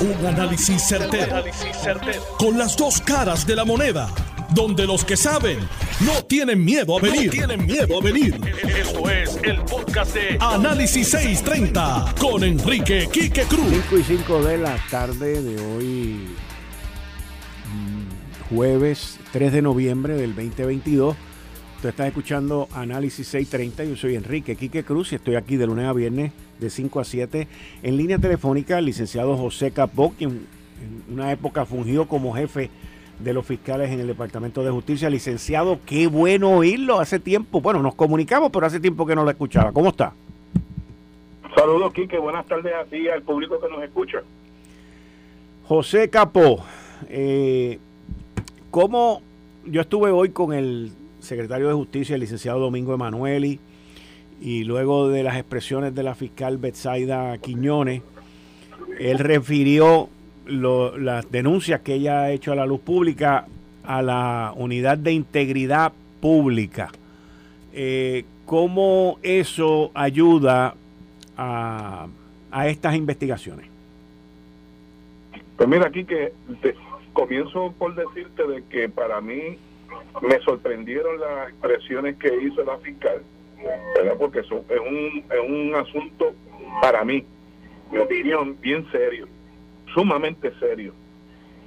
Un 0.00 0.26
análisis 0.26 0.82
certero, 0.82 1.44
Con 2.38 2.56
las 2.56 2.74
dos 2.74 3.02
caras 3.02 3.46
de 3.46 3.54
la 3.54 3.66
moneda. 3.66 4.08
Donde 4.54 4.86
los 4.86 5.04
que 5.04 5.14
saben 5.14 5.58
no 6.00 6.24
tienen 6.24 6.64
miedo 6.64 6.96
a 6.96 7.02
venir. 7.02 7.30
tienen 7.30 7.66
miedo 7.66 7.98
a 7.98 8.02
venir. 8.02 8.40
Esto 8.78 9.10
es 9.10 9.38
el 9.42 9.60
podcast 9.60 10.14
de 10.14 10.38
Análisis 10.40 11.08
630 11.10 12.14
con 12.18 12.42
Enrique 12.42 13.10
Quique 13.12 13.42
Cruz. 13.42 13.68
5 13.70 13.98
y 13.98 14.02
5 14.02 14.42
de 14.42 14.58
la 14.58 14.76
tarde 14.90 15.42
de 15.42 15.60
hoy, 15.62 16.28
mm, 17.66 18.54
jueves 18.54 19.18
3 19.32 19.52
de 19.52 19.60
noviembre 19.60 20.14
del 20.14 20.34
2022. 20.34 21.14
Tú 21.80 21.88
estás 21.88 22.08
escuchando 22.08 22.68
Análisis 22.74 23.26
630. 23.28 23.84
Yo 23.84 23.96
soy 23.96 24.14
Enrique 24.14 24.54
Quique 24.54 24.84
Cruz 24.84 25.12
y 25.12 25.14
estoy 25.14 25.36
aquí 25.36 25.56
de 25.56 25.66
lunes 25.66 25.86
a 25.86 25.94
viernes 25.94 26.30
de 26.58 26.68
5 26.68 27.00
a 27.00 27.04
7 27.04 27.48
en 27.82 27.96
línea 27.96 28.18
telefónica. 28.18 28.78
El 28.78 28.84
licenciado 28.84 29.34
José 29.38 29.70
Capó, 29.70 30.12
quien 30.12 30.46
en 31.08 31.14
una 31.14 31.32
época 31.32 31.64
fungió 31.64 32.06
como 32.06 32.34
jefe 32.34 32.68
de 33.18 33.32
los 33.32 33.46
fiscales 33.46 33.90
en 33.90 34.00
el 34.00 34.08
Departamento 34.08 34.62
de 34.62 34.70
Justicia. 34.70 35.08
Licenciado, 35.08 35.78
qué 35.86 36.06
bueno 36.06 36.50
oírlo. 36.50 37.00
Hace 37.00 37.18
tiempo, 37.18 37.62
bueno, 37.62 37.80
nos 37.80 37.94
comunicamos, 37.94 38.50
pero 38.52 38.66
hace 38.66 38.78
tiempo 38.78 39.06
que 39.06 39.14
no 39.14 39.24
lo 39.24 39.30
escuchaba. 39.30 39.72
¿Cómo 39.72 39.88
está? 39.88 40.12
Saludos, 41.56 41.94
Quique. 41.94 42.18
Buenas 42.18 42.44
tardes 42.44 42.74
a 42.74 42.84
ti 42.84 42.98
y 42.98 43.08
al 43.08 43.22
público 43.22 43.58
que 43.58 43.70
nos 43.70 43.82
escucha. 43.82 44.18
José 45.64 46.10
Capó, 46.10 46.62
eh, 47.08 47.78
¿cómo 48.70 49.22
yo 49.64 49.80
estuve 49.80 50.10
hoy 50.10 50.28
con 50.28 50.52
el 50.52 50.92
secretario 51.30 51.68
de 51.68 51.74
Justicia, 51.74 52.14
el 52.14 52.20
licenciado 52.22 52.58
Domingo 52.58 52.92
Emanueli, 52.92 53.60
y 54.40 54.64
luego 54.64 55.08
de 55.08 55.22
las 55.22 55.36
expresiones 55.36 55.94
de 55.94 56.02
la 56.02 56.16
fiscal 56.16 56.58
Betsaida 56.58 57.38
Quiñones, 57.38 58.02
él 58.98 59.18
refirió 59.20 60.08
las 60.46 61.30
denuncias 61.30 61.82
que 61.82 61.94
ella 61.94 62.22
ha 62.22 62.30
hecho 62.32 62.50
a 62.50 62.56
la 62.56 62.66
luz 62.66 62.80
pública 62.80 63.46
a 63.84 64.02
la 64.02 64.52
unidad 64.56 64.98
de 64.98 65.12
integridad 65.12 65.92
pública. 66.20 66.90
Eh, 67.72 68.24
¿Cómo 68.44 69.18
eso 69.22 69.92
ayuda 69.94 70.74
a, 71.36 72.08
a, 72.50 72.68
estas 72.68 72.96
investigaciones? 72.96 73.66
Pues 75.56 75.68
mira, 75.68 75.86
aquí 75.86 76.04
que 76.04 76.32
comienzo 77.12 77.72
por 77.78 77.94
decirte 77.94 78.46
de 78.48 78.64
que 78.64 78.88
para 78.88 79.20
mí 79.20 79.58
me 80.22 80.38
sorprendieron 80.40 81.20
las 81.20 81.50
expresiones 81.50 82.16
que 82.16 82.34
hizo 82.42 82.64
la 82.64 82.78
fiscal, 82.78 83.22
porque 84.18 84.40
eso 84.40 84.64
es 84.68 84.80
un, 84.80 85.24
es 85.30 85.48
un 85.48 85.74
asunto 85.74 86.34
para 86.80 87.04
mí, 87.04 87.24
mi 87.90 87.98
opinión, 87.98 88.56
bien 88.60 88.86
serio, 88.90 89.28
sumamente 89.94 90.52
serio. 90.58 90.94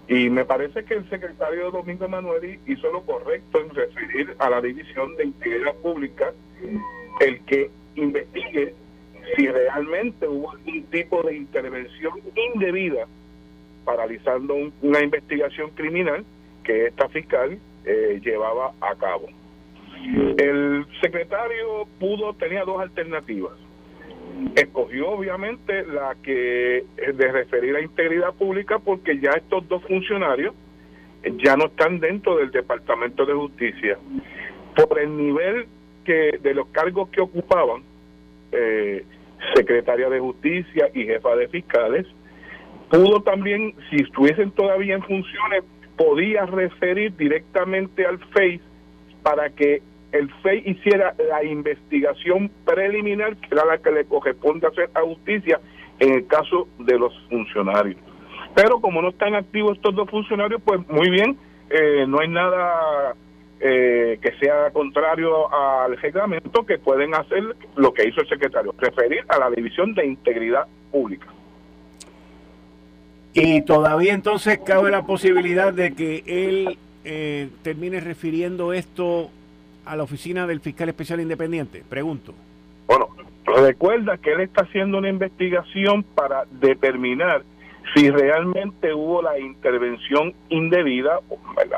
Y 0.08 0.30
me 0.30 0.44
parece 0.44 0.84
que 0.84 0.96
el 0.96 1.10
secretario 1.10 1.72
Domingo 1.72 2.08
Manuel 2.10 2.60
hizo 2.68 2.92
lo 2.92 3.02
correcto 3.04 3.62
en 3.62 3.70
referir 3.70 4.36
a 4.38 4.50
la 4.50 4.62
División 4.62 5.16
de 5.16 5.26
Integridad 5.26 5.76
Pública 5.76 6.34
el 7.22 7.40
que 7.46 7.72
investigue 7.96 8.76
si 9.36 9.48
realmente 9.48 10.28
hubo 10.28 10.52
algún 10.52 10.84
tipo 10.88 11.24
de 11.24 11.36
intervención 11.38 12.14
indebida 12.54 13.08
paralizando 13.86 14.56
una 14.82 15.02
investigación 15.02 15.72
criminal 15.72 16.26
que 16.64 16.88
esta 16.88 17.08
fiscal 17.10 17.58
eh, 17.86 18.20
llevaba 18.24 18.74
a 18.82 18.96
cabo. 18.96 19.28
El 20.38 20.86
secretario 21.02 21.88
pudo, 22.00 22.34
tenía 22.34 22.64
dos 22.66 22.82
alternativas. 22.82 23.54
Escogió 24.56 25.12
obviamente 25.12 25.86
la 25.86 26.16
que 26.22 26.78
eh, 26.78 26.86
de 27.14 27.32
referir 27.32 27.76
a 27.76 27.82
integridad 27.82 28.34
pública 28.34 28.80
porque 28.80 29.20
ya 29.20 29.32
estos 29.32 29.68
dos 29.68 29.84
funcionarios 29.84 30.54
ya 31.44 31.56
no 31.56 31.66
están 31.66 32.00
dentro 32.00 32.38
del 32.38 32.52
Departamento 32.52 33.26
de 33.26 33.34
Justicia. 33.34 33.98
Por 34.76 35.00
el 35.00 35.16
nivel 35.16 35.68
que 36.04 36.38
de 36.42 36.54
los 36.54 36.68
cargos 36.68 37.10
que 37.10 37.22
ocupaban, 37.22 37.84
eh, 38.52 39.06
secretaria 39.56 40.10
de 40.10 40.20
Justicia 40.20 40.90
y 40.94 41.06
jefa 41.06 41.36
de 41.36 41.48
fiscales, 41.48 42.06
pudo 42.90 43.22
también, 43.22 43.74
si 43.90 43.98
estuviesen 44.04 44.52
todavía 44.52 44.96
en 44.96 45.04
funciones, 45.04 45.64
podía 45.98 46.46
referir 46.46 47.16
directamente 47.16 48.06
al 48.06 48.20
FEI 48.20 48.62
para 49.22 49.50
que 49.50 49.82
el 50.12 50.32
FEI 50.42 50.64
hiciera 50.66 51.16
la 51.30 51.44
investigación 51.44 52.52
preliminar, 52.66 53.36
que 53.38 53.48
era 53.52 53.66
la 53.66 53.78
que 53.80 53.92
le 53.92 54.06
corresponde 54.06 54.68
hacer 54.68 54.90
a 54.94 55.02
justicia 55.02 55.60
en 56.00 56.14
el 56.14 56.28
caso 56.28 56.68
de 56.80 57.00
los 57.00 57.14
funcionarios. 57.30 57.98
Pero 58.56 58.80
como 58.80 59.02
no 59.02 59.10
están 59.10 59.34
activos 59.34 59.78
estos 59.78 59.96
dos 59.96 60.10
funcionarios, 60.10 60.62
pues 60.64 60.88
muy 60.88 61.10
bien, 61.10 61.38
eh, 61.70 62.06
no 62.08 62.20
hay 62.20 62.28
nada 62.28 63.16
eh, 63.60 64.20
que 64.22 64.32
sea 64.40 64.70
contrario 64.72 65.52
al 65.52 65.98
reglamento 65.98 66.66
que 66.66 66.78
pueden 66.78 67.16
hacer 67.16 67.56
lo 67.76 67.94
que 67.94 68.08
hizo 68.08 68.22
el 68.22 68.30
secretario, 68.30 68.76
referir 68.78 69.26
a 69.30 69.40
la 69.40 69.50
División 69.50 69.96
de 69.96 70.06
Integridad 70.06 70.68
Pública. 70.92 71.28
Y 73.34 73.62
todavía 73.64 74.14
entonces 74.14 74.60
cabe 74.60 74.92
la 74.92 75.04
posibilidad 75.04 75.74
de 75.74 75.94
que 75.94 76.24
él 76.28 76.78
eh, 77.04 77.50
termine 77.64 78.00
refiriendo 78.00 78.74
esto 78.74 79.32
a 79.86 79.96
la 79.96 80.04
oficina 80.04 80.46
del 80.46 80.60
fiscal 80.60 80.90
especial 80.90 81.20
independiente. 81.20 81.84
Pregunto. 81.90 82.34
Bueno, 82.88 83.10
recuerda 83.46 84.18
que 84.18 84.34
él 84.34 84.42
está 84.42 84.64
haciendo 84.64 85.00
una 85.00 85.10
investigación 85.10 86.04
para 86.04 86.46
determinar 86.52 87.44
si 87.94 88.10
realmente 88.10 88.94
hubo 88.94 89.22
la 89.22 89.40
intervención 89.40 90.34
indebida 90.50 91.20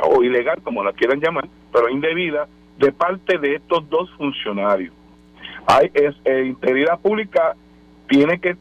o, 0.03 0.23
ilegal, 0.23 0.61
como 0.61 0.83
la 0.83 0.93
quieran 0.93 1.19
llamar, 1.19 1.47
pero 1.73 1.89
indebida, 1.89 2.47
de 2.77 2.91
parte 2.91 3.37
de 3.37 3.55
estos 3.55 3.89
dos 3.89 4.09
funcionarios. 4.17 4.93
Hay 5.67 5.89
es, 5.93 6.15
eh, 6.25 6.43
integridad 6.45 6.99
pública 6.99 7.55
tiene 8.07 8.39
que 8.39 8.55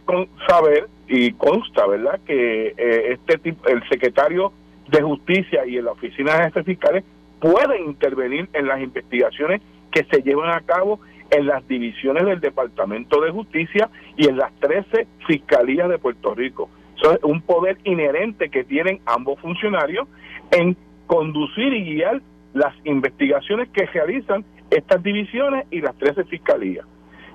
saber 0.49 0.89
y 1.09 1.33
consta, 1.33 1.87
¿verdad?, 1.87 2.21
que 2.27 2.75
eh, 2.77 3.13
este 3.13 3.39
tipo, 3.39 3.67
el 3.69 3.87
secretario 3.89 4.53
de 4.89 5.03
Justicia 5.03 5.67
y 5.67 5.79
en 5.79 5.87
la 5.87 5.93
oficina 5.93 6.37
de 6.37 6.45
jefes 6.45 6.67
fiscales 6.67 7.05
pueden 7.41 7.85
intervenir 7.85 8.49
en 8.53 8.67
las 8.67 8.81
investigaciones 8.81 9.61
que 9.91 10.05
se 10.05 10.23
llevan 10.23 10.51
a 10.51 10.61
cabo 10.61 11.01
en 11.31 11.47
las 11.47 11.67
divisiones 11.69 12.25
del 12.25 12.41
Departamento 12.41 13.21
de 13.21 13.31
Justicia 13.31 13.91
y 14.17 14.29
en 14.29 14.37
las 14.37 14.53
13 14.61 15.07
fiscalías 15.27 15.89
de 15.89 15.99
Puerto 15.99 16.35
Rico. 16.35 16.69
Eso 16.97 17.13
es 17.13 17.23
un 17.23 17.43
poder 17.43 17.79
inherente 17.85 18.51
que 18.51 18.65
tienen 18.65 19.01
ambos 19.07 19.41
funcionarios 19.41 20.07
en 20.51 20.77
conducir 21.07 21.73
y 21.73 21.85
guiar 21.85 22.21
las 22.53 22.75
investigaciones 22.85 23.69
que 23.71 23.87
realizan 23.87 24.45
estas 24.71 25.03
divisiones 25.03 25.67
y 25.71 25.81
las 25.81 25.97
13 25.97 26.25
fiscalías. 26.25 26.87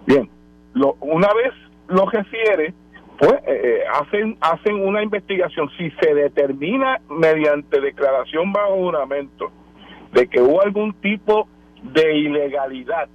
Bien, 0.05 0.29
lo, 0.73 0.93
una 1.01 1.27
vez 1.33 1.53
lo 1.87 2.05
refiere, 2.05 2.73
pues 3.19 3.33
eh, 3.33 3.41
eh, 3.47 3.83
hacen, 3.93 4.37
hacen 4.39 4.75
una 4.75 5.03
investigación. 5.03 5.69
Si 5.77 5.91
se 6.01 6.13
determina 6.13 7.01
mediante 7.09 7.81
declaración 7.81 8.53
bajo 8.53 8.75
juramento 8.75 9.51
de 10.13 10.27
que 10.27 10.41
hubo 10.41 10.61
algún 10.61 10.93
tipo 10.93 11.47
de 11.83 12.17
ilegalidad 12.17 13.09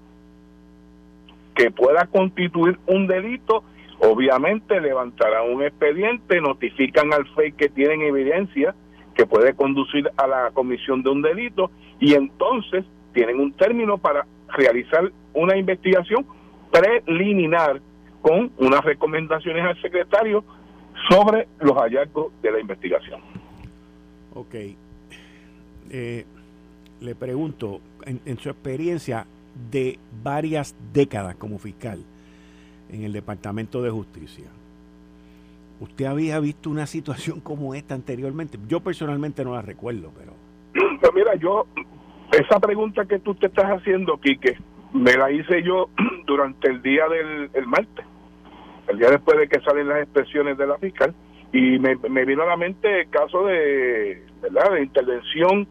que 1.54 1.70
pueda 1.70 2.06
constituir 2.06 2.78
un 2.86 3.06
delito, 3.06 3.64
obviamente 3.98 4.78
levantarán 4.78 5.50
un 5.50 5.62
expediente, 5.62 6.38
notifican 6.40 7.12
al 7.14 7.26
FEI 7.34 7.52
que 7.52 7.70
tienen 7.70 8.02
evidencia 8.02 8.74
que 9.14 9.24
puede 9.24 9.54
conducir 9.54 10.10
a 10.16 10.26
la 10.26 10.50
comisión 10.50 11.02
de 11.02 11.10
un 11.10 11.22
delito 11.22 11.70
y 11.98 12.14
entonces 12.14 12.84
tienen 13.14 13.40
un 13.40 13.52
término 13.52 13.96
para 13.96 14.26
realizar 14.48 15.10
una 15.32 15.56
investigación 15.56 16.26
preliminar 16.70 17.80
con 18.24 18.50
unas 18.56 18.82
recomendaciones 18.82 19.62
al 19.62 19.78
secretario 19.82 20.42
sobre 21.10 21.46
los 21.60 21.76
hallazgos 21.76 22.32
de 22.40 22.52
la 22.52 22.58
investigación. 22.58 23.20
Ok. 24.32 24.54
Eh, 25.90 26.24
le 27.02 27.14
pregunto, 27.14 27.82
en, 28.06 28.38
su 28.38 28.48
experiencia 28.48 29.26
de 29.70 29.98
varias 30.22 30.74
décadas 30.94 31.36
como 31.36 31.58
fiscal 31.58 32.02
en 32.90 33.04
el 33.04 33.12
Departamento 33.12 33.82
de 33.82 33.90
Justicia, 33.90 34.46
¿usted 35.80 36.06
había 36.06 36.40
visto 36.40 36.70
una 36.70 36.86
situación 36.86 37.40
como 37.42 37.74
esta 37.74 37.94
anteriormente? 37.94 38.58
Yo 38.66 38.80
personalmente 38.80 39.44
no 39.44 39.52
la 39.52 39.60
recuerdo, 39.60 40.12
pero... 40.16 40.32
Pues 40.98 41.12
mira, 41.14 41.34
yo, 41.34 41.66
esa 42.32 42.58
pregunta 42.58 43.04
que 43.04 43.18
tú 43.18 43.34
te 43.34 43.48
estás 43.48 43.66
haciendo, 43.66 44.18
Quique, 44.18 44.56
me 44.94 45.12
la 45.12 45.30
hice 45.30 45.62
yo 45.62 45.90
durante 46.26 46.70
el 46.70 46.80
día 46.80 47.04
del 47.10 47.66
martes 47.66 48.06
el 48.88 48.98
día 48.98 49.10
después 49.10 49.38
de 49.38 49.48
que 49.48 49.60
salen 49.60 49.88
las 49.88 50.02
expresiones 50.02 50.58
de 50.58 50.66
la 50.66 50.78
fiscal, 50.78 51.14
y 51.52 51.78
me, 51.78 52.24
vino 52.24 52.42
a 52.42 52.46
la 52.46 52.56
mente 52.56 53.02
el 53.02 53.10
caso 53.10 53.44
de, 53.46 54.24
¿verdad? 54.42 54.72
de 54.72 54.82
intervención 54.82 55.68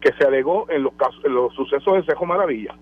que 0.00 0.12
se 0.12 0.24
alegó 0.24 0.70
en 0.70 0.84
los 0.84 0.94
casos, 0.94 1.24
en 1.24 1.34
los 1.34 1.52
sucesos 1.54 1.96
de 1.96 2.02
Cejo 2.04 2.24
Maravilla. 2.24 2.74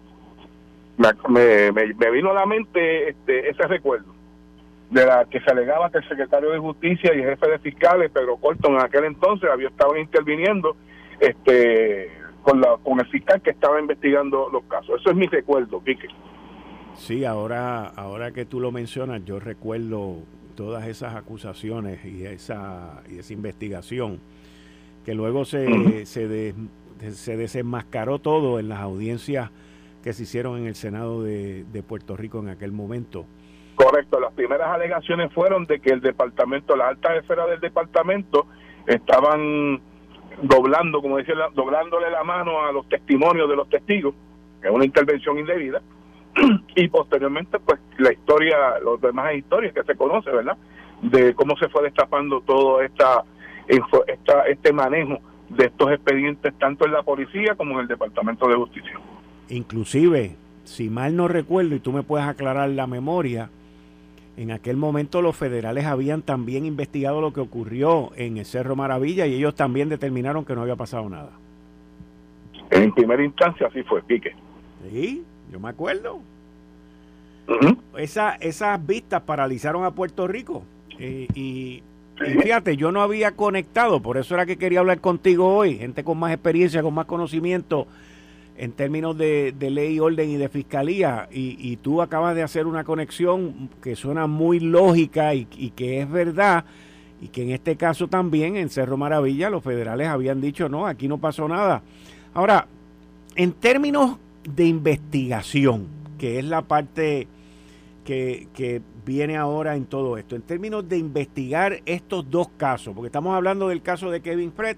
Me, 1.29 1.73
me, 1.73 2.11
vino 2.11 2.31
a 2.31 2.34
la 2.34 2.44
mente 2.44 3.08
este, 3.08 3.49
ese 3.49 3.62
recuerdo. 3.67 4.12
de 4.90 5.06
la 5.06 5.25
que 5.25 5.40
se 5.40 5.50
alegaba 5.50 5.90
que 5.90 5.99
el 5.99 6.08
secretario 6.08 6.50
de 6.50 6.58
Justicia 6.58 7.14
y 7.14 7.20
el 7.20 7.31
jefe 7.31 7.50
de 7.50 7.58
fiscales, 7.58 8.11
Pedro 8.11 8.37
Colton, 8.37 8.75
en 8.75 8.82
aquel 8.82 9.05
entonces 9.05 9.49
había 9.50 9.69
estado 9.69 9.96
interviniendo 9.96 10.76
este 11.20 12.11
con, 12.43 12.61
la, 12.61 12.76
con 12.82 13.00
el 13.00 13.06
fiscal 13.06 13.40
que 13.40 13.50
estaba 13.50 13.81
investigando 13.81 14.50
los 14.52 14.64
casos. 14.64 15.00
Eso 15.00 15.11
es 15.11 15.17
mi 15.17 15.26
recuerdo, 15.26 15.81
Pique. 15.81 16.08
Sí, 16.97 17.25
ahora, 17.25 17.87
ahora 17.87 18.33
que 18.33 18.44
tú 18.44 18.61
lo 18.61 18.71
mencionas, 18.71 19.25
yo 19.25 19.41
recuerdo 19.41 20.19
todas 20.55 20.87
esas 20.87 21.15
acusaciones 21.17 22.05
y 22.05 22.25
esa, 22.25 23.03
y 23.11 23.19
esa 23.19 23.33
investigación, 23.33 24.21
que 25.05 25.15
luego 25.15 25.44
se, 25.44 26.06
se, 26.06 26.55
se 27.11 27.37
desenmascaró 27.37 28.19
todo 28.21 28.61
en 28.61 28.69
las 28.69 28.81
audiencias 28.81 29.50
que 30.03 30.12
se 30.12 30.25
hicieron 30.25 30.59
en 30.59 30.67
el 30.67 30.75
Senado 30.75 31.23
de, 31.23 31.85
Puerto 31.87 32.17
Rico 32.17 32.41
en 32.41 32.49
aquel 32.49 32.73
momento. 32.73 33.25
Correcto, 33.75 34.21
las 34.21 34.33
primeras 34.33 34.69
alegaciones 34.69 35.33
fueron 35.33 35.65
de 35.65 35.81
que 35.81 35.91
el 35.91 36.00
departamento, 36.00 36.77
la 36.77 36.89
alta 36.89 37.17
esfera 37.17 37.47
del 37.47 37.61
departamento, 37.61 38.47
estaban 38.87 39.81
doblando, 40.43 41.00
como 41.00 41.19
decía, 41.19 41.35
doblándole 41.55 42.11
la 42.11 42.25
mano 42.25 42.62
a 42.65 42.73
los 42.73 42.89
testimonios 42.89 43.49
de 43.49 43.56
los 43.56 43.69
testigos, 43.69 44.15
que 44.61 44.69
es 44.69 44.75
una 44.75 44.85
intervención 44.85 45.39
indebida, 45.39 45.81
y 46.76 46.88
posteriormente, 46.88 47.58
pues 47.58 47.81
la 47.99 48.12
historia, 48.12 48.79
los 48.82 49.00
demás 49.00 49.34
historias 49.34 49.75
que 49.75 49.82
se 49.84 49.94
conoce, 49.96 50.31
¿verdad? 50.31 50.56
De 51.02 51.34
cómo 51.34 51.56
se 51.56 51.69
fue 51.69 51.82
destapando 51.82 52.40
todo 52.43 52.81
esta, 52.81 53.25
esta 53.69 54.43
este 54.46 54.73
manejo 54.73 55.19
de 55.49 55.67
estos 55.67 55.90
expedientes 55.93 56.55
tanto 56.58 56.87
en 56.87 56.93
la 56.93 57.02
policía 57.02 57.55
como 57.56 57.75
en 57.75 57.81
el 57.81 57.88
Departamento 57.88 58.49
de 58.49 58.55
Justicia. 58.55 58.99
Inclusive, 59.49 60.37
si 60.64 60.88
mal 60.88 61.17
no 61.17 61.29
recuerdo, 61.29 61.75
y 61.75 61.81
tú 61.81 61.93
me 61.93 62.02
puedes 62.02 62.26
aclarar 62.26 62.70
la 62.70 62.87
memoria, 62.87 63.50
en 64.37 64.50
aquel 64.50 64.76
momento 64.76 65.20
los 65.20 65.37
federales 65.37 65.84
habían 65.84 66.23
también 66.23 66.64
investigado 66.64 67.20
lo 67.20 67.32
que 67.32 67.40
ocurrió 67.40 68.12
en 68.17 68.38
el 68.38 68.46
Cerro 68.46 68.76
Maravilla 68.76 69.26
y 69.26 69.34
ellos 69.34 69.55
también 69.55 69.90
determinaron 69.90 70.44
que 70.44 70.55
no 70.55 70.62
había 70.62 70.76
pasado 70.76 71.08
nada. 71.08 71.32
En 72.70 72.93
primera 72.93 73.23
instancia 73.23 73.67
así 73.67 73.82
fue, 73.82 74.00
Pique. 74.02 74.34
Sí, 74.90 75.23
yo 75.53 75.61
me 75.61 75.69
acuerdo. 75.69 76.21
Esa, 77.97 78.37
esas 78.37 78.85
vistas 78.85 79.23
paralizaron 79.23 79.85
a 79.85 79.91
Puerto 79.91 80.27
Rico. 80.27 80.63
y, 80.99 81.29
y, 81.35 81.83
fíjate, 82.17 82.77
yo 82.77 82.91
no 82.91 83.03
había 83.03 83.33
conectado, 83.33 84.01
por 84.01 84.17
eso 84.17 84.35
era 84.35 84.47
que 84.47 84.57
quería 84.57 84.81
hablar 84.81 85.01
contigo 85.01 85.55
hoy, 85.55 85.77
gente 85.77 86.05
con 86.05 86.19
más 86.19 86.33
experiencia, 86.33 86.83
con 86.83 86.95
más 86.95 87.07
conocimiento 87.07 87.87
en 88.57 88.73
términos 88.73 89.17
de, 89.17 89.55
ley, 89.59 89.99
orden 89.99 90.31
y 90.31 90.37
de 90.37 90.49
fiscalía. 90.49 91.29
Y, 91.33 91.77
tú 91.79 92.03
acabas 92.03 92.35
de 92.35 92.43
hacer 92.43 92.67
una 92.67 92.85
conexión 92.85 93.69
que 93.83 93.97
suena 93.97 94.27
muy 94.27 94.61
lógica 94.61 95.35
y, 95.35 95.45
que 95.47 96.01
es 96.01 96.11
verdad. 96.11 96.65
Y 97.21 97.29
que 97.29 97.43
en 97.43 97.51
este 97.51 97.77
caso 97.77 98.09
también 98.09 98.57
en 98.57 98.69
Cerro 98.69 98.97
Maravilla 98.97 99.49
los 99.49 99.63
federales 99.63 100.09
habían 100.09 100.41
dicho, 100.41 100.69
no, 100.69 100.87
aquí 100.87 101.09
no 101.09 101.19
pasó 101.19 101.49
nada. 101.49 101.83
Ahora, 102.35 102.67
en 103.37 103.53
términos 103.53 104.19
de 104.44 104.67
investigación, 104.67 105.89
que 106.19 106.39
es 106.39 106.44
la 106.44 106.62
parte 106.62 107.29
que, 108.05 108.49
que, 108.55 108.83
viene 109.05 109.37
ahora 109.37 109.75
en 109.75 109.87
todo 109.87 110.17
esto, 110.17 110.37
en 110.37 110.43
términos 110.43 110.89
de 110.89 110.97
investigar 110.97 111.81
estos 111.87 112.31
dos 112.31 112.49
casos, 112.56 112.94
porque 112.94 113.09
estamos 113.09 113.35
hablando 113.35 113.67
del 113.67 113.83
caso 113.83 114.12
de 114.12 114.21
Kevin 114.21 114.53
Fred 114.53 114.77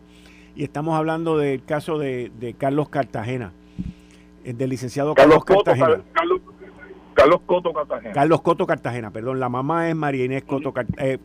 y 0.56 0.64
estamos 0.64 0.96
hablando 0.96 1.37
del 1.37 1.62
caso 1.62 1.99
de, 1.99 2.32
de 2.40 2.55
Carlos 2.55 2.88
Cartagena. 2.88 3.52
Del 4.44 4.70
licenciado 4.70 5.14
Carlos, 5.14 5.44
Cartagena. 5.44 6.02
Carlos, 7.14 7.40
Coto 7.46 7.72
Cartagena. 7.72 8.12
Carlos 8.12 8.43
Coto 8.43 8.66
Cartagena, 8.66 9.11
perdón, 9.11 9.40
la 9.40 9.49
mamá 9.49 9.88
es 9.88 9.94
María 9.94 10.25
Inés, 10.25 10.44
Coto, 10.44 10.72
eh, 10.99 11.19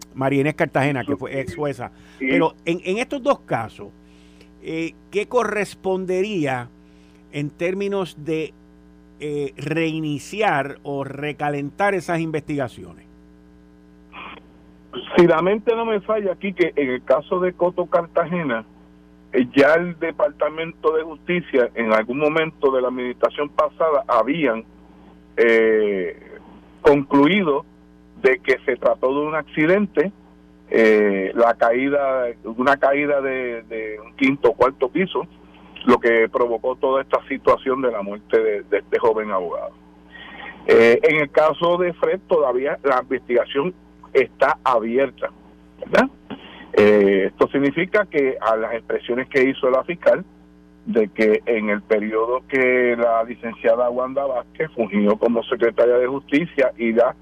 Cartagena, 0.55 1.03
que 1.03 1.15
fue 1.15 1.39
ex 1.39 1.55
jueza. 1.55 1.91
Pero 2.17 2.55
en, 2.65 2.81
en, 2.83 2.97
estos 2.97 3.21
dos 3.21 3.41
casos, 3.41 3.89
eh, 4.61 4.93
¿qué 5.09 5.27
correspondería 5.27 6.69
en 7.31 7.49
términos 7.49 8.17
de 8.23 8.53
reiniciar 9.57 10.77
o 10.83 11.03
recalentar 11.03 11.93
esas 11.93 12.19
investigaciones? 12.19 13.05
Si 15.15 15.27
la 15.27 15.41
mente 15.41 15.75
no 15.75 15.85
me 15.85 15.99
falla 16.01 16.31
aquí, 16.31 16.53
que 16.53 16.71
en 16.75 16.89
el 16.89 17.03
caso 17.03 17.39
de 17.39 17.53
Coto 17.53 17.85
Cartagena, 17.87 18.65
eh, 19.31 19.47
ya 19.55 19.73
el 19.75 19.97
Departamento 19.99 20.91
de 20.95 21.03
Justicia 21.03 21.69
en 21.75 21.93
algún 21.93 22.17
momento 22.17 22.71
de 22.71 22.81
la 22.81 22.87
administración 22.87 23.49
pasada 23.49 24.03
habían 24.07 24.63
eh, 25.37 26.39
concluido 26.81 27.63
de 28.23 28.39
que 28.39 28.57
se 28.65 28.75
trató 28.77 29.13
de 29.13 29.27
un 29.27 29.35
accidente, 29.35 30.11
eh, 30.71 31.31
la 31.35 31.53
caída, 31.55 32.25
una 32.43 32.77
caída 32.77 33.21
de, 33.21 33.99
un 34.03 34.13
quinto 34.15 34.49
o 34.49 34.53
cuarto 34.53 34.89
piso, 34.89 35.27
lo 35.85 35.99
que 35.99 36.29
provocó 36.29 36.75
toda 36.75 37.01
esta 37.01 37.25
situación 37.27 37.81
de 37.81 37.91
la 37.91 38.01
muerte 38.01 38.37
de, 38.39 38.61
de 38.63 38.77
este 38.79 38.99
joven 38.99 39.31
abogado. 39.31 39.71
en 40.67 41.15
el 41.15 41.31
caso 41.31 41.77
de 41.77 41.93
Fred 41.93 42.19
todavía 42.27 42.77
la 42.83 43.01
investigación 43.01 43.73
está 44.13 44.57
abierta. 44.63 45.29
Eh, 46.73 47.25
esto 47.27 47.47
significa 47.49 48.05
que 48.05 48.37
a 48.39 48.55
las 48.55 48.73
expresiones 48.73 49.27
que 49.27 49.43
hizo 49.43 49.69
la 49.69 49.83
fiscal 49.83 50.23
de 50.85 51.07
que 51.09 51.41
en 51.45 51.69
el 51.69 51.81
periodo 51.81 52.41
que 52.47 52.95
la 52.97 53.23
licenciada 53.23 53.89
Wanda 53.89 54.25
Vázquez 54.25 54.71
fungió 54.75 55.17
como 55.17 55.43
secretaria 55.43 55.95
de 55.95 56.07
justicia 56.07 56.71
y 56.77 56.93
la 56.93 57.15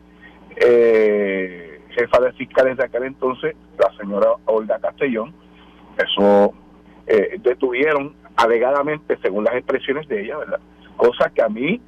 eh, 0.58 1.82
jefa 1.90 2.20
de 2.22 2.34
fiscales 2.34 2.78
de 2.78 2.86
aquel 2.86 3.04
entonces, 3.04 3.56
la 3.80 3.92
señora 3.98 4.30
Olga 4.46 4.80
Castellón, 4.80 5.34
eso 5.98 6.54
eh, 7.08 7.40
detuvieron 7.42 8.16
alegadamente, 8.38 9.18
según 9.22 9.44
las 9.44 9.56
expresiones 9.56 10.08
de 10.08 10.24
ella, 10.24 10.38
¿verdad? 10.38 10.60
Cosas 10.96 11.32
que 11.34 11.42
a 11.42 11.50
mí, 11.50 11.82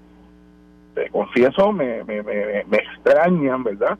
confieso, 1.12 1.72
me, 1.72 2.04
me, 2.04 2.22
me, 2.22 2.63
me 2.66 2.78
extrañan, 2.78 3.63
¿verdad? 3.63 3.98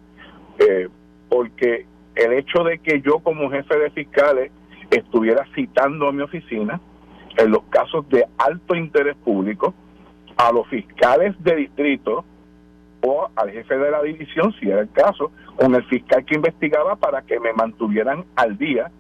porque 1.30 1.86
el 2.16 2.34
hecho 2.34 2.66
de 2.66 2.80
que 2.80 3.02
yo 3.02 3.20
como 3.20 3.50
jefe 3.50 3.78
de 3.78 3.92
fiscales 3.92 4.52
estuviera 4.92 5.46
citando 5.56 6.10
a 6.10 6.12
mi 6.12 6.22
oficina 6.22 6.82
en 7.38 7.52
los 7.52 7.64
casos 7.70 8.10
de 8.10 8.26
alto 8.38 8.76
interés 8.76 9.16
público 9.18 9.74
a 10.36 10.52
los 10.52 10.68
fiscales 10.68 11.36
de 11.44 11.56
distrito 11.56 12.26
o 13.02 13.30
al 13.36 13.52
jefe 13.52 13.78
de 13.78 13.92
la 13.92 14.02
división, 14.02 14.54
si 14.60 14.70
era 14.70 14.82
el 14.82 14.92
caso, 14.92 15.32
con 15.56 15.74
el 15.76 15.84
fiscal 15.86 16.26
que 16.26 16.36
investigaba 16.36 16.96
para 16.98 17.22
que 17.22 17.40
me 17.40 17.54
mantuvieran 17.54 18.26
al 18.36 18.58
día 18.58 18.92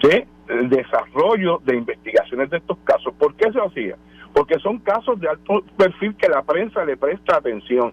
de 0.00 0.26
desarrollo 0.68 1.60
de 1.64 1.76
investigaciones 1.76 2.50
de 2.50 2.58
estos 2.58 2.78
casos. 2.84 3.14
¿Por 3.14 3.34
qué 3.34 3.50
se 3.52 3.60
hacía? 3.60 3.96
Porque 4.32 4.58
son 4.60 4.78
casos 4.78 5.20
de 5.20 5.28
alto 5.28 5.62
perfil 5.76 6.14
que 6.16 6.28
la 6.28 6.42
prensa 6.42 6.84
le 6.84 6.96
presta 6.96 7.36
atención 7.36 7.92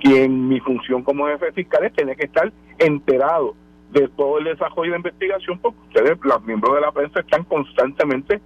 y 0.00 0.14
en 0.16 0.48
mi 0.48 0.60
función 0.60 1.02
como 1.02 1.26
jefe 1.26 1.46
de 1.46 1.52
fiscales 1.52 1.92
tiene 1.92 2.14
que 2.16 2.26
estar 2.26 2.52
enterado 2.78 3.54
de 3.90 4.08
todo 4.08 4.38
el 4.38 4.44
desarrollo 4.44 4.92
de 4.92 4.98
investigación, 4.98 5.58
porque 5.58 5.78
ustedes, 5.88 6.18
los 6.22 6.44
miembros 6.44 6.74
de 6.74 6.80
la 6.82 6.92
prensa, 6.92 7.20
están 7.20 7.44
constantemente 7.44 8.40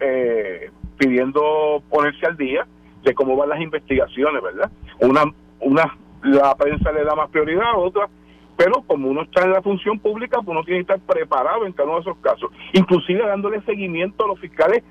eh, 0.00 0.70
pidiendo 0.98 1.82
ponerse 1.88 2.26
al 2.26 2.36
día 2.36 2.66
de 3.02 3.14
cómo 3.14 3.36
van 3.36 3.48
las 3.48 3.60
investigaciones, 3.60 4.42
¿verdad? 4.42 4.70
Una, 5.00 5.24
una, 5.60 5.96
la 6.22 6.54
prensa 6.56 6.92
le 6.92 7.04
da 7.04 7.14
más 7.14 7.30
prioridad 7.30 7.70
a 7.70 7.76
otra, 7.76 8.08
pero 8.56 8.82
como 8.86 9.08
uno 9.08 9.22
está 9.22 9.44
en 9.44 9.52
la 9.52 9.62
función 9.62 9.98
pública, 9.98 10.38
pues 10.38 10.48
uno 10.48 10.64
tiene 10.64 10.84
que 10.84 10.92
estar 10.92 11.14
preparado 11.14 11.66
en 11.66 11.72
cada 11.72 11.88
uno 11.88 11.96
de 11.96 12.10
esos 12.10 12.18
casos, 12.18 12.50
inclusive 12.72 13.26
dándole 13.26 13.60
seguimiento 13.62 14.24
a 14.24 14.28
los 14.28 14.40
fiscales 14.40 14.82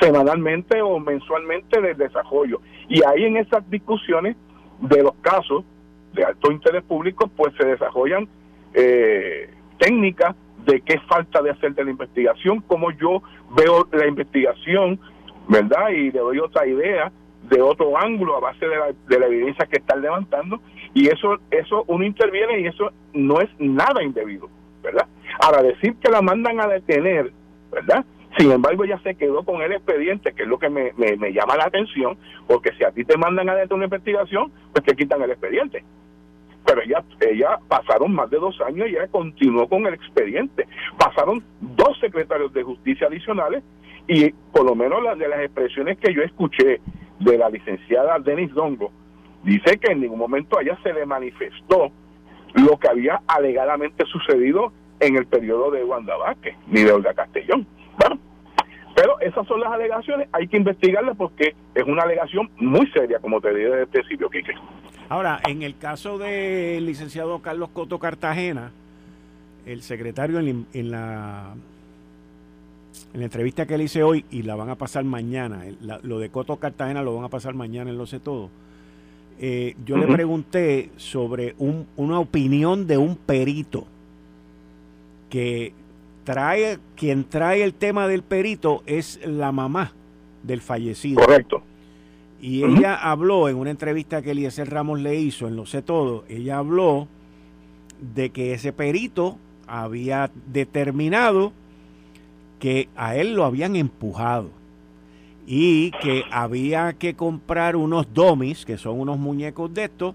semanalmente 0.00 0.80
o 0.82 0.98
mensualmente 0.98 1.80
del 1.80 1.96
desarrollo. 1.96 2.60
Y 2.88 3.04
ahí 3.04 3.24
en 3.24 3.36
esas 3.36 3.68
discusiones 3.70 4.36
de 4.80 5.02
los 5.02 5.14
casos 5.20 5.64
de 6.12 6.24
alto 6.24 6.50
interés 6.50 6.82
público, 6.82 7.28
pues 7.28 7.54
se 7.56 7.64
desarrollan 7.64 8.28
eh, 8.74 9.50
técnica 9.78 10.34
de 10.64 10.80
qué 10.80 10.98
falta 11.00 11.42
de 11.42 11.50
hacer 11.50 11.74
de 11.74 11.84
la 11.84 11.90
investigación, 11.90 12.60
cómo 12.66 12.90
yo 12.92 13.22
veo 13.56 13.86
la 13.92 14.06
investigación, 14.06 15.00
¿verdad? 15.48 15.90
Y 15.90 16.10
le 16.10 16.20
doy 16.20 16.38
otra 16.38 16.66
idea 16.66 17.10
de 17.48 17.60
otro 17.60 17.98
ángulo 17.98 18.36
a 18.36 18.40
base 18.40 18.66
de 18.66 18.76
la, 18.76 18.92
de 19.08 19.18
la 19.18 19.26
evidencia 19.26 19.66
que 19.66 19.78
están 19.78 20.00
levantando 20.00 20.60
y 20.94 21.08
eso 21.08 21.38
eso 21.50 21.84
uno 21.86 22.04
interviene 22.04 22.60
y 22.60 22.66
eso 22.66 22.90
no 23.12 23.40
es 23.40 23.48
nada 23.58 24.02
indebido, 24.02 24.48
¿verdad? 24.82 25.06
Ahora 25.40 25.62
decir 25.62 25.94
que 25.96 26.10
la 26.10 26.22
mandan 26.22 26.60
a 26.60 26.66
detener, 26.66 27.32
¿verdad? 27.70 28.04
Sin 28.38 28.50
embargo, 28.50 28.84
ya 28.84 28.98
se 29.00 29.14
quedó 29.14 29.44
con 29.44 29.60
el 29.60 29.72
expediente, 29.72 30.32
que 30.32 30.44
es 30.44 30.48
lo 30.48 30.58
que 30.58 30.70
me, 30.70 30.92
me, 30.96 31.16
me 31.16 31.32
llama 31.32 31.56
la 31.56 31.64
atención, 31.64 32.16
porque 32.46 32.72
si 32.78 32.84
a 32.84 32.90
ti 32.90 33.04
te 33.04 33.18
mandan 33.18 33.48
a 33.50 33.54
detener 33.54 33.74
una 33.74 33.84
investigación, 33.84 34.50
pues 34.72 34.84
te 34.84 34.96
quitan 34.96 35.20
el 35.22 35.30
expediente 35.30 35.84
pero 36.64 36.82
ella, 36.82 37.02
ella 37.20 37.58
pasaron 37.68 38.14
más 38.14 38.30
de 38.30 38.38
dos 38.38 38.60
años 38.60 38.88
y 38.88 38.96
ella 38.96 39.08
continuó 39.08 39.68
con 39.68 39.86
el 39.86 39.94
expediente. 39.94 40.66
Pasaron 40.98 41.42
dos 41.60 41.98
secretarios 42.00 42.52
de 42.52 42.62
justicia 42.62 43.08
adicionales 43.08 43.62
y 44.06 44.30
por 44.52 44.64
lo 44.64 44.74
menos 44.74 45.02
las 45.02 45.18
de 45.18 45.28
las 45.28 45.40
expresiones 45.40 45.98
que 45.98 46.14
yo 46.14 46.22
escuché 46.22 46.80
de 47.20 47.38
la 47.38 47.48
licenciada 47.48 48.18
Denis 48.18 48.52
Dongo, 48.52 48.92
dice 49.44 49.78
que 49.78 49.92
en 49.92 50.00
ningún 50.00 50.18
momento 50.18 50.58
a 50.58 50.62
ella 50.62 50.78
se 50.82 50.92
le 50.92 51.06
manifestó 51.06 51.90
lo 52.54 52.78
que 52.78 52.88
había 52.88 53.20
alegadamente 53.26 54.04
sucedido 54.06 54.72
en 55.00 55.16
el 55.16 55.26
periodo 55.26 55.70
de 55.70 55.84
Wanda 55.84 56.16
Vázquez 56.16 56.56
ni 56.66 56.82
de 56.82 56.92
Olga 56.92 57.14
Castellón. 57.14 57.66
Bueno, 57.98 58.18
pero 58.94 59.18
esas 59.20 59.46
son 59.46 59.60
las 59.60 59.72
alegaciones, 59.72 60.28
hay 60.32 60.46
que 60.48 60.56
investigarlas 60.56 61.16
porque 61.16 61.54
es 61.74 61.84
una 61.84 62.02
alegación 62.02 62.50
muy 62.58 62.86
seria, 62.88 63.18
como 63.20 63.40
te 63.40 63.52
dije 63.54 63.68
desde 63.68 63.82
el 63.82 63.88
principio, 63.88 64.30
Quique. 64.30 64.52
Ahora, 65.08 65.40
en 65.46 65.62
el 65.62 65.76
caso 65.76 66.18
del 66.18 66.86
licenciado 66.86 67.40
Carlos 67.40 67.70
Coto 67.70 67.98
Cartagena, 67.98 68.70
el 69.66 69.82
secretario 69.82 70.38
en, 70.40 70.66
la 70.90 71.54
en 73.12 73.20
la 73.20 73.24
entrevista 73.24 73.66
que 73.66 73.78
le 73.78 73.84
hice 73.84 74.02
hoy, 74.02 74.24
y 74.30 74.42
la 74.42 74.56
van 74.56 74.70
a 74.70 74.76
pasar 74.76 75.04
mañana, 75.04 75.64
lo 76.02 76.18
de 76.18 76.30
Coto 76.30 76.56
Cartagena 76.56 77.02
lo 77.02 77.14
van 77.14 77.24
a 77.24 77.28
pasar 77.28 77.54
mañana 77.54 77.90
en 77.90 77.98
Lo 77.98 78.06
Sé 78.06 78.20
Todo, 78.20 78.50
eh, 79.38 79.76
yo 79.84 79.96
le 79.96 80.06
pregunté 80.06 80.90
sobre 80.96 81.54
una 81.58 82.18
opinión 82.18 82.86
de 82.86 82.98
un 82.98 83.16
perito 83.16 83.86
que 85.30 85.72
trae, 86.24 86.78
quien 86.96 87.24
trae 87.24 87.62
el 87.62 87.74
tema 87.74 88.06
del 88.06 88.22
perito 88.22 88.82
es 88.86 89.20
la 89.24 89.52
mamá 89.52 89.92
del 90.42 90.60
fallecido. 90.60 91.24
Correcto. 91.24 91.62
Y 92.40 92.64
ella 92.64 92.96
habló 92.96 93.48
en 93.48 93.56
una 93.56 93.70
entrevista 93.70 94.20
que 94.20 94.32
Eliezer 94.32 94.68
Ramos 94.68 95.00
le 95.00 95.14
hizo 95.14 95.46
en 95.46 95.54
Lo 95.54 95.64
Sé 95.64 95.80
Todo, 95.80 96.24
ella 96.28 96.58
habló 96.58 97.06
de 98.14 98.30
que 98.30 98.52
ese 98.52 98.72
perito 98.72 99.38
había 99.68 100.30
determinado 100.52 101.52
que 102.58 102.88
a 102.96 103.16
él 103.16 103.34
lo 103.34 103.44
habían 103.44 103.76
empujado 103.76 104.50
y 105.46 105.90
que 106.02 106.24
había 106.30 106.92
que 106.94 107.14
comprar 107.14 107.76
unos 107.76 108.12
domis, 108.12 108.64
que 108.64 108.78
son 108.78 109.00
unos 109.00 109.18
muñecos 109.18 109.72
de 109.74 109.84
estos, 109.84 110.14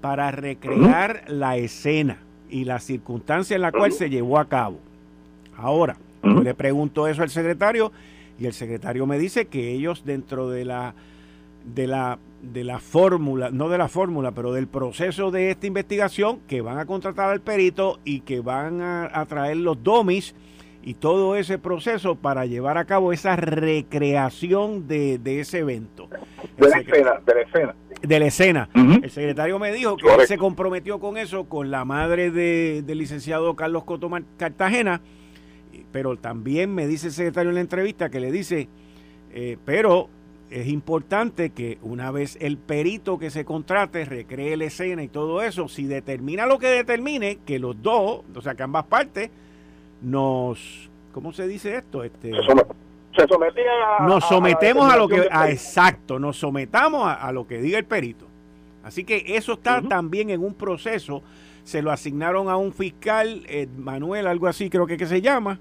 para 0.00 0.30
recrear 0.30 1.24
la 1.28 1.56
escena 1.56 2.18
y 2.50 2.64
la 2.64 2.78
circunstancia 2.78 3.56
en 3.56 3.62
la 3.62 3.72
cual 3.72 3.92
se 3.92 4.10
llevó 4.10 4.38
a 4.38 4.48
cabo. 4.48 4.78
Ahora, 5.56 5.96
yo 6.22 6.42
le 6.42 6.54
pregunto 6.54 7.08
eso 7.08 7.22
al 7.22 7.30
secretario 7.30 7.92
y 8.38 8.46
el 8.46 8.52
secretario 8.52 9.06
me 9.06 9.18
dice 9.18 9.46
que 9.46 9.72
ellos 9.72 10.04
dentro 10.04 10.48
de 10.48 10.64
la 10.64 10.94
de 11.64 11.86
la 11.86 12.18
de 12.42 12.62
la 12.62 12.78
fórmula, 12.78 13.50
no 13.50 13.68
de 13.68 13.78
la 13.78 13.88
fórmula, 13.88 14.30
pero 14.30 14.52
del 14.52 14.68
proceso 14.68 15.30
de 15.30 15.50
esta 15.50 15.66
investigación, 15.66 16.38
que 16.46 16.60
van 16.60 16.78
a 16.78 16.86
contratar 16.86 17.30
al 17.30 17.40
perito 17.40 17.98
y 18.04 18.20
que 18.20 18.40
van 18.40 18.80
a, 18.80 19.26
traer 19.26 19.56
los 19.56 19.82
domis 19.82 20.34
y 20.82 20.94
todo 20.94 21.36
ese 21.36 21.58
proceso 21.58 22.14
para 22.14 22.46
llevar 22.46 22.78
a 22.78 22.84
cabo 22.84 23.12
esa 23.12 23.36
recreación 23.36 24.88
de, 24.88 25.20
ese 25.24 25.58
evento. 25.58 26.08
De 26.56 26.68
la, 26.68 26.78
escena, 26.78 27.20
de 27.24 27.34
la 27.34 27.40
escena. 27.42 27.74
De 28.02 28.20
la 28.20 28.26
escena. 28.26 28.68
El 29.02 29.10
secretario 29.10 29.58
me 29.58 29.72
dijo 29.72 29.96
que 29.96 30.12
él 30.12 30.26
se 30.26 30.38
comprometió 30.38 30.98
con 31.00 31.18
eso, 31.18 31.44
con 31.48 31.70
la 31.70 31.84
madre 31.84 32.30
de, 32.30 32.82
del 32.86 32.98
licenciado 32.98 33.54
Carlos 33.56 33.84
Coto 33.84 34.10
Cartagena, 34.36 35.00
pero 35.92 36.16
también 36.16 36.74
me 36.74 36.86
dice 36.86 37.08
el 37.08 37.12
secretario 37.12 37.50
en 37.50 37.56
la 37.56 37.60
entrevista 37.60 38.10
que 38.10 38.20
le 38.20 38.30
dice, 38.30 38.68
eh, 39.32 39.56
pero 39.64 40.08
es 40.50 40.68
importante 40.68 41.50
que 41.50 41.78
una 41.82 42.10
vez 42.10 42.38
el 42.40 42.56
perito 42.56 43.18
que 43.18 43.30
se 43.30 43.44
contrate 43.44 44.04
recree 44.04 44.56
la 44.56 44.64
escena 44.64 45.02
y 45.02 45.08
todo 45.08 45.42
eso, 45.42 45.68
si 45.68 45.84
determina 45.84 46.46
lo 46.46 46.58
que 46.58 46.68
determine, 46.68 47.38
que 47.44 47.58
los 47.58 47.82
dos, 47.82 48.22
o 48.34 48.40
sea, 48.40 48.54
que 48.54 48.62
ambas 48.62 48.86
partes, 48.86 49.30
nos, 50.02 50.90
¿cómo 51.12 51.32
se 51.32 51.46
dice 51.46 51.76
esto? 51.76 52.04
Este, 52.04 52.30
se 53.16 53.26
sometían 53.26 53.66
a, 53.98 54.06
nos 54.06 54.24
sometemos 54.24 54.92
a, 54.92 54.96
lo 54.96 55.08
que, 55.08 55.28
a, 55.30 55.50
exacto, 55.50 56.18
nos 56.18 56.36
sometamos 56.36 57.06
a, 57.06 57.30
lo 57.32 57.46
que 57.46 57.60
diga 57.60 57.78
el 57.78 57.84
perito. 57.84 58.26
Así 58.82 59.04
que 59.04 59.24
eso 59.26 59.54
está 59.54 59.82
también 59.82 60.30
en 60.30 60.42
un 60.42 60.54
proceso, 60.54 61.22
se 61.64 61.82
lo 61.82 61.90
asignaron 61.90 62.48
a 62.48 62.56
un 62.56 62.72
fiscal, 62.72 63.42
eh, 63.48 63.66
Manuel, 63.76 64.26
algo 64.26 64.46
así 64.46 64.70
creo 64.70 64.86
que, 64.86 64.96
que 64.96 65.06
se 65.06 65.20
llama, 65.20 65.58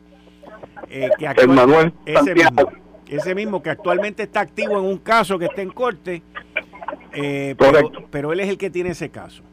eh, 0.90 1.10
que 1.18 1.48
Manuel 1.48 1.94
ese 2.06 2.34
mismo 2.34 2.72
ese 3.10 3.36
mismo 3.36 3.62
que 3.62 3.70
actualmente 3.70 4.24
está 4.24 4.42
activo 4.42 4.78
en 4.80 4.86
un 4.86 4.98
caso 4.98 5.40
que 5.40 5.46
está 5.46 5.62
en 5.62 5.72
corte, 5.72 6.22
eh, 7.14 7.56
pero, 8.12 8.34
él 8.34 8.40
es 8.40 8.50
el 8.50 8.58
que 8.58 8.70
tiene 8.70 8.90
ese 8.90 9.10
caso. 9.10 9.44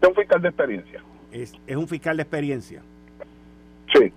Es 0.00 0.08
un 0.08 0.14
fiscal 0.14 0.42
de 0.42 0.48
experiencia. 0.48 1.02
Es, 1.32 1.52
un 1.76 1.88
fiscal 1.88 2.16
de 2.16 2.22
experiencia. 2.22 2.82
Sí. 3.92 4.12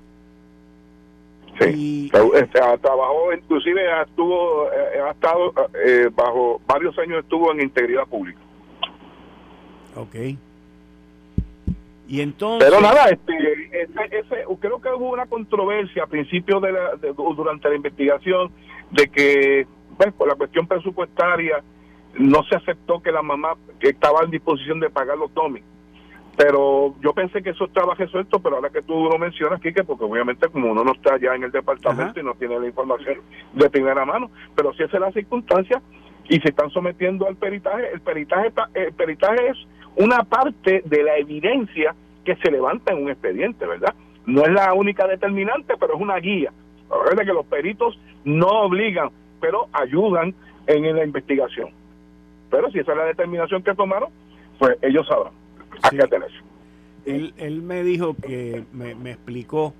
Sí. 1.60 2.12
Este, 2.34 2.60
trabajó, 2.82 3.34
inclusive 3.34 3.82
estuvo, 4.02 4.68
eh, 4.72 5.02
ha 5.02 5.12
estado 5.12 5.54
eh, 5.86 6.10
bajo 6.14 6.60
varios 6.66 6.98
años 6.98 7.24
estuvo 7.24 7.52
en 7.52 7.62
integridad 7.62 8.08
pública. 8.08 8.40
Ok. 9.96 10.16
Y 12.08 12.22
entonces... 12.22 12.70
Pero 12.70 12.82
nada, 12.82 13.10
este, 13.10 13.34
ese, 14.12 14.46
creo 14.60 14.82
que 14.82 14.90
hubo 14.90 15.12
una 15.12 15.26
controversia 15.26 16.04
a 16.04 16.08
principios 16.08 16.62
de, 16.62 16.72
la, 16.72 16.96
durante 17.36 17.70
la 17.70 17.76
investigación 17.76 18.52
de 18.92 19.08
que, 19.08 19.68
pues, 19.98 20.12
por 20.14 20.28
la 20.28 20.36
cuestión 20.36 20.68
presupuestaria, 20.68 21.64
no 22.16 22.44
se 22.44 22.56
aceptó 22.56 23.02
que 23.02 23.12
la 23.12 23.22
mamá 23.22 23.56
que 23.80 23.90
estaba 23.90 24.24
en 24.24 24.32
disposición 24.32 24.80
de 24.80 24.90
pagar 24.90 25.18
los 25.18 25.32
Tommy. 25.34 25.62
Pero 26.36 26.96
yo 27.02 27.14
pensé 27.14 27.44
que 27.44 27.52
eso 27.52 27.66
estaba 27.66 27.94
resuelto, 27.94 28.40
pero 28.40 28.56
ahora 28.56 28.70
que 28.70 28.82
tú 28.82 29.08
lo 29.08 29.20
mencionas, 29.20 29.62
Kike, 29.62 29.84
porque 29.84 30.06
obviamente 30.06 30.48
como 30.50 30.72
uno 30.72 30.84
no 30.84 30.94
está 30.94 31.18
ya 31.18 31.36
en 31.36 31.44
el 31.44 31.52
departamento 31.52 32.20
y 32.20 32.24
no 32.24 32.34
tiene 32.34 32.60
la 32.60 32.66
información 32.66 33.20
de 33.54 33.70
primera 33.70 34.04
mano, 34.04 34.32
pero 34.56 34.74
si 34.74 34.84
esa 34.84 34.98
es 34.98 35.02
la 35.02 35.12
circunstancia 35.12 35.82
y 36.28 36.40
se 36.40 36.50
están 36.50 36.72
sometiendo 36.72 37.28
al 37.28 37.36
peritaje, 37.36 37.92
el 37.94 38.02
peritaje, 38.02 38.52
el 38.74 38.94
peritaje 38.94 39.50
es 39.50 39.58
una 39.96 40.24
parte 40.24 40.82
de 40.86 41.04
la 41.04 41.18
evidencia 41.18 41.94
que 42.26 42.36
se 42.38 42.50
levanta 42.50 42.94
en 42.94 43.04
un 43.04 43.12
expediente, 43.12 43.68
¿verdad? 43.68 43.94
No 44.26 44.42
es 44.44 44.52
la 44.52 44.74
única 44.74 45.06
determinante, 45.08 45.76
pero 45.80 45.96
es 45.96 46.02
una 46.02 46.18
guía. 46.18 46.52
La 47.16 47.26
que 47.26 47.34
los 47.34 47.46
peritos 47.46 48.00
no 48.24 48.48
obligan, 48.48 49.10
pero 49.40 49.68
ayudan 49.74 50.34
en 50.68 50.96
la 50.96 51.04
investigación. 51.04 51.70
Pero 52.50 52.72
si 52.72 52.80
esa 52.80 52.92
es 52.92 52.98
la 52.98 53.06
determinación 53.06 53.62
que 53.64 53.74
tomaron, 53.76 54.10
pues 54.58 54.78
ellos 54.82 55.06
sabrán. 55.08 55.43
Sí. 55.90 55.98
Él, 57.06 57.34
él 57.38 57.62
me 57.62 57.84
dijo 57.84 58.16
que, 58.16 58.64
me, 58.74 58.96
me 58.96 59.12
explicó 59.12 59.74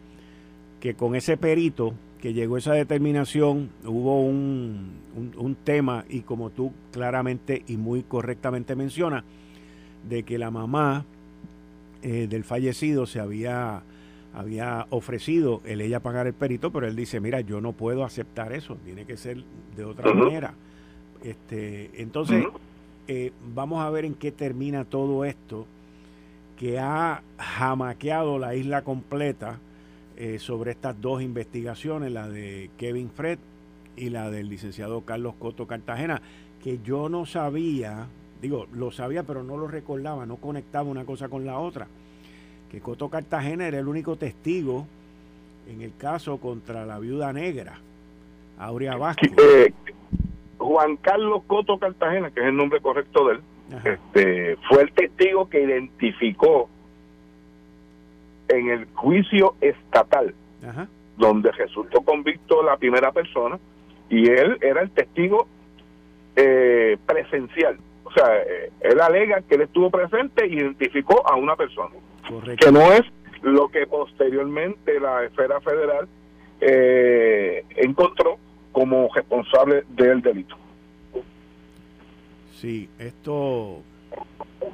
que 0.80 0.96
con 0.96 1.16
ese 1.16 1.38
perito 1.38 1.94
que 2.24 2.34
llegó 2.34 2.56
a 2.56 2.60
esa 2.60 2.74
determinación, 2.74 3.70
hubo 3.86 4.22
un, 4.22 4.94
un, 5.16 5.34
un, 5.38 5.56
tema, 5.56 6.06
y 6.10 6.22
como 6.22 6.52
tú 6.52 6.72
claramente 6.94 7.64
y 7.68 7.76
muy 7.76 8.04
correctamente 8.04 8.78
mencionas, 8.78 9.26
de 10.08 10.24
que 10.24 10.38
la 10.38 10.50
mamá 10.50 11.06
eh, 12.02 12.28
del 12.30 12.46
fallecido 12.46 13.06
se 13.06 13.20
había, 13.20 13.84
había 14.34 14.88
ofrecido 14.90 15.62
el 15.66 15.82
ella 15.82 16.00
pagar 16.02 16.28
el 16.28 16.34
perito, 16.34 16.72
pero 16.72 16.88
él 16.88 16.96
dice, 16.96 17.20
mira, 17.20 17.42
yo 17.42 17.60
no 17.60 17.74
puedo 17.74 18.06
aceptar 18.06 18.54
eso, 18.54 18.78
tiene 18.86 19.06
que 19.06 19.18
ser 19.18 19.44
de 19.76 19.84
otra 19.84 20.14
manera. 20.14 20.54
Este, 21.24 21.92
entonces, 22.02 22.46
eh, 23.10 23.32
vamos 23.54 23.82
a 23.82 23.90
ver 23.90 24.06
en 24.06 24.16
qué 24.16 24.32
termina 24.32 24.86
todo 24.86 25.26
esto 25.26 25.66
que 26.64 26.80
ha 26.80 27.22
jamaqueado 27.38 28.40
la 28.40 28.56
isla 28.56 28.84
completa 28.84 29.60
eh, 30.16 30.40
sobre 30.40 30.72
estas 30.72 31.02
dos 31.02 31.22
investigaciones, 31.22 32.10
la 32.14 32.30
de 32.30 32.70
Kevin 32.78 33.10
Fred 33.10 33.38
y 33.98 34.10
la 34.10 34.32
del 34.32 34.48
licenciado 34.48 35.02
Carlos 35.02 35.34
Coto 35.38 35.68
Cartagena, 35.68 36.22
que 36.64 36.80
yo 36.82 37.10
no 37.10 37.26
sabía, 37.26 38.08
digo, 38.42 38.68
lo 38.72 38.92
sabía, 38.92 39.24
pero 39.24 39.44
no 39.44 39.58
lo 39.58 39.68
recordaba, 39.68 40.26
no 40.26 40.38
conectaba 40.38 40.90
una 40.90 41.04
cosa 41.04 41.28
con 41.28 41.46
la 41.46 41.60
otra, 41.60 41.88
que 42.72 42.80
Coto 42.80 43.10
Cartagena 43.10 43.68
era 43.68 43.80
el 43.80 43.90
único 43.90 44.16
testigo 44.16 44.88
en 45.68 45.82
el 45.82 45.94
caso 45.98 46.38
contra 46.38 46.86
la 46.86 46.98
viuda 46.98 47.34
negra, 47.34 47.78
Aurea 48.58 48.96
Vázquez. 48.96 49.34
Eh, 49.38 49.74
Juan 50.60 50.96
Carlos 50.96 51.44
Coto 51.46 51.78
Cartagena, 51.78 52.32
que 52.32 52.40
es 52.40 52.46
el 52.46 52.56
nombre 52.56 52.80
correcto 52.80 53.28
de 53.28 53.34
él, 53.34 53.42
este, 53.84 54.58
fue 54.68 54.84
el 54.84 54.92
testigo 54.94 55.50
que 55.50 55.62
identificó 55.62 56.70
en 58.48 58.70
el 58.70 58.86
juicio 58.94 59.56
estatal, 59.62 60.34
donde 61.18 61.52
resultó 61.52 62.02
convicto 62.02 62.64
la 62.64 62.78
primera 62.78 63.12
persona, 63.12 63.60
y 64.10 64.30
él 64.30 64.58
era 64.62 64.82
el 64.82 64.92
testigo 64.92 65.48
eh, 66.36 66.98
presencial 67.06 67.78
o 68.14 68.20
sea, 68.20 68.38
eh, 68.38 68.72
él 68.82 69.02
alega 69.02 69.42
que 69.42 69.56
él 69.56 69.62
estuvo 69.62 69.90
presente 69.90 70.46
e 70.46 70.54
identificó 70.54 71.28
a 71.28 71.36
una 71.36 71.56
persona. 71.56 71.96
Que 72.60 72.72
no 72.72 72.92
es 72.92 73.02
lo 73.42 73.70
que 73.70 73.88
posteriormente 73.88 75.00
la 75.00 75.24
esfera 75.24 75.60
federal 75.62 76.08
eh, 76.62 77.66
encontró 77.76 78.38
como 78.72 79.10
responsable 79.14 79.84
del 79.90 80.22
delito. 80.22 80.56
Sí, 82.64 82.88
esto. 82.98 83.82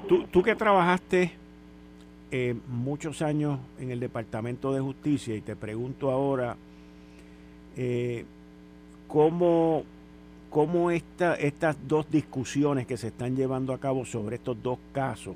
Tú, 0.07 0.25
tú 0.25 0.43
que 0.43 0.53
trabajaste 0.53 1.31
eh, 2.29 2.55
muchos 2.67 3.23
años 3.23 3.57
en 3.79 3.89
el 3.89 3.99
Departamento 3.99 4.71
de 4.71 4.79
Justicia 4.79 5.35
y 5.35 5.41
te 5.41 5.55
pregunto 5.55 6.11
ahora, 6.11 6.55
eh, 7.75 8.25
¿cómo 9.07 9.85
cómo 10.51 10.91
esta, 10.91 11.33
estas 11.33 11.87
dos 11.87 12.11
discusiones 12.11 12.85
que 12.85 12.95
se 12.95 13.07
están 13.07 13.35
llevando 13.35 13.73
a 13.73 13.79
cabo 13.79 14.05
sobre 14.05 14.35
estos 14.35 14.61
dos 14.61 14.77
casos 14.91 15.35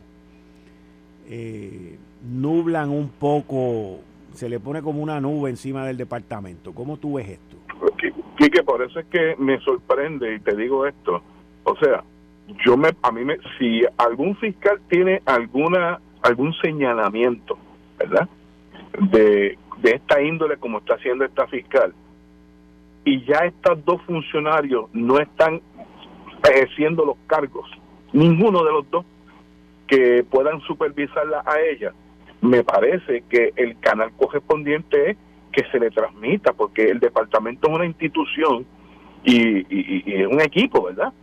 eh, 1.28 1.98
nublan 2.24 2.92
un 2.92 3.10
poco, 3.10 3.98
se 4.34 4.48
le 4.48 4.60
pone 4.60 4.84
como 4.84 5.02
una 5.02 5.20
nube 5.20 5.50
encima 5.50 5.88
del 5.88 5.98
departamento. 5.98 6.72
¿Cómo 6.72 6.98
tú 6.98 7.14
ves 7.14 7.30
esto? 7.30 7.58
Quique, 8.38 8.62
por 8.62 8.84
eso 8.84 9.00
es 9.00 9.08
que 9.08 9.36
me 9.40 9.60
sorprende 9.62 10.36
y 10.36 10.40
te 10.40 10.56
digo 10.56 10.86
esto. 10.86 11.20
O 11.64 11.76
sea, 11.78 12.04
yo 12.66 12.78
me, 12.78 12.90
a 13.02 13.12
mí 13.12 13.24
me, 13.24 13.38
si 13.58 13.84
algún 13.98 14.36
fiscal 14.38 14.80
tiene 14.90 15.22
alguna, 15.26 16.00
algún 16.22 16.54
señalamiento, 16.62 17.58
¿verdad? 17.98 18.28
De, 19.12 19.58
de 19.82 19.92
esta 19.92 20.22
índole 20.22 20.58
como 20.58 20.80
está 20.80 20.96
haciendo 20.96 21.26
esta 21.26 21.48
fiscal, 21.48 21.94
y 23.06 23.24
ya 23.26 23.40
estos 23.40 23.84
dos 23.86 24.02
funcionarios 24.04 24.86
no 24.94 25.20
están 25.20 25.62
ejerciendo 26.44 27.06
los 27.06 27.18
cargos, 27.28 27.70
ninguno 28.12 28.64
de 28.64 28.72
los 28.72 28.90
dos 28.90 29.06
que 29.88 30.24
puedan 30.30 30.62
supervisarla 30.62 31.44
a 31.46 31.60
ella, 31.60 31.94
me 32.42 32.64
parece 32.64 33.24
que 33.30 33.54
el 33.56 33.80
canal 33.80 34.12
correspondiente 34.18 35.12
es 35.12 35.18
que 35.52 35.64
se 35.72 35.80
le 35.80 35.92
transmita, 35.92 36.54
porque 36.54 36.90
el 36.90 37.00
departamento 37.00 37.68
es 37.68 37.76
una 37.76 37.86
institución 37.86 38.66
y, 39.24 39.66
y, 39.70 40.24
un 40.26 40.42
equipo, 40.42 40.84
¿verdad? 40.84 41.14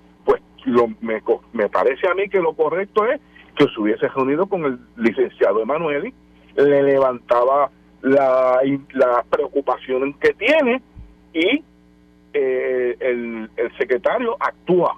Lo, 0.64 0.88
me, 1.00 1.22
me 1.52 1.68
parece 1.68 2.08
a 2.08 2.14
mí 2.14 2.28
que 2.28 2.40
lo 2.40 2.52
correcto 2.54 3.06
es 3.06 3.20
que 3.56 3.64
se 3.64 3.80
hubiese 3.80 4.08
reunido 4.08 4.46
con 4.46 4.64
el 4.64 4.78
licenciado 4.96 5.62
Emanueli, 5.62 6.12
le 6.56 6.82
levantaba 6.82 7.70
la, 8.02 8.60
la 8.92 9.24
preocupación 9.28 10.14
que 10.14 10.32
tiene 10.34 10.82
y 11.32 11.62
eh, 12.32 12.96
el, 13.00 13.50
el 13.56 13.76
secretario 13.76 14.36
actúa. 14.38 14.96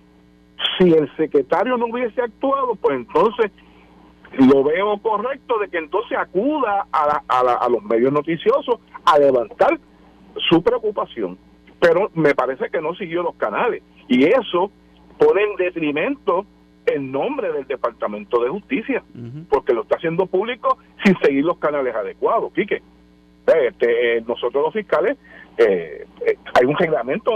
Si 0.78 0.92
el 0.92 1.14
secretario 1.16 1.76
no 1.76 1.86
hubiese 1.86 2.22
actuado, 2.22 2.74
pues 2.76 2.96
entonces 2.96 3.50
lo 4.38 4.64
veo 4.64 4.96
correcto 4.98 5.58
de 5.58 5.68
que 5.68 5.78
entonces 5.78 6.16
acuda 6.16 6.86
a, 6.92 7.22
a, 7.28 7.68
los 7.68 7.82
medios 7.82 8.12
noticiosos 8.12 8.80
a 9.04 9.18
levantar 9.18 9.78
su 10.48 10.62
preocupación. 10.62 11.36
Pero 11.80 12.10
me 12.14 12.34
parece 12.34 12.70
que 12.70 12.80
no 12.80 12.94
siguió 12.94 13.22
los 13.22 13.34
canales. 13.34 13.82
Y 14.08 14.24
eso 14.24 14.70
pone 15.24 15.42
en 15.42 15.56
detrimento 15.56 16.46
el 16.86 17.10
nombre 17.10 17.52
del 17.52 17.66
Departamento 17.66 18.42
de 18.42 18.50
Justicia, 18.50 19.02
porque 19.48 19.72
lo 19.72 19.82
está 19.82 19.96
haciendo 19.96 20.26
público 20.26 20.78
sin 21.04 21.16
seguir 21.18 21.44
los 21.44 21.58
canales 21.58 21.94
adecuados. 21.94 22.52
Quique, 22.52 22.82
este, 23.46 24.16
eh, 24.16 24.24
nosotros 24.26 24.64
los 24.64 24.72
fiscales, 24.72 25.16
eh, 25.58 26.06
eh, 26.26 26.36
hay 26.54 26.66
un 26.66 26.76
reglamento 26.76 27.32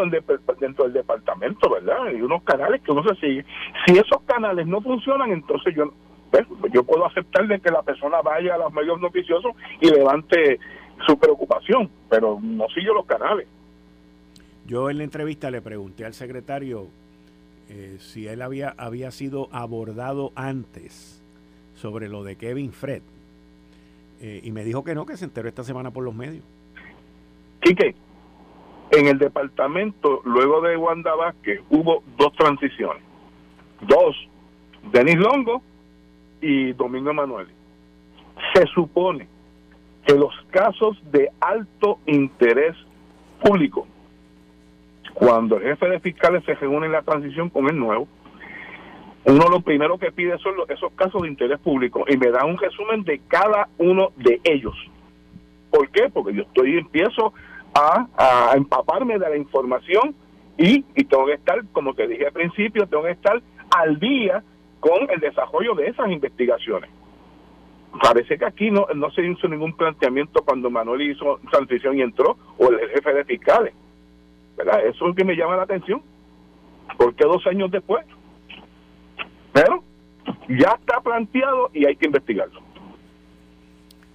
dentro 0.59 0.85
del 0.85 0.93
departamento, 0.93 1.71
¿verdad? 1.71 2.11
Y 2.13 2.23
unos 2.23 2.43
canales 2.43 2.81
que 2.83 2.93
uno 2.93 3.05
se 3.05 3.15
sigue. 3.17 3.45
Si 3.85 3.93
esos 3.93 4.23
canales 4.27 4.67
no 4.67 4.81
funcionan, 4.81 5.31
entonces 5.31 5.75
yo 5.75 5.93
yo 6.73 6.83
puedo 6.83 7.07
aceptar 7.07 7.47
de 7.47 7.61
que 7.61 7.71
la 7.71 7.83
persona 7.83 8.21
vaya 8.21 8.57
a 8.57 8.59
los 8.59 8.73
medios 8.73 9.01
noticiosos 9.01 9.53
y 9.81 9.89
levante 9.89 10.59
su 11.07 11.19
preocupación, 11.19 11.89
pero 12.11 12.39
no 12.43 12.67
sigue 12.75 12.89
los 12.89 13.07
canales. 13.07 13.47
Yo 14.67 14.91
en 14.91 14.99
la 14.99 15.05
entrevista 15.05 15.51
le 15.51 15.63
pregunté 15.63 16.05
al 16.05 16.13
secretario 16.13 16.89
eh, 17.69 17.97
si 17.99 18.27
él 18.29 18.43
había, 18.43 18.75
había 18.79 19.11
sido 19.11 19.49
abordado 19.53 20.33
antes 20.35 21.23
sobre 21.75 22.09
lo 22.09 22.25
de 22.25 22.37
Kevin 22.37 22.73
Fred. 22.73 23.03
Eh, 24.21 24.41
y 24.43 24.51
me 24.53 24.65
dijo 24.65 24.85
que 24.85 24.95
no, 24.95 25.05
que 25.07 25.17
se 25.17 25.25
enteró 25.25 25.49
esta 25.49 25.65
semana 25.65 25.91
por 25.91 26.05
los 26.05 26.15
medios. 26.15 26.45
Quique, 27.61 27.95
en 28.93 29.09
el 29.09 29.19
departamento, 29.19 30.23
luego 30.25 30.61
de 30.61 30.77
Wanda 30.77 31.15
Vázquez, 31.15 31.61
hubo 31.71 32.03
dos 32.17 32.33
transiciones. 32.35 33.03
Dos, 33.81 34.17
Denis 34.93 35.17
Longo 35.17 35.63
y 36.41 36.73
Domingo 36.73 37.11
Emanuel. 37.11 37.49
Se 38.55 38.65
supone 38.67 39.27
que 40.07 40.15
los 40.15 40.33
casos 40.51 40.97
de 41.11 41.31
alto 41.41 41.99
interés 42.07 42.77
público, 43.43 43.87
cuando 45.17 45.57
el 45.57 45.63
jefe 45.63 45.89
de 45.89 46.01
fiscales 46.01 46.45
se 46.45 46.55
reúne 46.55 46.87
en 46.87 46.93
la 46.93 47.01
transición 47.01 47.49
con 47.49 47.67
el 47.71 47.79
nuevo, 47.79 48.07
uno 49.25 49.49
lo 49.49 49.61
primero 49.61 49.97
que 49.97 50.13
pide 50.13 50.37
son 50.39 50.53
esos 50.69 50.93
casos 50.93 51.23
de 51.23 51.29
interés 51.29 51.59
público 51.59 52.05
y 52.07 52.19
me 52.19 52.31
da 52.31 52.45
un 52.45 52.59
resumen 52.59 53.03
de 53.03 53.23
cada 53.27 53.67
uno 53.79 54.13
de 54.17 54.43
ellos. 54.45 54.75
¿Por 55.71 55.89
qué? 55.89 56.11
Porque 56.13 56.35
yo 56.35 56.43
estoy 56.43 56.77
empiezo 56.77 57.33
a, 57.75 58.07
a 58.19 58.57
empaparme 58.57 59.19
de 59.19 59.31
la 59.31 59.39
información 59.39 60.15
y, 60.59 60.85
y 60.95 61.05
tengo 61.05 61.25
que 61.25 61.33
estar, 61.33 61.65
como 61.73 61.95
te 61.95 62.07
dije 62.07 62.27
al 62.27 62.33
principio, 62.33 62.87
tengo 62.87 63.05
que 63.05 63.13
estar 63.13 63.41
al 63.75 63.99
día 63.99 64.45
con 64.81 65.11
el 65.11 65.19
desarrollo 65.19 65.75
de 65.75 65.89
esas 65.89 66.11
investigaciones. 66.11 66.91
Parece 68.03 68.37
que 68.37 68.45
aquí 68.45 68.71
no, 68.71 68.87
no 68.95 69.11
se 69.13 69.27
hizo 69.27 69.49
ningún 69.49 69.75
planteamiento 69.75 70.43
cuando 70.45 70.69
Manuel 70.69 71.11
hizo 71.11 71.41
transición 71.51 71.97
y 71.97 72.03
entró, 72.03 72.37
o 72.59 72.69
el 72.69 72.91
jefe 72.91 73.15
de 73.15 73.25
fiscales. 73.25 73.73
¿Verdad? 74.57 74.81
Eso 74.81 74.91
es 74.91 75.01
lo 75.01 75.15
que 75.15 75.25
me 75.25 75.37
llama 75.37 75.57
la 75.57 75.63
atención. 75.63 76.03
¿Por 76.97 77.15
qué 77.15 77.25
dos 77.25 77.47
años 77.47 77.71
después? 77.71 78.05
Pero 79.53 79.83
ya 80.49 80.77
está 80.79 81.01
planteado 81.01 81.71
y 81.73 81.87
hay 81.87 81.97
que 81.97 82.07
investigarlo. 82.07 82.61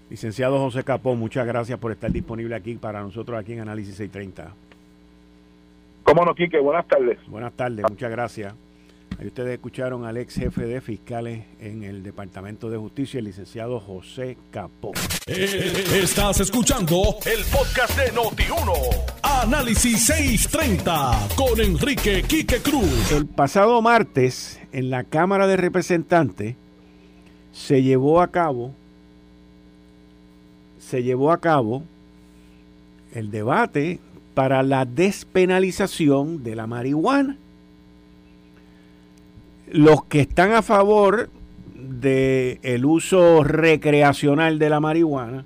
Licenciado 0.10 0.60
José 0.60 0.84
Capó, 0.84 1.16
muchas 1.16 1.48
gracias 1.48 1.80
por 1.80 1.92
estar 1.92 2.12
disponible 2.12 2.56
aquí 2.56 2.76
para 2.76 3.02
nosotros 3.02 3.40
aquí 3.40 3.54
en 3.54 3.62
Análisis 3.62 3.96
630. 3.96 4.54
Cómo 6.04 6.26
no, 6.26 6.36
Quique, 6.36 6.60
buenas 6.60 6.86
tardes. 6.88 7.18
Buenas 7.28 7.54
tardes, 7.54 7.86
muchas 7.90 8.12
gracias. 8.12 8.54
Ahí 9.22 9.28
ustedes 9.28 9.54
escucharon 9.54 10.04
al 10.04 10.18
ex 10.18 10.34
jefe 10.34 10.66
de 10.66 10.82
fiscales 10.82 11.46
en 11.60 11.84
el 11.84 12.02
Departamento 12.02 12.72
de 12.72 12.78
Justicia, 12.80 13.20
el 13.20 13.26
licenciado 13.26 13.80
José 13.80 14.36
Capó. 14.50 14.94
Eh, 15.28 16.00
estás 16.02 16.40
escuchando 16.40 17.18
el 17.28 17.46
podcast 17.46 17.96
de 18.00 18.12
Noti1. 18.14 18.74
Análisis 19.22 20.08
630 20.08 21.28
con 21.36 21.62
Enrique 21.62 22.24
Quique 22.24 22.62
Cruz. 22.62 23.12
El 23.12 23.28
pasado 23.28 23.80
martes, 23.84 24.60
en 24.72 24.90
la 24.90 25.04
Cámara 25.04 25.46
de 25.46 25.56
Representantes, 25.56 26.56
se 27.52 27.84
llevó 27.84 28.22
a 28.22 28.30
cabo 28.30 28.74
se 30.80 31.04
llevó 31.04 31.32
a 31.32 31.40
cabo 31.40 31.84
el 33.14 33.30
debate 33.30 34.00
para 34.34 34.64
la 34.64 34.86
despenalización 34.86 36.44
de 36.44 36.56
la 36.56 36.66
marihuana 36.66 37.38
los 39.72 40.06
que 40.06 40.22
están 40.22 40.52
a 40.54 40.62
favor 40.62 41.30
del 41.76 42.60
el 42.62 42.86
uso 42.86 43.44
recreacional 43.44 44.60
de 44.60 44.70
la 44.70 44.80
marihuana 44.80 45.46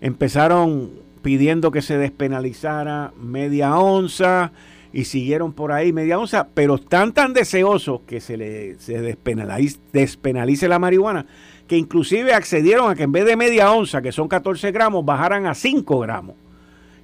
empezaron 0.00 0.90
pidiendo 1.22 1.70
que 1.70 1.82
se 1.82 1.98
despenalizara 1.98 3.12
media 3.20 3.76
onza 3.78 4.52
y 4.92 5.04
siguieron 5.04 5.52
por 5.52 5.72
ahí 5.72 5.92
media 5.92 6.18
onza, 6.18 6.48
pero 6.54 6.76
están 6.76 7.12
tan 7.12 7.34
deseosos 7.34 8.00
que 8.06 8.20
se 8.20 8.36
le 8.36 8.78
se 8.78 9.00
despenalice, 9.00 9.78
despenalice 9.92 10.68
la 10.68 10.78
marihuana 10.78 11.26
que 11.66 11.76
inclusive 11.76 12.32
accedieron 12.32 12.90
a 12.90 12.94
que 12.94 13.02
en 13.02 13.12
vez 13.12 13.24
de 13.24 13.36
media 13.36 13.72
onza, 13.72 14.00
que 14.00 14.12
son 14.12 14.28
14 14.28 14.70
gramos, 14.72 15.04
bajaran 15.04 15.46
a 15.46 15.54
5 15.54 15.98
gramos. 15.98 16.36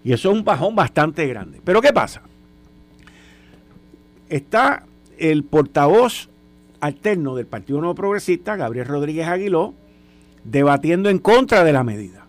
Y 0.05 0.13
eso 0.13 0.31
es 0.31 0.37
un 0.37 0.45
bajón 0.45 0.75
bastante 0.75 1.27
grande. 1.27 1.61
Pero 1.65 1.81
¿qué 1.81 1.93
pasa? 1.93 2.23
Está 4.29 4.85
el 5.23 5.45
portavoz 5.45 6.29
alterno 6.81 7.37
del 7.37 7.47
Partido 7.47 7.79
Nuevo 7.79 7.95
Progresista, 7.95 8.57
Gabriel 8.57 8.89
Rodríguez 8.89 9.29
Aguiló, 9.29 9.73
debatiendo 10.43 11.11
en 11.11 11.21
contra 11.21 11.63
de 11.63 11.73
la 11.73 11.85
medida. 11.85 12.27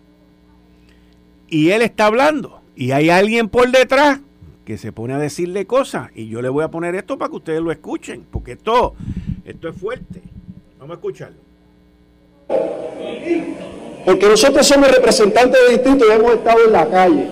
Y 1.48 1.70
él 1.70 1.82
está 1.82 2.06
hablando, 2.06 2.60
y 2.76 2.92
hay 2.92 3.10
alguien 3.10 3.48
por 3.48 3.68
detrás 3.72 4.20
que 4.64 4.78
se 4.78 4.92
pone 4.92 5.12
a 5.12 5.18
decirle 5.18 5.66
cosas, 5.66 6.10
y 6.14 6.28
yo 6.28 6.40
le 6.40 6.48
voy 6.48 6.62
a 6.62 6.68
poner 6.68 6.94
esto 6.94 7.18
para 7.18 7.30
que 7.30 7.36
ustedes 7.36 7.60
lo 7.60 7.72
escuchen, 7.72 8.26
porque 8.30 8.52
esto, 8.52 8.94
esto 9.44 9.68
es 9.68 9.76
fuerte. 9.76 10.22
Vamos 10.78 10.92
a 10.92 10.98
escucharlo. 10.98 11.38
Porque 14.04 14.28
nosotros 14.28 14.64
somos 14.64 14.88
representantes 14.92 15.60
de 15.66 15.72
distrito 15.72 16.06
y 16.08 16.12
hemos 16.12 16.34
estado 16.34 16.64
en 16.64 16.72
la 16.72 16.88
calle. 16.88 17.28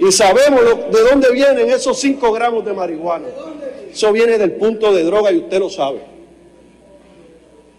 Y 0.00 0.10
sabemos 0.10 0.62
de 0.90 1.10
dónde 1.10 1.30
vienen 1.32 1.68
esos 1.68 2.00
5 2.00 2.32
gramos 2.32 2.64
de 2.64 2.72
marihuana. 2.72 3.26
Eso 3.92 4.12
viene 4.12 4.38
del 4.38 4.52
punto 4.52 4.92
de 4.92 5.04
droga 5.04 5.30
y 5.32 5.38
usted 5.38 5.58
lo 5.58 5.68
sabe. 5.68 6.00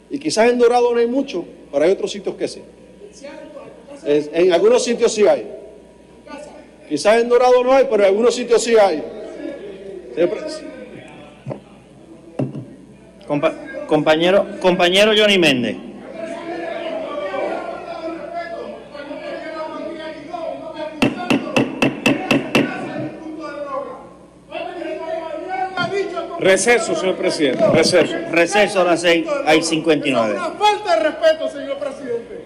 Y 0.09 0.19
quizás 0.19 0.49
en 0.51 0.59
Dorado 0.59 0.93
no 0.93 0.99
hay 0.99 1.07
mucho, 1.07 1.43
pero 1.71 1.85
hay 1.85 1.91
otros 1.91 2.11
sitios 2.11 2.35
que 2.35 2.47
sí. 2.47 2.61
En, 4.05 4.53
algunos 4.53 4.83
sitios 4.83 5.11
sí 5.11 5.25
hay. 5.27 5.47
Quizás 6.87 7.21
en 7.21 7.29
Dorado 7.29 7.63
no 7.63 7.71
hay, 7.71 7.85
pero 7.89 8.03
en 8.03 8.09
algunos 8.09 8.35
sitios 8.35 8.63
sí 8.63 8.75
hay. 8.77 9.03
compañero, 13.87 14.45
compañero 14.61 15.13
Johnny 15.17 15.39
Méndez. 15.39 15.77
Receso, 26.43 26.95
señor 26.95 27.15
presidente. 27.15 27.65
Receso. 27.69 28.15
Receso 28.29 28.81
a 28.81 28.83
las 28.83 29.01
6, 29.01 29.27
hay 29.45 29.63
59. 29.63 30.33
Es 30.33 30.39
una 30.39 30.51
falta 30.51 30.95
de 30.95 31.03
respeto, 31.03 31.49
señor 31.49 31.77
presidente. 31.77 32.45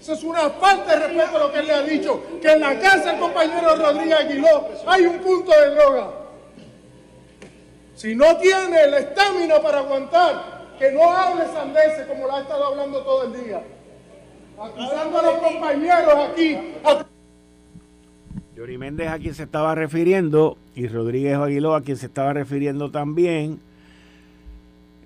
Eso 0.00 0.12
es 0.14 0.24
una 0.24 0.50
falta 0.50 0.96
de 0.96 1.08
respeto 1.08 1.38
lo 1.38 1.52
que 1.52 1.58
él 1.58 1.66
le 1.66 1.72
ha 1.74 1.82
dicho. 1.82 2.22
Que 2.40 2.52
en 2.52 2.60
la 2.60 2.78
casa 2.78 3.10
del 3.10 3.20
compañero 3.20 3.76
Rodríguez 3.76 4.18
Aguiló 4.18 4.68
hay 4.86 5.06
un 5.06 5.18
punto 5.18 5.52
de 5.52 5.74
droga. 5.74 6.10
Si 7.94 8.16
no 8.16 8.36
tiene 8.38 8.86
la 8.88 8.98
estamina 8.98 9.60
para 9.60 9.78
aguantar, 9.80 10.62
que 10.78 10.90
no 10.90 11.08
hable 11.08 11.44
sandeces 11.52 12.06
como 12.06 12.26
la 12.26 12.38
ha 12.38 12.40
estado 12.40 12.64
hablando 12.64 13.02
todo 13.02 13.24
el 13.24 13.44
día. 13.44 13.62
Acusando 14.58 15.18
a 15.18 15.22
los 15.22 15.34
compañeros 15.34 16.14
aquí. 16.30 16.58
Johnny 18.56 18.78
Méndez 18.78 19.08
a 19.08 19.18
quien 19.18 19.34
se 19.34 19.44
estaba 19.44 19.74
refiriendo 19.74 20.56
y 20.74 20.86
Rodríguez 20.86 21.36
Aguiló 21.36 21.74
a 21.74 21.82
quien 21.82 21.96
se 21.96 22.06
estaba 22.06 22.32
refiriendo 22.32 22.90
también 22.90 23.60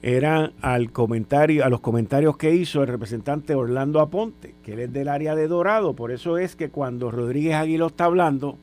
eran 0.02 0.52
al 0.61 0.92
comentario, 0.92 1.64
a 1.64 1.68
los 1.68 1.81
comentarios 1.81 2.37
que 2.37 2.55
hizo 2.55 2.83
el 2.83 2.88
representante 2.88 3.55
Orlando 3.55 4.00
Aponte, 4.00 4.55
que 4.62 4.74
él 4.74 4.81
es 4.81 4.92
del 4.92 5.09
área 5.09 5.35
de 5.35 5.48
Dorado. 5.48 5.94
Por 5.94 6.12
eso 6.12 6.38
es 6.38 6.55
que 6.55 6.68
cuando 6.68 7.11
Rodríguez 7.11 7.55
Aguiló 7.55 7.88
está 7.88 8.05
hablando, 8.05 8.57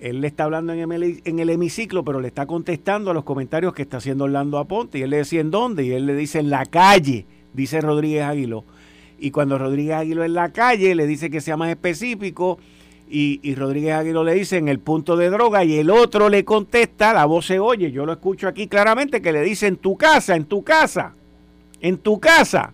él 0.00 0.22
le 0.22 0.28
está 0.28 0.44
hablando 0.44 0.72
en 0.72 0.90
el, 0.90 1.20
en 1.24 1.38
el 1.38 1.50
hemiciclo, 1.50 2.04
pero 2.04 2.20
le 2.20 2.28
está 2.28 2.46
contestando 2.46 3.10
a 3.10 3.14
los 3.14 3.24
comentarios 3.24 3.74
que 3.74 3.82
está 3.82 3.98
haciendo 3.98 4.24
Orlando 4.24 4.58
Aponte. 4.58 4.98
Y 4.98 5.02
él 5.02 5.10
le 5.10 5.18
decía 5.18 5.40
en 5.40 5.50
dónde, 5.50 5.84
y 5.84 5.92
él 5.92 6.06
le 6.06 6.14
dice 6.14 6.38
en 6.38 6.48
la 6.48 6.64
calle, 6.64 7.26
dice 7.52 7.80
Rodríguez 7.80 8.22
Aguiló. 8.22 8.64
Y 9.18 9.32
cuando 9.32 9.58
Rodríguez 9.58 9.96
Aguiló 9.96 10.24
en 10.24 10.34
la 10.34 10.52
calle, 10.52 10.94
le 10.94 11.06
dice 11.06 11.28
que 11.28 11.40
sea 11.40 11.56
más 11.56 11.68
específico 11.68 12.58
y, 13.08 13.54
Rodríguez 13.54 13.94
Aguirre 13.94 14.24
le 14.24 14.34
dice 14.34 14.56
en 14.56 14.68
el 14.68 14.80
punto 14.80 15.16
de 15.16 15.30
droga 15.30 15.64
y 15.64 15.76
el 15.76 15.90
otro 15.90 16.28
le 16.28 16.44
contesta, 16.44 17.12
la 17.12 17.26
voz 17.26 17.46
se 17.46 17.58
oye, 17.58 17.92
yo 17.92 18.06
lo 18.06 18.12
escucho 18.12 18.48
aquí 18.48 18.66
claramente, 18.66 19.22
que 19.22 19.32
le 19.32 19.42
dice 19.42 19.66
en 19.66 19.76
tu 19.76 19.96
casa, 19.96 20.34
en 20.34 20.46
tu 20.46 20.64
casa, 20.64 21.14
en 21.80 21.98
tu 21.98 22.18
casa. 22.18 22.72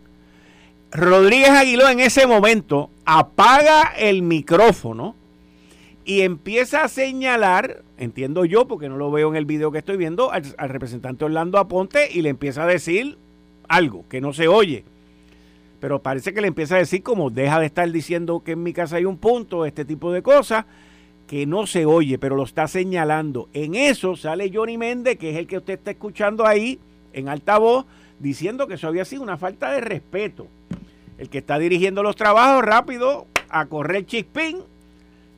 Rodríguez 0.93 1.51
Aguiló 1.51 1.89
en 1.89 2.01
ese 2.01 2.27
momento 2.27 2.91
apaga 3.05 3.93
el 3.99 4.23
micrófono 4.23 5.15
y 6.05 6.23
empieza 6.23 6.85
a 6.85 6.89
señalar, 6.89 7.83
entiendo 7.99 8.45
yo 8.45 8.67
porque 8.67 8.89
no 8.89 8.97
lo 8.97 9.11
veo 9.11 9.29
en 9.29 9.37
el 9.37 9.45
video 9.45 9.71
que 9.71 9.79
estoy 9.79 9.97
viendo, 9.97 10.33
al 10.33 10.69
representante 10.69 11.25
Orlando 11.25 11.59
Aponte 11.59 12.09
y 12.11 12.23
le 12.23 12.31
empieza 12.31 12.63
a 12.63 12.67
decir 12.67 13.19
algo 13.69 14.05
que 14.09 14.21
no 14.21 14.33
se 14.33 14.49
oye 14.49 14.85
pero 15.81 16.03
parece 16.03 16.35
que 16.35 16.41
le 16.41 16.49
empieza 16.49 16.77
a 16.77 16.79
decir 16.79 17.03
como 17.03 17.31
deja 17.31 17.59
de 17.59 17.67
estar 17.67 17.91
diciendo 17.91 18.43
que 18.45 18.53
en 18.53 18.63
mi 18.63 18.73
casa 18.73 18.97
hay 18.97 19.07
un 19.07 19.17
punto, 19.17 19.65
este 19.65 19.85
tipo 19.85 20.13
de 20.13 20.23
cosas, 20.23 20.67
que 21.27 21.47
no 21.47 21.67
se 21.67 21.87
oye, 21.87 22.19
pero 22.19 22.37
lo 22.37 22.45
está 22.45 22.69
señalando. 22.69 23.49
En 23.55 23.75
eso 23.75 24.17
sale 24.17 24.51
Johnny 24.53 24.77
Méndez, 24.77 25.17
que 25.17 25.31
es 25.31 25.37
el 25.37 25.47
que 25.47 25.59
usted 25.59 25.75
está 25.75 25.93
escuchando 25.93 26.47
ahí, 26.47 26.79
en 27.13 27.29
altavoz, 27.29 27.87
diciendo 28.19 28.67
que 28.67 28.75
eso 28.75 28.89
había 28.89 29.05
sido 29.05 29.23
una 29.23 29.39
falta 29.39 29.71
de 29.73 29.81
respeto. 29.81 30.47
El 31.19 31.29
que 31.29 31.39
está 31.39 31.59
dirigiendo 31.59 32.03
los 32.03 32.17
trabajos 32.17 32.65
rápido 32.65 33.27
a 33.49 33.67
correr 33.67 34.07
chispín 34.07 34.59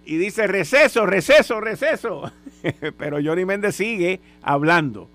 y 0.05 0.17
dice 0.17 0.47
receso, 0.47 1.07
receso, 1.07 1.61
receso. 1.61 2.33
pero 2.99 3.19
Johnny 3.23 3.45
Méndez 3.45 3.77
sigue 3.77 4.21
hablando. 4.43 5.09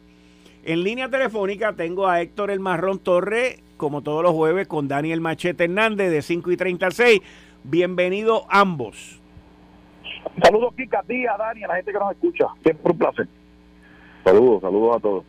En 0.63 0.83
línea 0.83 1.09
telefónica 1.09 1.73
tengo 1.73 2.07
a 2.07 2.21
Héctor 2.21 2.51
El 2.51 2.59
Marrón 2.59 2.99
Torre, 2.99 3.59
como 3.77 4.01
todos 4.01 4.23
los 4.23 4.33
jueves, 4.33 4.67
con 4.67 4.87
Daniel 4.87 5.21
Machete 5.21 5.65
Hernández 5.65 6.11
de 6.11 6.21
5 6.21 6.51
y 6.51 6.57
36. 6.57 7.21
Bienvenido 7.63 8.45
ambos. 8.49 9.21
Saludos, 10.43 10.73
Kika, 10.75 10.99
a 10.99 11.03
ti, 11.03 11.25
a 11.25 11.37
Dani, 11.37 11.63
a 11.63 11.67
la 11.67 11.75
gente 11.75 11.91
que 11.91 11.99
nos 11.99 12.11
escucha. 12.11 12.47
Siempre 12.63 12.91
un 12.91 12.97
placer. 12.97 13.27
Saludos, 14.23 14.61
saludos 14.61 14.97
a 14.97 14.99
todos. 14.99 15.23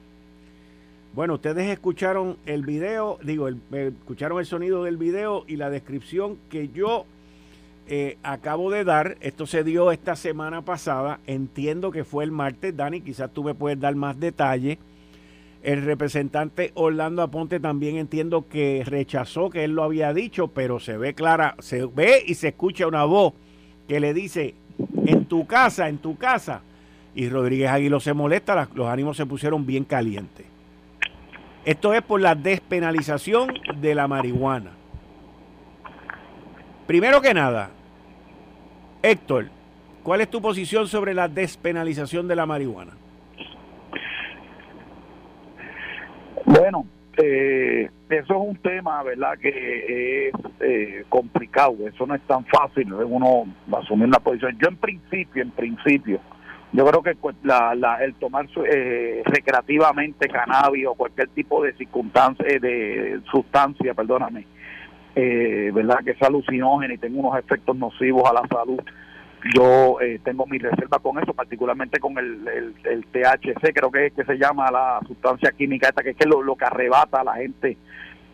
Bueno, 1.15 1.35
ustedes 1.35 1.69
escucharon 1.69 2.37
el 2.47 2.65
video, 2.65 3.19
digo, 3.23 3.49
escucharon 3.49 4.39
el 4.39 4.47
sonido 4.47 4.85
del 4.85 4.97
video 4.97 5.45
y 5.47 5.57
la 5.57 5.71
descripción 5.71 6.39
que 6.51 6.69
yo 6.69 7.07
eh, 7.89 8.19
acabo 8.23 8.71
de 8.71 8.85
dar. 8.85 9.17
Esto 9.21 9.47
se 9.47 9.65
dio 9.65 9.91
esta 9.91 10.15
semana 10.15 10.63
pasada. 10.63 11.21
Entiendo 11.27 11.91
que 11.91 12.05
fue 12.05 12.25
el 12.25 12.31
martes. 12.31 12.77
Dani, 12.77 13.01
quizás 13.01 13.31
tú 13.33 13.43
me 13.43 13.55
puedes 13.55 13.81
dar 13.81 13.95
más 13.95 14.21
detalles. 14.21 14.79
El 15.62 15.85
representante 15.85 16.71
Orlando 16.75 17.23
Aponte 17.23 17.59
también 17.59 17.97
entiendo 17.97 18.47
que 18.49 18.83
rechazó 18.87 19.51
que 19.51 19.64
él 19.64 19.73
lo 19.73 19.83
había 19.83 20.14
dicho, 20.14 20.49
pero 20.49 20.79
se 20.79 20.97
ve 20.97 21.14
clara, 21.14 21.57
se 21.59 21.85
ve 21.85 22.23
y 22.25 22.35
se 22.35 22.49
escucha 22.49 22.87
una 22.87 23.05
voz 23.05 23.35
que 23.88 23.99
le 23.99 24.14
dice, 24.14 24.55
en 25.07 25.25
tu 25.25 25.47
casa, 25.47 25.88
en 25.88 25.99
tu 25.99 26.16
casa. 26.16 26.62
Y 27.14 27.29
Rodríguez 27.29 27.71
Aguilo 27.71 27.99
se 27.99 28.12
molesta, 28.12 28.68
los 28.75 28.87
ánimos 28.87 29.16
se 29.16 29.27
pusieron 29.27 29.66
bien 29.66 29.85
calientes. 29.85 30.47
Esto 31.64 31.92
es 31.92 32.03
por 32.03 32.21
la 32.21 32.35
despenalización 32.35 33.53
de 33.81 33.94
la 33.94 34.07
marihuana. 34.07 34.71
Primero 36.87 37.21
que 37.21 37.35
nada, 37.35 37.71
Héctor, 39.03 39.49
¿cuál 40.03 40.21
es 40.21 40.31
tu 40.31 40.40
posición 40.40 40.87
sobre 40.88 41.12
la 41.12 41.29
despenalización 41.29 42.29
de 42.29 42.37
la 42.37 42.47
marihuana? 42.47 42.92
Bueno, 46.49 46.87
eh, 47.19 47.91
eso 48.09 48.33
es 48.33 48.49
un 48.49 48.57
tema, 48.57 49.03
¿verdad?, 49.03 49.37
que 49.39 50.29
es 50.29 50.35
eh, 50.61 51.05
complicado. 51.11 51.77
Eso 51.87 52.07
no 52.07 52.15
es 52.15 52.23
tan 52.23 52.47
fácil, 52.47 52.91
uno 52.93 53.45
asumir 53.77 54.07
una 54.07 54.19
posición. 54.19 54.57
Yo, 54.59 54.69
en 54.69 54.77
principio, 54.77 55.43
en 55.43 55.51
principio, 55.51 56.21
yo 56.73 56.87
creo 56.87 57.03
que 57.03 57.17
la, 57.43 57.75
la, 57.75 58.03
el 58.03 58.15
tomar 58.15 58.47
eh, 58.65 59.23
recreativamente 59.27 60.27
cannabis 60.27 60.87
o 60.87 60.95
cualquier 60.95 61.29
tipo 61.29 61.63
de 61.63 61.75
circunstancia, 61.75 62.47
eh, 62.49 62.59
de 62.59 63.21
sustancia, 63.31 63.93
perdóname, 63.93 64.47
eh, 65.15 65.71
¿verdad?, 65.75 65.99
que 66.03 66.13
es 66.13 66.23
alucinógena 66.23 66.95
y 66.95 66.99
tenga 66.99 67.21
unos 67.21 67.39
efectos 67.39 67.77
nocivos 67.77 68.23
a 68.31 68.33
la 68.33 68.49
salud 68.49 68.81
yo 69.55 70.01
eh, 70.01 70.20
tengo 70.24 70.46
mi 70.46 70.59
reserva 70.59 70.98
con 70.98 71.18
eso, 71.18 71.33
particularmente 71.33 72.01
con 72.01 72.18
el, 72.18 72.74
el, 72.85 73.05
THC, 73.07 73.72
creo 73.72 73.90
que 73.90 74.07
es 74.07 74.12
que 74.12 74.24
se 74.24 74.37
llama 74.37 74.70
la 74.70 75.01
sustancia 75.07 75.53
química 75.53 75.88
esta, 75.88 76.03
que 76.03 76.11
es 76.11 76.27
lo, 76.27 76.57
que 76.57 76.64
arrebata 76.64 77.20
a 77.20 77.24
la 77.24 77.35
gente 77.35 77.77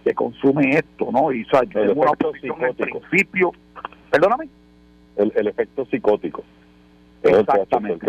que 0.02 0.14
consume 0.14 0.70
esto, 0.70 1.10
¿no? 1.12 1.32
Y 1.32 1.42
o 1.42 1.48
sea, 1.48 1.62
yo 1.64 1.86
tengo 1.86 2.02
una 2.02 2.12
posición 2.12 2.56
en 2.62 2.74
principio, 2.74 3.52
perdóname. 4.10 4.48
El, 5.16 5.32
el 5.36 5.46
efecto 5.46 5.86
psicótico. 5.86 6.42
Exactamente. 7.22 8.06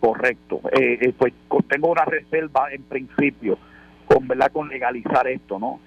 correcto. 0.00 0.60
Eh, 0.72 0.98
eh, 1.00 1.12
pues 1.16 1.32
tengo 1.68 1.88
una 1.88 2.04
reserva 2.04 2.72
en 2.72 2.82
principio 2.82 3.58
con 4.06 4.28
verdad 4.28 4.52
con 4.52 4.68
legalizar 4.68 5.26
esto 5.26 5.58
no 5.58 5.80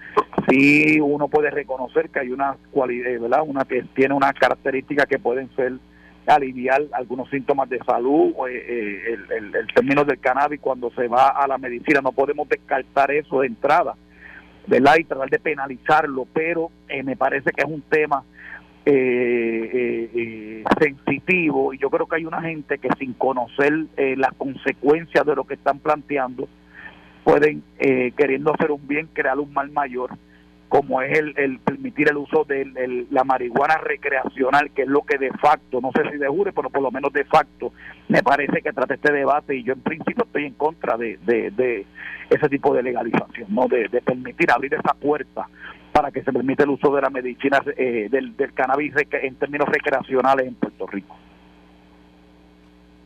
sí 0.50 1.00
uno 1.00 1.28
puede 1.28 1.50
reconocer 1.50 2.10
que 2.10 2.20
hay 2.20 2.32
una 2.32 2.58
cualidad 2.72 3.20
verdad 3.20 3.44
una 3.46 3.66
que 3.66 3.84
tiene 3.96 4.14
unas 4.14 4.34
características 4.34 5.06
que 5.06 5.20
pueden 5.20 5.50
ser 5.56 5.74
aliviar 6.26 6.84
algunos 6.92 7.30
síntomas 7.30 7.70
de 7.70 7.80
salud 7.80 8.34
eh, 8.50 8.66
eh, 8.68 9.18
el, 9.38 9.56
el, 9.56 9.68
término 9.74 10.04
del 10.04 10.20
cannabis 10.20 10.60
cuando 10.60 10.92
se 10.92 11.08
va 11.08 11.30
a 11.30 11.48
la 11.48 11.58
medicina 11.58 12.02
no 12.02 12.12
podemos 12.12 12.50
descartar 12.50 13.12
eso 13.12 13.42
de 13.42 13.48
entrada 13.48 13.96
verdad 14.68 14.96
y 15.00 15.06
tratar 15.06 15.30
de 15.30 15.40
penalizarlo 15.40 16.28
pero 16.34 16.70
eh, 16.90 17.04
me 17.04 17.16
parece 17.16 17.52
que 17.52 17.62
es 17.62 17.70
un 17.70 17.82
tema 17.82 18.24
eh, 18.86 20.64
sensitivo 20.80 21.74
y 21.74 21.78
yo 21.78 21.90
creo 21.90 22.08
que 22.08 22.18
hay 22.18 22.26
una 22.26 22.42
gente 22.42 22.78
que 22.78 22.90
sin 22.98 23.14
conocer 23.14 23.74
las 23.98 24.34
consecuencias 24.38 25.26
de 25.26 25.36
lo 25.36 25.44
que 25.44 25.56
están 25.56 25.80
planteando 25.80 26.48
pueden, 27.28 27.62
eh, 27.78 28.14
queriendo 28.16 28.54
hacer 28.54 28.72
un 28.72 28.88
bien, 28.88 29.10
crear 29.12 29.38
un 29.38 29.52
mal 29.52 29.70
mayor, 29.70 30.12
como 30.70 31.02
es 31.02 31.20
el, 31.20 31.60
permitir 31.60 32.08
el 32.10 32.16
uso 32.16 32.46
de 32.46 33.06
la 33.12 33.26
marihuana 33.26 33.78
recreacional, 33.80 34.72
que 34.72 34.84
es 34.84 34.88
lo 34.88 35.02
que 35.02 35.18
de 35.18 35.32
facto, 35.32 35.82
no 35.82 35.92
sé 35.92 36.10
si 36.10 36.18
de 36.18 36.30
jure, 36.30 36.54
pero 36.54 36.70
por 36.70 36.82
lo 36.82 36.90
menos 36.90 37.12
de 37.12 37.26
facto, 37.26 37.74
me 38.08 38.24
parece 38.24 38.62
que 38.62 38.72
trata 38.72 38.94
este 38.94 39.12
debate 39.12 39.58
y 39.58 39.64
yo 39.64 39.74
en 39.74 39.82
principio 39.82 40.24
estoy 40.24 40.46
en 40.46 40.54
contra 40.54 40.96
de, 40.96 41.18
de, 41.26 41.86
ese 42.30 42.48
tipo 42.48 42.74
de 42.74 42.84
legalización, 42.84 43.54
no 43.54 43.68
de, 43.68 43.90
permitir 44.06 44.50
abrir 44.50 44.74
esa 44.76 44.94
puerta 44.94 45.50
para 45.92 46.12
que 46.12 46.24
se 46.24 46.32
permita 46.32 46.64
el 46.64 46.70
uso 46.70 46.96
de 46.96 47.02
la 47.02 47.10
medicina, 47.10 47.62
eh, 47.76 48.08
del, 48.10 48.38
del 48.38 48.54
cannabis 48.54 48.94
en 49.12 49.36
términos 49.36 49.68
recreacionales 49.68 50.48
en 50.48 50.56
Puerto 50.56 50.88
Rico. 50.88 51.18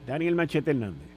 Daniel 0.05 0.35
Machete 0.35 0.69
Hernández. 0.69 1.10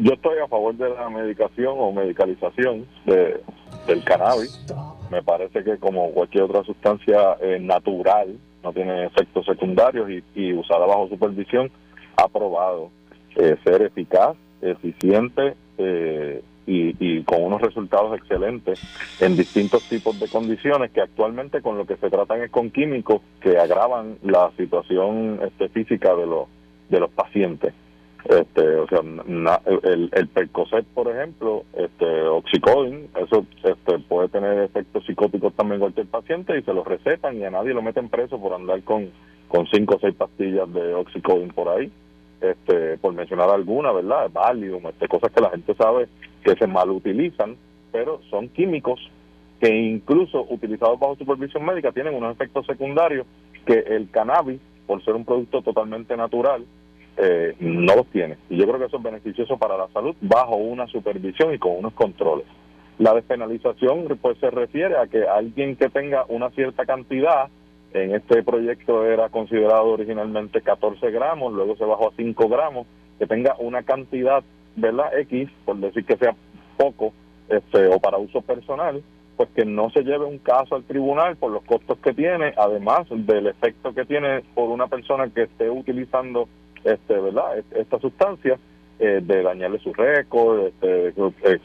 Yo 0.00 0.14
estoy 0.14 0.38
a 0.38 0.48
favor 0.48 0.74
de 0.74 0.88
la 0.88 1.08
medicación 1.10 1.74
o 1.78 1.92
medicalización 1.92 2.86
de, 3.04 3.40
del 3.86 4.04
cannabis. 4.04 4.64
Me 5.10 5.22
parece 5.22 5.62
que 5.62 5.76
como 5.78 6.10
cualquier 6.12 6.44
otra 6.44 6.64
sustancia 6.64 7.36
eh, 7.40 7.58
natural, 7.60 8.36
no 8.62 8.72
tiene 8.72 9.06
efectos 9.06 9.46
secundarios 9.46 10.08
y, 10.34 10.52
usada 10.54 10.86
bajo 10.86 11.08
supervisión, 11.08 11.70
ha 12.16 12.28
probado 12.28 12.90
eh, 13.36 13.56
ser 13.64 13.82
eficaz, 13.82 14.36
eficiente 14.60 15.54
eh, 15.78 16.42
y, 16.66 16.96
y, 16.98 17.22
con 17.22 17.44
unos 17.44 17.60
resultados 17.60 18.18
excelentes 18.18 18.80
en 19.20 19.36
distintos 19.36 19.88
tipos 19.88 20.18
de 20.18 20.26
condiciones 20.28 20.90
que 20.90 21.00
actualmente 21.00 21.62
con 21.62 21.78
lo 21.78 21.86
que 21.86 21.96
se 21.96 22.10
tratan 22.10 22.42
es 22.42 22.50
con 22.50 22.70
químicos 22.70 23.20
que 23.40 23.58
agravan 23.58 24.18
la 24.22 24.50
situación 24.56 25.38
este, 25.44 25.68
física 25.68 26.14
de 26.16 26.26
los, 26.26 26.48
de 26.88 26.98
los 26.98 27.10
pacientes. 27.10 27.72
Este, 28.28 28.76
o 28.76 28.88
sea, 28.88 29.00
el, 29.84 30.10
el 30.12 30.28
Percocet, 30.28 30.84
por 30.86 31.08
ejemplo, 31.08 31.62
este, 31.74 32.22
Oxycodone, 32.22 33.08
eso 33.14 33.46
este, 33.62 33.98
puede 34.00 34.28
tener 34.28 34.58
efectos 34.64 35.04
psicóticos 35.06 35.54
también 35.54 35.80
cualquier 35.80 36.06
paciente 36.06 36.58
y 36.58 36.62
se 36.62 36.74
lo 36.74 36.82
recetan 36.82 37.36
y 37.36 37.44
a 37.44 37.50
nadie 37.50 37.72
lo 37.72 37.82
meten 37.82 38.08
preso 38.08 38.40
por 38.40 38.52
andar 38.52 38.82
con, 38.82 39.10
con 39.46 39.66
cinco 39.68 39.94
o 39.94 40.00
seis 40.00 40.14
pastillas 40.16 40.72
de 40.72 40.94
Oxycodone 40.94 41.52
por 41.52 41.68
ahí. 41.68 41.90
Este, 42.40 42.98
por 42.98 43.14
mencionar 43.14 43.48
alguna, 43.48 43.92
¿verdad? 43.92 44.28
Valium, 44.30 44.86
este, 44.88 45.08
cosas 45.08 45.32
que 45.32 45.40
la 45.40 45.50
gente 45.50 45.74
sabe 45.74 46.08
que 46.44 46.54
se 46.54 46.66
mal 46.66 46.90
utilizan, 46.90 47.56
pero 47.92 48.20
son 48.28 48.48
químicos 48.50 49.00
que 49.60 49.74
incluso 49.74 50.46
utilizados 50.50 50.98
bajo 51.00 51.16
supervisión 51.16 51.64
médica 51.64 51.92
tienen 51.92 52.14
unos 52.14 52.34
efectos 52.34 52.66
secundarios 52.66 53.26
que 53.64 53.78
el 53.78 54.10
cannabis, 54.10 54.60
por 54.86 55.02
ser 55.02 55.14
un 55.14 55.24
producto 55.24 55.62
totalmente 55.62 56.14
natural, 56.16 56.66
eh, 57.16 57.54
no 57.60 57.96
los 57.96 58.06
tiene. 58.08 58.36
Y 58.50 58.56
yo 58.56 58.66
creo 58.66 58.78
que 58.78 58.86
eso 58.86 58.98
es 58.98 59.02
beneficioso 59.02 59.56
para 59.56 59.76
la 59.76 59.88
salud 59.88 60.14
bajo 60.20 60.56
una 60.56 60.86
supervisión 60.86 61.54
y 61.54 61.58
con 61.58 61.72
unos 61.78 61.94
controles. 61.94 62.46
La 62.98 63.14
despenalización 63.14 64.06
pues 64.20 64.38
se 64.38 64.50
refiere 64.50 64.96
a 64.96 65.06
que 65.06 65.26
alguien 65.26 65.76
que 65.76 65.88
tenga 65.88 66.24
una 66.28 66.50
cierta 66.50 66.86
cantidad, 66.86 67.48
en 67.92 68.14
este 68.14 68.42
proyecto 68.42 69.04
era 69.06 69.28
considerado 69.28 69.86
originalmente 69.86 70.60
14 70.60 71.10
gramos, 71.10 71.52
luego 71.52 71.76
se 71.76 71.84
bajó 71.84 72.08
a 72.08 72.16
5 72.16 72.48
gramos, 72.48 72.86
que 73.18 73.26
tenga 73.26 73.54
una 73.58 73.82
cantidad, 73.82 74.42
¿verdad? 74.76 75.16
X, 75.20 75.48
por 75.64 75.76
decir 75.76 76.04
que 76.04 76.16
sea 76.16 76.34
poco, 76.76 77.12
este, 77.48 77.86
o 77.86 77.98
para 77.98 78.18
uso 78.18 78.42
personal, 78.42 79.02
pues 79.36 79.48
que 79.54 79.64
no 79.64 79.90
se 79.90 80.02
lleve 80.02 80.24
un 80.24 80.38
caso 80.38 80.74
al 80.74 80.84
tribunal 80.84 81.36
por 81.36 81.52
los 81.52 81.62
costos 81.64 81.98
que 81.98 82.14
tiene, 82.14 82.54
además 82.56 83.06
del 83.10 83.46
efecto 83.46 83.94
que 83.94 84.04
tiene 84.04 84.42
por 84.54 84.70
una 84.70 84.86
persona 84.86 85.28
que 85.28 85.42
esté 85.42 85.70
utilizando 85.70 86.48
este, 86.86 87.18
¿verdad? 87.18 87.58
esta 87.72 87.98
sustancia, 87.98 88.58
eh, 88.98 89.20
de 89.22 89.42
dañarle 89.42 89.78
su 89.80 89.92
récord, 89.92 90.68
este, 90.68 91.12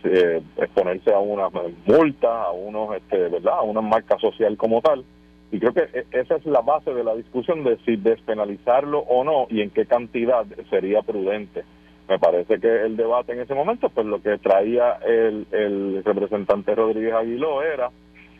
eh, 0.04 0.42
exponerse 0.58 1.14
a 1.14 1.20
una 1.20 1.48
multa, 1.86 2.44
a 2.44 2.52
unos, 2.52 2.98
este, 2.98 3.30
¿verdad? 3.30 3.54
a 3.54 3.62
una 3.62 3.80
marca 3.80 4.18
social 4.20 4.58
como 4.58 4.82
tal. 4.82 5.06
Y 5.50 5.60
creo 5.60 5.74
que 5.74 5.88
e, 5.94 6.06
esa 6.12 6.36
es 6.36 6.46
la 6.46 6.60
base 6.60 6.94
de 6.94 7.06
la 7.06 7.16
discusión 7.16 7.64
de 7.64 7.78
si 7.86 7.96
despenalizarlo 7.96 9.00
o 9.00 9.24
no 9.24 9.48
y 9.50 9.62
en 9.62 9.70
qué 9.70 9.86
cantidad 9.86 10.46
sería 10.70 11.04
prudente. 11.04 11.64
Me 12.10 12.20
parece 12.20 12.60
que 12.60 12.84
el 12.84 12.98
debate 12.98 13.32
en 13.32 13.40
ese 13.40 13.54
momento, 13.54 13.88
pues 13.90 14.06
lo 14.06 14.22
que 14.22 14.38
traía 14.38 14.96
el, 15.06 15.48
el 15.52 16.04
representante 16.04 16.76
Rodríguez 16.76 17.14
Aguiló 17.14 17.64
era 17.64 17.92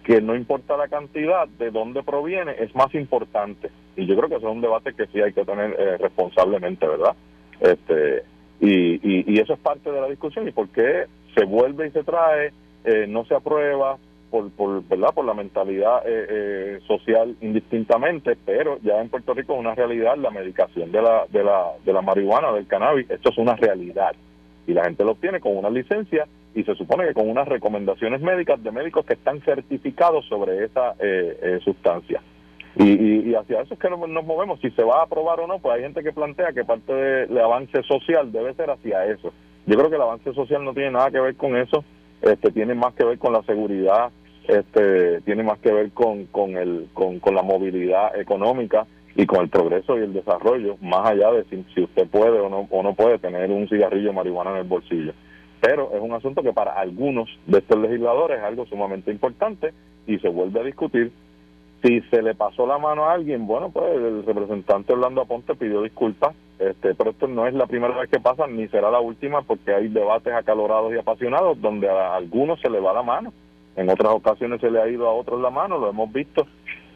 que 0.04 0.22
no 0.22 0.36
importa 0.36 0.78
la 0.78 0.88
cantidad, 0.88 1.48
de 1.48 1.72
dónde 1.72 2.04
proviene, 2.04 2.56
es 2.60 2.74
más 2.76 2.94
importante. 2.96 3.70
Y 3.96 4.06
yo 4.06 4.16
creo 4.16 4.30
que 4.30 4.36
eso 4.36 4.48
es 4.48 4.54
un 4.54 4.62
debate 4.62 4.94
que 4.94 5.08
sí 5.08 5.22
hay 5.22 5.34
que 5.34 5.46
tener 5.46 5.76
eh, 5.80 5.98
responsablemente, 5.98 6.88
¿verdad? 6.88 7.16
Este, 7.60 8.24
y, 8.60 9.32
y, 9.32 9.40
eso 9.40 9.54
es 9.54 9.60
parte 9.60 9.92
de 9.92 10.02
la 10.02 10.08
discusión. 10.08 10.48
¿Y 10.48 10.52
por 10.52 10.70
qué 10.70 11.06
se 11.36 11.46
vuelve 11.46 11.88
y 11.88 11.92
se 11.92 12.04
trae, 12.04 12.52
eh, 12.84 13.06
no 13.08 13.26
se 13.26 13.36
aprueba? 13.36 13.98
Por, 14.30 14.50
por, 14.52 14.82
¿verdad? 14.88 15.14
por 15.14 15.26
la 15.26 15.34
mentalidad 15.34 16.04
eh, 16.06 16.80
social 16.88 17.36
indistintamente, 17.42 18.38
pero 18.46 18.80
ya 18.82 19.02
en 19.02 19.10
Puerto 19.10 19.34
Rico 19.34 19.54
es 19.54 19.60
una 19.60 19.76
realidad 19.76 20.16
la 20.16 20.32
medicación 20.32 20.90
de 20.90 21.02
la, 21.02 21.26
de 21.28 21.44
la, 21.44 21.72
de 21.84 21.92
la 21.92 22.02
marihuana, 22.02 22.54
del 22.54 22.66
cannabis, 22.66 23.10
esto 23.10 23.30
es 23.30 23.38
una 23.38 23.58
realidad 23.58 24.14
y 24.68 24.74
la 24.74 24.86
gente 24.86 25.04
lo 25.04 25.12
obtiene 25.12 25.40
con 25.40 25.58
una 25.58 25.70
licencia 25.70 26.28
y 26.54 26.64
se 26.64 26.76
supone 26.76 27.08
que 27.08 27.14
con 27.14 27.30
unas 27.30 27.48
recomendaciones 27.48 28.22
médicas 28.22 28.62
de 28.64 28.72
médicos 28.72 29.06
que 29.06 29.14
están 29.14 29.42
certificados 29.42 30.26
sobre 30.26 30.66
esa 30.66 30.96
eh, 31.00 31.38
eh, 31.42 31.60
sustancia. 31.64 32.22
Y, 32.76 33.30
y, 33.30 33.36
hacia 33.36 33.62
eso 33.62 33.74
es 33.74 33.80
que 33.80 33.90
nos, 33.90 34.00
movemos. 34.00 34.60
Si 34.62 34.72
se 34.72 34.84
va 34.84 35.00
a 35.00 35.04
aprobar 35.04 35.40
o 35.42 35.48
no, 35.48 35.60
pues 35.60 35.76
hay 35.76 35.82
gente 35.82 36.04
que 36.04 36.14
plantea 36.14 36.54
que 36.54 36.64
parte 36.64 36.94
del 36.94 37.38
avance 37.38 37.84
social 37.84 38.32
debe 38.32 38.54
ser 38.54 38.70
hacia 38.70 39.06
eso. 39.08 39.34
Yo 39.66 39.78
creo 39.78 39.90
que 39.90 39.98
el 39.98 40.02
avance 40.02 40.34
social 40.34 40.64
no 40.64 40.74
tiene 40.74 40.92
nada 40.92 41.12
que 41.12 41.20
ver 41.20 41.36
con 41.36 41.56
eso, 41.58 41.84
este 42.22 42.52
tiene 42.52 42.74
más 42.74 42.94
que 42.94 43.04
ver 43.04 43.20
con 43.20 43.34
la 43.34 43.44
seguridad, 43.44 44.12
este 44.48 45.22
tiene 45.22 45.44
más 45.44 45.60
que 45.60 45.72
ver 45.72 45.92
con, 45.92 46.26
con, 46.28 46.58
el, 46.58 46.88
con, 46.94 47.20
con 47.20 47.36
la 47.36 47.44
movilidad 47.44 48.18
económica 48.20 48.88
y 49.16 49.26
con 49.26 49.42
el 49.42 49.50
progreso 49.50 49.98
y 49.98 50.04
el 50.04 50.14
desarrollo, 50.14 50.78
más 50.82 51.06
allá 51.08 51.32
de 51.32 51.44
si, 51.46 51.64
si 51.76 51.82
usted 51.82 52.08
puede 52.08 52.40
o 52.40 52.50
no, 52.50 52.68
o 52.70 52.84
no 52.84 52.94
puede 52.94 53.20
tener 53.20 53.52
un 53.52 53.68
cigarrillo 53.68 54.08
de 54.08 54.16
marihuana 54.16 54.52
en 54.52 54.58
el 54.58 54.64
bolsillo 54.64 55.14
pero 55.62 55.92
es 55.94 56.02
un 56.02 56.12
asunto 56.12 56.42
que 56.42 56.52
para 56.52 56.74
algunos 56.74 57.30
de 57.46 57.60
estos 57.60 57.80
legisladores 57.80 58.40
es 58.40 58.44
algo 58.44 58.66
sumamente 58.66 59.12
importante 59.12 59.74
y 60.08 60.18
se 60.18 60.28
vuelve 60.28 60.60
a 60.60 60.64
discutir. 60.64 61.12
Si 61.84 62.02
se 62.10 62.22
le 62.22 62.36
pasó 62.36 62.66
la 62.68 62.80
mano 62.80 63.06
a 63.06 63.14
alguien, 63.14 63.48
bueno, 63.48 63.70
pues 63.70 63.96
el 63.96 64.26
representante 64.26 64.94
Orlando 64.94 65.22
Aponte 65.22 65.56
pidió 65.56 65.84
disculpas, 65.84 66.36
este, 66.60 66.94
pero 66.96 67.12
esto 67.12 67.28
no 67.28 67.48
es 67.48 67.54
la 67.54 67.68
primera 67.68 67.98
vez 67.98 68.10
que 68.10 68.20
pasa, 68.20 68.48
ni 68.48 68.68
será 68.68 68.92
la 68.92 69.00
última, 69.00 69.44
porque 69.44 69.74
hay 69.74 69.88
debates 69.88 70.34
acalorados 70.34 70.94
y 70.94 70.98
apasionados 70.98 71.62
donde 71.62 71.90
a 71.90 72.16
algunos 72.16 72.60
se 72.60 72.70
le 72.70 72.80
va 72.80 72.94
la 72.94 73.04
mano. 73.04 73.32
En 73.76 73.90
otras 73.90 74.14
ocasiones 74.14 74.62
se 74.62 74.70
le 74.70 74.82
ha 74.82 74.88
ido 74.88 75.08
a 75.08 75.14
otros 75.14 75.40
la 75.42 75.50
mano, 75.50 75.78
lo 75.78 75.90
hemos 75.90 76.12
visto, 76.12 76.46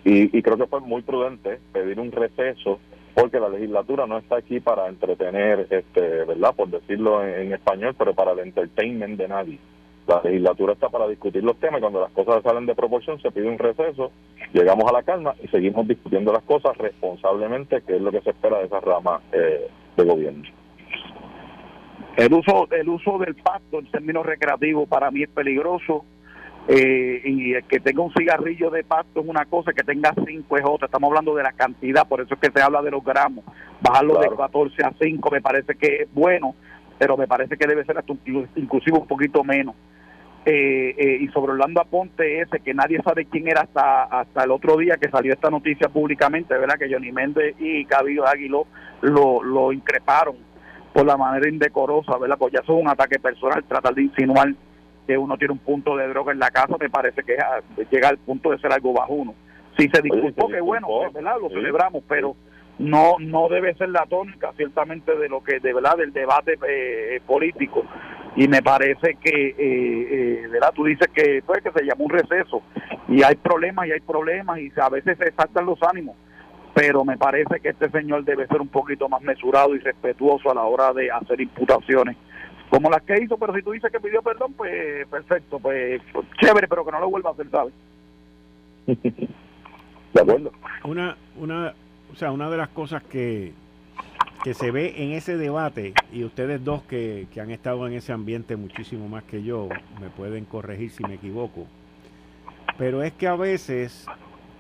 y, 0.04 0.36
y 0.38 0.42
creo 0.42 0.58
que 0.58 0.68
fue 0.68 0.82
muy 0.82 1.02
prudente 1.04 1.60
pedir 1.72 2.00
un 2.00 2.12
receso 2.12 2.80
porque 3.16 3.40
la 3.40 3.48
legislatura 3.48 4.06
no 4.06 4.18
está 4.18 4.36
aquí 4.36 4.60
para 4.60 4.88
entretener, 4.90 5.68
este, 5.70 6.26
¿verdad? 6.26 6.54
Por 6.54 6.70
decirlo 6.70 7.26
en, 7.26 7.54
español, 7.54 7.96
pero 7.98 8.14
para 8.14 8.34
el 8.34 8.40
entertainment 8.40 9.18
de 9.18 9.28
nadie. 9.30 9.60
La 10.06 10.22
legislatura 10.22 10.74
está 10.74 10.90
para 10.90 11.08
discutir 11.08 11.42
los 11.42 11.58
temas 11.58 11.80
y 11.80 11.82
cuando 11.82 12.02
las 12.02 12.12
cosas 12.12 12.44
salen 12.44 12.66
de 12.66 12.76
proporción 12.76 13.20
se 13.22 13.32
pide 13.32 13.48
un 13.48 13.58
receso, 13.58 14.12
llegamos 14.54 14.84
a 14.90 14.94
la 14.94 15.04
calma 15.04 15.34
y 15.42 15.48
seguimos 15.48 15.88
discutiendo 15.88 16.34
las 16.34 16.44
cosas 16.44 16.78
responsablemente, 16.78 17.82
que 17.82 17.96
es 17.96 18.02
lo 18.02 18.12
que 18.12 18.22
se 18.22 18.32
espera 18.32 18.60
de 18.60 18.66
esa 18.66 18.82
rama 18.82 19.22
eh, 19.32 19.68
de 19.96 20.04
gobierno. 20.04 20.44
El 22.18 22.34
uso, 22.34 22.68
el 22.72 22.90
uso 22.90 23.18
del 23.18 23.36
pacto 23.36 23.80
en 23.80 23.90
términos 23.92 24.26
recreativos 24.26 24.88
para 24.90 25.10
mí 25.10 25.24
es 25.24 25.30
peligroso 25.30 26.06
eh, 26.68 27.22
y 27.24 27.54
el 27.54 27.64
que 27.66 27.80
tenga 27.80 28.02
un 28.02 28.12
cigarrillo 28.14 28.72
de 28.72 28.84
pasto 28.84 29.20
es 29.20 29.28
una 29.28 29.46
cosa, 29.46 29.72
que 29.72 29.84
tenga 29.84 30.14
cinco 30.26 30.58
es 30.58 30.64
otra. 30.66 30.88
Estamos 30.88 31.10
hablando 31.10 31.36
de 31.36 31.44
la 31.44 31.52
cantidad, 31.52 32.08
por 32.08 32.22
eso 32.22 32.34
es 32.34 32.40
que 32.40 32.52
se 32.52 32.62
habla 32.64 32.82
de 32.82 32.92
los 32.92 33.04
gramos. 33.04 33.46
Bajarlo 33.82 34.20
de 34.20 34.30
14 34.36 34.84
a 34.84 34.94
5 35.00 35.30
me 35.32 35.42
parece 35.42 35.76
que 35.76 36.04
es 36.04 36.14
bueno, 36.14 36.56
pero 36.98 37.18
me 37.18 37.28
parece 37.28 37.56
que 37.58 37.68
debe 37.68 37.86
ser 37.86 37.98
hasta 37.98 38.14
inclusive 38.56 38.98
un 38.98 39.08
poquito 39.08 39.44
menos. 39.44 39.76
Eh, 40.48 40.94
eh, 40.98 41.18
y 41.22 41.28
sobre 41.30 41.54
Orlando 41.54 41.82
Aponte 41.82 42.42
ese, 42.42 42.60
que 42.60 42.74
nadie 42.74 43.02
sabe 43.04 43.26
quién 43.26 43.48
era 43.48 43.62
hasta 43.62 44.04
hasta 44.04 44.44
el 44.44 44.52
otro 44.52 44.78
día 44.78 44.96
que 44.98 45.10
salió 45.10 45.34
esta 45.34 45.50
noticia 45.50 45.90
públicamente, 45.90 46.56
¿verdad? 46.56 46.78
Que 46.78 46.92
Johnny 46.92 47.12
Méndez 47.12 47.56
y 47.60 47.84
Cabildo 47.86 48.28
Aguiló 48.28 48.68
lo, 49.02 49.44
lo 49.44 49.72
increparon 49.72 50.36
por 50.94 51.06
la 51.06 51.18
manera 51.18 51.50
indecorosa, 51.50 52.18
¿verdad? 52.18 52.38
Pues 52.38 52.54
ya 52.54 52.60
eso 52.60 52.78
es 52.78 52.82
un 52.84 52.88
ataque 52.88 53.20
personal, 53.20 53.64
tratar 53.64 53.96
de 53.96 54.04
insinuar 54.04 54.54
que 55.06 55.18
uno 55.18 55.38
tiene 55.38 55.54
un 55.54 55.60
punto 55.60 55.96
de 55.96 56.08
droga 56.08 56.32
en 56.32 56.40
la 56.40 56.52
casa, 56.52 56.76
me 56.80 56.90
parece 56.90 57.24
que 57.24 57.38
llega 57.92 58.10
al 58.10 58.18
punto 58.18 58.52
de 58.52 58.60
ser 58.60 58.72
algo 58.72 58.94
bajo 58.94 59.14
uno. 59.14 59.36
Si 59.78 59.88
se 59.90 60.02
disculpó, 60.02 60.48
que 60.48 60.62
bueno, 60.62 60.88
¿verdad? 61.14 61.36
Lo 61.42 61.50
celebramos, 61.50 62.04
pero 62.08 62.36
no 62.80 63.16
no 63.20 63.48
debe 63.50 63.74
ser 63.76 63.90
la 63.90 64.06
tónica 64.06 64.52
ciertamente 64.58 65.16
de 65.18 65.30
lo 65.30 65.44
que 65.44 65.60
de 65.60 65.74
verdad 65.74 65.98
del 65.98 66.14
debate 66.14 66.58
eh, 66.68 67.22
político. 67.26 67.84
Y 68.38 68.50
me 68.50 68.62
parece 68.62 69.16
que 69.22 69.48
eh, 69.50 69.56
eh, 69.60 70.48
verdad 70.52 70.74
tú 70.74 70.84
dices 70.84 71.08
que 71.14 71.42
pues 71.46 71.62
que 71.62 71.72
se 71.72 71.86
llama 71.86 72.04
un 72.04 72.10
receso. 72.10 72.62
Y 73.08 73.24
hay 73.24 73.36
problemas 73.36 73.88
y 73.88 73.92
hay 73.92 74.02
problemas 74.02 74.60
y 74.60 74.72
a 74.78 74.90
veces 74.90 75.18
se 75.18 75.32
saltan 75.34 75.66
los 75.66 75.82
ánimos. 75.84 76.16
Pero 76.74 77.06
me 77.06 77.18
parece 77.18 77.62
que 77.62 77.70
este 77.70 77.90
señor 77.90 78.26
debe 78.26 78.48
ser 78.48 78.60
un 78.60 78.68
poquito 78.68 79.08
más 79.08 79.22
mesurado 79.22 79.76
y 79.76 79.80
respetuoso 79.80 80.52
a 80.52 80.56
la 80.56 80.64
hora 80.64 80.92
de 80.92 81.10
hacer 81.10 81.40
imputaciones 81.40 82.18
como 82.70 82.90
las 82.90 83.02
que 83.04 83.22
hizo, 83.22 83.38
pero 83.38 83.54
si 83.54 83.62
tú 83.62 83.72
dices 83.72 83.92
que 83.92 84.00
pidió 84.00 84.22
perdón, 84.22 84.54
pues 84.54 85.08
perfecto, 85.08 85.60
pues, 85.60 86.02
chévere, 86.40 86.68
pero 86.68 86.86
que 86.86 86.92
no 86.92 87.00
lo 87.00 87.10
vuelva 87.10 87.30
a 87.30 87.34
hacer, 87.34 87.50
¿sabes? 87.50 87.74
de 88.88 90.22
acuerdo. 90.22 90.52
Una, 90.84 91.18
una, 91.38 91.74
o 92.12 92.16
sea, 92.16 92.32
una 92.32 92.50
de 92.50 92.58
las 92.58 92.70
cosas 92.70 93.04
que, 93.04 93.54
que 94.44 94.54
se 94.54 94.72
ve 94.72 95.04
en 95.04 95.12
ese 95.12 95.38
debate, 95.38 95.94
y 96.12 96.24
ustedes 96.24 96.64
dos 96.64 96.84
que, 96.84 97.28
que 97.34 97.42
han 97.42 97.52
estado 97.52 97.88
en 97.88 97.94
ese 97.94 98.14
ambiente 98.14 98.56
muchísimo 98.56 99.08
más 99.08 99.24
que 99.24 99.44
yo, 99.44 99.70
me 100.02 100.10
pueden 100.10 100.46
corregir 100.46 100.92
si 100.92 101.04
me 101.04 101.16
equivoco, 101.16 101.66
pero 102.78 103.04
es 103.04 103.14
que 103.14 103.28
a 103.28 103.36
veces 103.36 104.06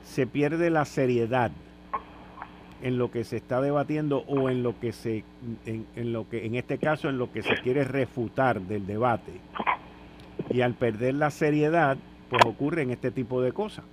se 0.03 0.27
pierde 0.27 0.69
la 0.69 0.85
seriedad 0.85 1.51
en 2.81 2.97
lo 2.97 3.11
que 3.11 3.23
se 3.23 3.37
está 3.37 3.61
debatiendo 3.61 4.19
o 4.27 4.49
en 4.49 4.63
lo 4.63 4.79
que 4.79 4.91
se 4.91 5.23
en, 5.65 6.13
lo 6.13 6.29
que 6.29 6.45
en 6.45 6.55
este 6.55 6.77
caso 6.77 7.09
en 7.09 7.17
lo 7.17 7.31
que 7.31 7.41
se 7.41 7.55
quiere 7.63 7.83
refutar 7.83 8.61
del 8.61 8.85
debate. 8.85 9.33
Y 10.49 10.61
al 10.61 10.73
perder 10.73 11.15
la 11.15 11.31
seriedad 11.31 11.97
pues 12.29 12.41
ocurren 12.45 12.91
este 12.91 13.11
tipo 13.11 13.41
de 13.41 13.51
cosas 13.51 13.85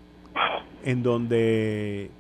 en 0.85 1.03
donde 1.03 2.11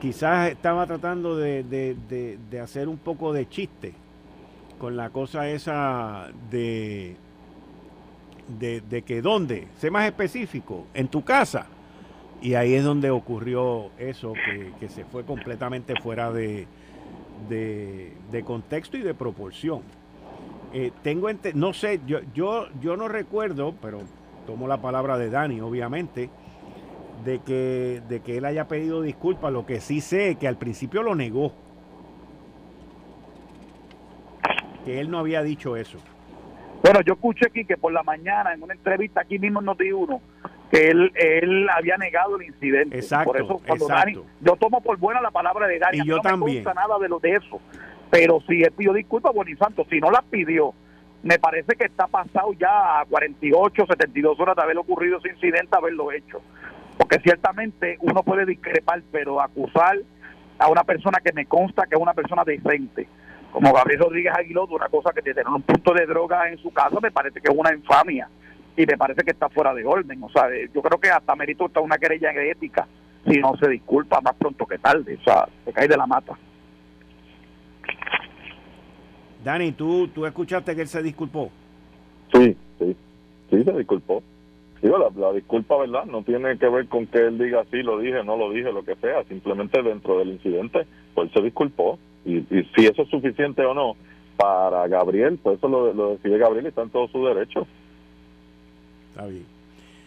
quizás 0.00 0.50
estaba 0.50 0.86
tratando 0.86 1.36
de, 1.36 1.64
de 1.64 2.60
hacer 2.60 2.88
un 2.88 2.98
poco 2.98 3.32
de 3.32 3.48
chiste 3.48 3.94
con 4.80 4.96
la 4.96 5.10
cosa 5.10 5.48
esa 5.50 6.28
de, 6.50 7.14
de, 8.58 8.80
de 8.80 9.02
que 9.02 9.22
dónde, 9.22 9.68
sé 9.76 9.90
más 9.90 10.06
específico, 10.06 10.86
en 10.94 11.08
tu 11.08 11.22
casa. 11.22 11.66
Y 12.42 12.54
ahí 12.54 12.74
es 12.74 12.84
donde 12.84 13.10
ocurrió 13.10 13.90
eso, 13.98 14.32
que, 14.78 14.88
se 14.88 15.04
fue 15.04 15.24
completamente 15.24 15.94
fuera 16.00 16.32
de, 16.32 16.66
de, 17.48 18.42
contexto 18.44 18.96
y 18.96 19.02
de 19.02 19.12
proporción. 19.14 19.82
Eh, 20.72 20.90
tengo 21.02 21.28
no 21.54 21.72
sé, 21.74 22.00
yo, 22.06 22.20
yo, 22.32 22.68
yo 22.80 22.96
no 22.96 23.08
recuerdo, 23.08 23.74
pero 23.82 24.00
tomo 24.46 24.66
la 24.68 24.80
palabra 24.80 25.18
de 25.18 25.28
Dani, 25.28 25.60
obviamente, 25.60 26.30
de 27.24 27.40
que, 27.40 28.00
de 28.08 28.20
que 28.20 28.38
él 28.38 28.46
haya 28.46 28.68
pedido 28.68 29.02
disculpas. 29.02 29.52
Lo 29.52 29.66
que 29.66 29.80
sí 29.80 30.00
sé 30.00 30.30
es 30.30 30.36
que 30.38 30.48
al 30.48 30.56
principio 30.56 31.02
lo 31.02 31.14
negó. 31.14 31.52
Que 34.86 35.00
él 35.00 35.10
no 35.10 35.18
había 35.18 35.42
dicho 35.42 35.76
eso. 35.76 35.98
Bueno, 36.82 37.02
yo 37.02 37.12
escuché 37.12 37.46
aquí 37.46 37.66
que 37.66 37.76
por 37.76 37.92
la 37.92 38.02
mañana 38.02 38.54
en 38.54 38.62
una 38.62 38.72
entrevista 38.72 39.20
aquí 39.20 39.38
mismo 39.38 39.60
en 39.60 39.66
Noti 39.66 39.92
Uno 39.92 40.22
que 40.70 40.88
él, 40.88 41.12
él 41.14 41.68
había 41.68 41.96
negado 41.96 42.36
el 42.36 42.46
incidente. 42.46 42.96
Exacto, 42.96 43.32
por 43.32 43.42
eso 43.42 43.60
cuando 43.66 43.88
Dani, 43.88 44.14
yo 44.40 44.56
tomo 44.56 44.80
por 44.80 44.96
buena 44.98 45.20
la 45.20 45.30
palabra 45.30 45.66
de 45.66 45.78
Dani, 45.78 45.98
y 45.98 46.06
yo 46.06 46.16
no 46.16 46.22
también. 46.22 46.58
me 46.58 46.60
gusta 46.60 46.74
nada 46.74 46.98
de 46.98 47.08
lo 47.08 47.18
de 47.18 47.32
eso. 47.32 47.60
Pero 48.10 48.40
si 48.46 48.62
él 48.62 48.72
pidió 48.72 48.92
disculpas, 48.92 49.34
Bonifanto, 49.34 49.84
si 49.90 50.00
no 50.00 50.10
la 50.10 50.22
pidió, 50.22 50.72
me 51.22 51.38
parece 51.38 51.74
que 51.76 51.84
está 51.84 52.06
pasado 52.06 52.52
ya 52.58 53.00
a 53.00 53.04
48, 53.04 53.86
72 53.86 54.38
horas 54.40 54.56
de 54.56 54.62
haber 54.62 54.78
ocurrido 54.78 55.18
ese 55.18 55.30
incidente, 55.30 55.76
haberlo 55.76 56.12
hecho. 56.12 56.40
Porque 56.96 57.18
ciertamente 57.20 57.98
uno 58.00 58.22
puede 58.22 58.46
discrepar, 58.46 59.02
pero 59.10 59.40
acusar 59.40 59.98
a 60.58 60.68
una 60.68 60.84
persona 60.84 61.18
que 61.24 61.32
me 61.32 61.46
consta 61.46 61.86
que 61.86 61.96
es 61.96 62.00
una 62.00 62.14
persona 62.14 62.44
decente, 62.44 63.08
como 63.52 63.72
Gabriel 63.72 64.00
Rodríguez 64.00 64.34
Aguiló, 64.36 64.66
de 64.66 64.74
una 64.74 64.88
cosa 64.88 65.12
que 65.12 65.22
tiene 65.22 65.42
un 65.46 65.62
punto 65.62 65.92
de 65.94 66.06
droga 66.06 66.48
en 66.48 66.58
su 66.58 66.72
casa, 66.72 66.96
me 67.02 67.10
parece 67.10 67.40
que 67.40 67.50
es 67.50 67.56
una 67.56 67.74
infamia 67.74 68.28
y 68.80 68.86
me 68.86 68.96
parece 68.96 69.22
que 69.22 69.32
está 69.32 69.48
fuera 69.50 69.74
de 69.74 69.84
orden. 69.84 70.22
O 70.22 70.30
sea, 70.30 70.44
yo 70.72 70.80
creo 70.80 70.98
que 70.98 71.10
hasta 71.10 71.36
mérito 71.36 71.66
está 71.66 71.80
una 71.80 71.98
querella 71.98 72.30
ética 72.32 72.86
si 73.26 73.38
no 73.38 73.54
se 73.56 73.68
disculpa 73.68 74.20
más 74.22 74.34
pronto 74.36 74.64
que 74.64 74.78
tarde. 74.78 75.18
O 75.20 75.22
sea, 75.22 75.46
se 75.64 75.72
cae 75.72 75.86
de 75.86 75.96
la 75.96 76.06
mata. 76.06 76.38
Dani, 79.44 79.72
¿tú, 79.72 80.08
¿tú 80.08 80.24
escuchaste 80.24 80.74
que 80.74 80.82
él 80.82 80.88
se 80.88 81.02
disculpó? 81.02 81.50
Sí, 82.32 82.56
sí, 82.78 82.96
sí 83.50 83.64
se 83.64 83.72
disculpó. 83.72 84.22
Digo, 84.80 85.12
la, 85.14 85.32
disculpa, 85.32 85.76
¿verdad? 85.76 86.06
No 86.06 86.22
tiene 86.22 86.56
que 86.56 86.68
ver 86.68 86.88
con 86.88 87.06
que 87.06 87.18
él 87.18 87.36
diga 87.38 87.64
sí, 87.70 87.82
lo 87.82 87.98
dije, 87.98 88.24
no 88.24 88.38
lo 88.38 88.50
dije, 88.50 88.72
lo 88.72 88.82
que 88.82 88.96
sea. 88.96 89.24
Simplemente 89.24 89.82
dentro 89.82 90.18
del 90.18 90.28
incidente, 90.30 90.86
pues 91.14 91.28
él 91.28 91.34
se 91.34 91.42
disculpó. 91.42 91.98
Y, 92.24 92.38
y 92.38 92.66
si 92.74 92.86
eso 92.86 93.02
es 93.02 93.08
suficiente 93.10 93.62
o 93.64 93.74
no 93.74 93.96
para 94.36 94.88
Gabriel, 94.88 95.38
pues 95.42 95.58
eso 95.58 95.68
lo, 95.68 95.92
lo 95.92 96.12
decide 96.12 96.38
Gabriel 96.38 96.64
y 96.64 96.68
está 96.68 96.82
en 96.82 96.90
todo 96.90 97.08
su 97.08 97.26
derecho. 97.26 97.66
Está 99.20 99.28
bien. 99.28 99.46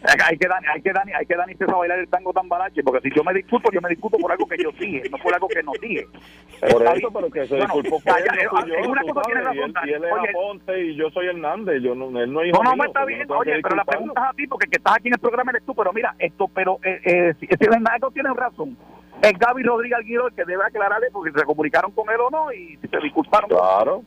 Hay 0.06 0.36
que 0.36 0.46
Dani, 0.46 0.66
hay 0.66 0.82
que 0.82 0.92
Dani, 0.92 1.12
hay 1.12 1.24
que 1.24 1.34
Dani 1.34 1.54
a 1.66 1.76
bailar 1.76 1.98
el 1.98 2.08
tango 2.08 2.30
tan 2.34 2.46
barache, 2.46 2.82
porque 2.82 3.08
si 3.08 3.16
yo 3.16 3.24
me 3.24 3.32
disculpo, 3.32 3.70
yo 3.72 3.80
me 3.80 3.88
disculpo 3.88 4.18
por 4.18 4.30
algo 4.30 4.46
que 4.46 4.62
yo 4.62 4.70
dije, 4.78 5.08
no 5.08 5.16
por 5.16 5.32
algo 5.32 5.48
que 5.48 5.62
no 5.62 5.72
dije. 5.80 6.06
Por 6.60 6.82
eso, 6.86 7.10
pero 7.10 7.30
que 7.30 7.46
se 7.46 7.56
disculpó 7.56 8.00
por 8.00 8.18
él, 8.18 8.26
no 8.82 8.90
una 8.90 9.02
cosa 9.02 9.22
tiene 9.22 9.40
razón, 9.40 9.72
y 9.86 9.90
él, 9.90 10.04
es 10.04 10.30
Aponte 10.30 10.84
y 10.84 10.96
yo 10.96 11.08
soy 11.10 11.28
Hernández, 11.28 11.82
yo 11.82 11.94
no, 11.94 12.08
él 12.20 12.30
no 12.30 12.42
es 12.42 12.48
hijo 12.48 12.62
No, 12.62 12.70
no, 12.70 12.76
me 12.76 12.84
está 12.84 13.06
bien, 13.06 13.26
oye, 13.30 13.60
pero 13.62 13.76
la 13.76 13.84
pregunta 13.84 14.20
es 14.24 14.30
a 14.30 14.32
ti, 14.34 14.46
porque 14.46 14.68
que 14.68 14.76
estás 14.76 14.96
aquí 14.96 15.08
en 15.08 15.14
el 15.14 15.20
programa 15.20 15.52
eres 15.52 15.64
tú, 15.64 15.74
pero 15.74 15.90
mira, 15.94 16.14
esto, 16.18 16.48
pero 16.48 16.78
eh, 16.84 17.00
eh, 17.02 17.34
si, 17.40 17.46
si 17.46 17.64
Hernández 17.64 18.02
tiene 18.12 18.28
razón, 18.34 18.76
es 19.22 19.32
Gaby 19.38 19.62
Rodríguez 19.62 19.96
Alguiro 19.96 20.28
el 20.28 20.34
que 20.34 20.44
debe 20.44 20.64
aclararle 20.64 21.06
porque 21.12 21.32
se 21.32 21.44
comunicaron 21.46 21.92
con 21.92 22.10
él 22.10 22.20
o 22.20 22.28
no 22.28 22.52
y 22.52 22.76
si 22.76 22.88
se 22.88 22.98
disculparon. 22.98 23.48
Claro. 23.48 24.02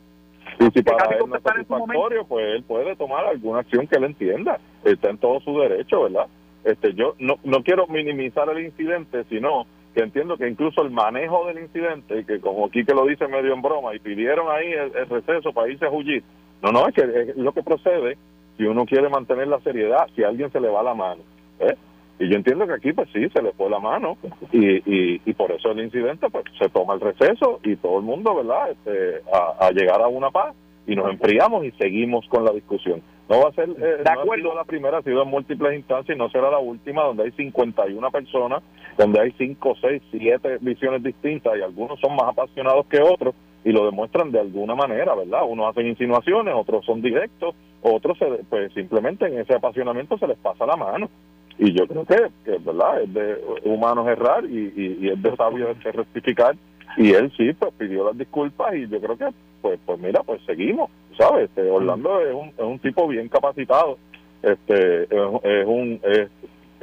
Y 0.60 0.70
si 0.70 0.82
para 0.82 1.16
él 1.16 1.24
no 1.28 1.36
es 1.36 1.42
satisfactorio, 1.42 2.24
pues 2.26 2.46
él 2.56 2.62
puede 2.64 2.96
tomar 2.96 3.24
alguna 3.26 3.60
acción 3.60 3.86
que 3.86 3.96
él 3.96 4.04
entienda. 4.04 4.58
Está 4.92 5.10
en 5.10 5.18
todo 5.18 5.40
su 5.40 5.58
derecho, 5.58 6.04
¿verdad? 6.04 6.26
Este, 6.64 6.94
yo 6.94 7.14
no, 7.18 7.36
no 7.44 7.62
quiero 7.62 7.86
minimizar 7.86 8.48
el 8.50 8.64
incidente, 8.64 9.24
sino 9.28 9.66
que 9.94 10.02
entiendo 10.02 10.36
que 10.36 10.48
incluso 10.48 10.82
el 10.82 10.90
manejo 10.90 11.46
del 11.46 11.60
incidente, 11.60 12.24
que 12.24 12.40
como 12.40 12.66
aquí 12.66 12.84
que 12.84 12.94
lo 12.94 13.06
dice 13.06 13.26
medio 13.26 13.52
en 13.54 13.62
broma, 13.62 13.94
y 13.94 13.98
pidieron 13.98 14.46
ahí 14.50 14.72
el, 14.72 15.08
receso 15.08 15.52
para 15.52 15.70
irse 15.70 15.86
a 15.86 15.90
Jullit, 15.90 16.24
no, 16.62 16.72
no, 16.72 16.88
es 16.88 16.94
que 16.94 17.02
es 17.02 17.36
lo 17.36 17.52
que 17.52 17.62
procede 17.62 18.16
si 18.56 18.64
uno 18.64 18.84
quiere 18.84 19.08
mantener 19.08 19.48
la 19.48 19.60
seriedad, 19.60 20.08
si 20.14 20.24
a 20.24 20.28
alguien 20.28 20.50
se 20.50 20.60
le 20.60 20.68
va 20.68 20.82
la 20.82 20.94
mano. 20.94 21.22
¿eh? 21.60 21.74
Y 22.18 22.28
yo 22.28 22.36
entiendo 22.36 22.66
que 22.66 22.72
aquí, 22.74 22.92
pues 22.92 23.08
sí, 23.12 23.28
se 23.28 23.42
le 23.42 23.52
fue 23.52 23.70
la 23.70 23.78
mano 23.78 24.18
y, 24.50 24.76
y, 24.78 25.20
y 25.24 25.32
por 25.34 25.52
eso 25.52 25.70
el 25.70 25.80
incidente, 25.80 26.28
pues 26.30 26.44
se 26.58 26.68
toma 26.68 26.94
el 26.94 27.00
receso 27.00 27.60
y 27.62 27.76
todo 27.76 27.98
el 27.98 28.04
mundo, 28.04 28.34
¿verdad?, 28.34 28.70
este, 28.70 29.22
a, 29.32 29.70
llegar 29.70 30.02
a 30.02 30.08
una 30.08 30.30
paz 30.30 30.54
y 30.86 30.96
nos 30.96 31.10
enfriamos 31.10 31.64
y 31.64 31.70
seguimos 31.72 32.26
con 32.28 32.44
la 32.44 32.52
discusión. 32.52 33.02
No 33.28 33.40
va 33.40 33.50
a 33.50 33.52
ser, 33.52 33.68
eh, 33.68 34.02
de 34.02 34.10
acuerdo. 34.10 34.54
la 34.54 34.64
primera, 34.64 34.98
ha 34.98 35.02
sido 35.02 35.22
en 35.22 35.28
múltiples 35.28 35.74
instancias 35.74 36.16
y 36.16 36.18
no 36.18 36.30
será 36.30 36.50
la 36.50 36.58
última, 36.58 37.02
donde 37.02 37.24
hay 37.24 37.32
51 37.32 38.10
personas, 38.10 38.62
donde 38.96 39.20
hay 39.20 39.32
5, 39.32 39.76
6, 39.80 40.02
7 40.10 40.58
visiones 40.60 41.02
distintas 41.02 41.52
y 41.58 41.62
algunos 41.62 42.00
son 42.00 42.16
más 42.16 42.28
apasionados 42.28 42.86
que 42.86 43.00
otros 43.02 43.34
y 43.64 43.72
lo 43.72 43.84
demuestran 43.84 44.32
de 44.32 44.40
alguna 44.40 44.74
manera, 44.74 45.14
¿verdad? 45.14 45.42
Unos 45.46 45.68
hacen 45.68 45.88
insinuaciones, 45.88 46.54
otros 46.56 46.86
son 46.86 47.02
directos, 47.02 47.54
otros 47.82 48.16
pues 48.48 48.72
simplemente 48.72 49.26
en 49.26 49.38
ese 49.38 49.54
apasionamiento 49.54 50.16
se 50.16 50.26
les 50.26 50.38
pasa 50.38 50.64
la 50.64 50.76
mano 50.76 51.10
y 51.58 51.72
yo 51.72 51.86
creo 51.86 52.04
que, 52.04 52.16
que 52.44 52.58
verdad 52.58 53.02
es 53.02 53.12
de 53.12 53.36
humanos 53.64 54.06
errar 54.06 54.44
y, 54.44 54.72
y, 54.76 55.08
es 55.08 55.20
de 55.20 55.36
sabio 55.36 55.74
de 55.74 55.92
rectificar 55.92 56.56
y 56.96 57.12
él 57.12 57.32
sí 57.36 57.52
pues 57.52 57.72
pidió 57.76 58.06
las 58.06 58.16
disculpas 58.16 58.74
y 58.74 58.88
yo 58.88 59.00
creo 59.00 59.16
que 59.18 59.28
pues 59.60 59.78
pues 59.84 59.98
mira 59.98 60.22
pues 60.22 60.40
seguimos 60.46 60.88
sabes 61.18 61.50
este, 61.50 61.68
Orlando 61.70 62.20
es 62.20 62.34
un, 62.34 62.48
es 62.48 62.64
un 62.64 62.78
tipo 62.78 63.06
bien 63.08 63.28
capacitado 63.28 63.98
este 64.42 65.02
es, 65.04 65.66
un 65.66 66.00
es 66.04 66.28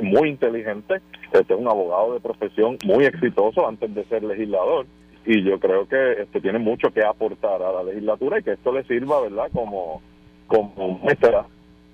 muy 0.02 0.30
inteligente 0.30 0.96
este 1.32 1.54
es 1.54 1.60
un 1.60 1.68
abogado 1.68 2.14
de 2.14 2.20
profesión 2.20 2.78
muy 2.86 3.06
exitoso 3.06 3.68
antes 3.68 3.94
de 3.96 4.04
ser 4.06 4.24
legislador 4.24 4.86
y 5.26 5.44
yo 5.44 5.60
creo 5.60 5.88
que 5.88 6.22
este 6.22 6.42
tiene 6.42 6.60
mucho 6.60 6.92
que 6.92 7.04
aportar 7.04 7.62
a 7.62 7.72
la 7.72 7.84
legislatura 7.84 8.40
y 8.40 8.44
que 8.44 8.52
esto 8.52 8.72
le 8.72 8.84
sirva 8.84 9.22
verdad 9.22 9.48
como 9.54 10.02
como 10.48 11.00
muestra 11.02 11.46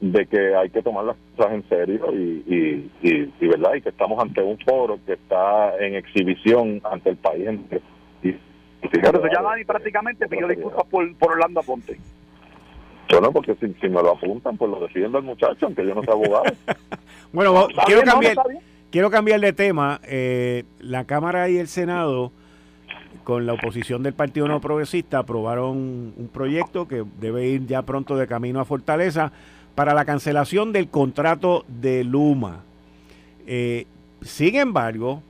de 0.01 0.25
que 0.25 0.55
hay 0.55 0.69
que 0.69 0.81
tomar 0.81 1.05
las 1.05 1.15
cosas 1.35 1.53
en 1.53 1.69
serio 1.69 2.11
y, 2.11 2.89
y, 3.01 3.47
verdad 3.47 3.75
y 3.75 3.81
que 3.81 3.89
estamos 3.89 4.19
ante 4.19 4.41
un 4.41 4.57
foro 4.59 4.99
que 5.05 5.13
está 5.13 5.77
en 5.77 5.95
exhibición 5.95 6.81
ante 6.83 7.11
el 7.11 7.17
país 7.17 7.47
entero. 7.47 7.83
Y, 8.23 8.33
Pero 8.89 9.21
ya 9.31 9.41
Dani 9.43 9.63
prácticamente 9.63 10.27
pidió 10.27 10.47
disculpas 10.47 10.85
por, 10.87 11.15
por 11.17 11.33
Orlando 11.33 11.59
Aponte. 11.59 11.97
Bueno, 13.11 13.31
porque 13.31 13.55
si, 13.55 13.73
si, 13.79 13.89
me 13.89 14.01
lo 14.01 14.11
apuntan, 14.11 14.57
pues 14.57 14.71
lo 14.71 14.79
defiendo 14.79 15.17
el 15.17 15.23
muchacho, 15.23 15.65
aunque 15.65 15.85
yo 15.85 15.93
no 15.93 16.03
sea 16.03 16.13
abogado. 16.13 16.45
bueno, 17.33 17.67
quiero 17.85 18.03
cambiar, 18.03 18.37
quiero 18.89 19.09
cambiar 19.09 19.39
de 19.41 19.53
tema. 19.53 19.99
Eh, 20.05 20.63
la 20.79 21.05
Cámara 21.05 21.49
y 21.49 21.57
el 21.57 21.67
Senado, 21.67 22.31
con 23.23 23.45
la 23.45 23.53
oposición 23.53 24.03
del 24.03 24.13
Partido 24.13 24.47
No 24.47 24.61
Progresista, 24.61 25.19
aprobaron 25.19 26.13
un 26.15 26.29
proyecto 26.31 26.87
que 26.87 27.03
debe 27.19 27.47
ir 27.47 27.67
ya 27.67 27.81
pronto 27.81 28.15
de 28.15 28.27
camino 28.27 28.59
a 28.59 28.65
Fortaleza 28.65 29.31
para 29.75 29.93
la 29.93 30.05
cancelación 30.05 30.71
del 30.71 30.89
contrato 30.89 31.65
de 31.67 32.03
Luma. 32.03 32.63
Eh, 33.47 33.85
sin 34.21 34.55
embargo, 34.55 35.21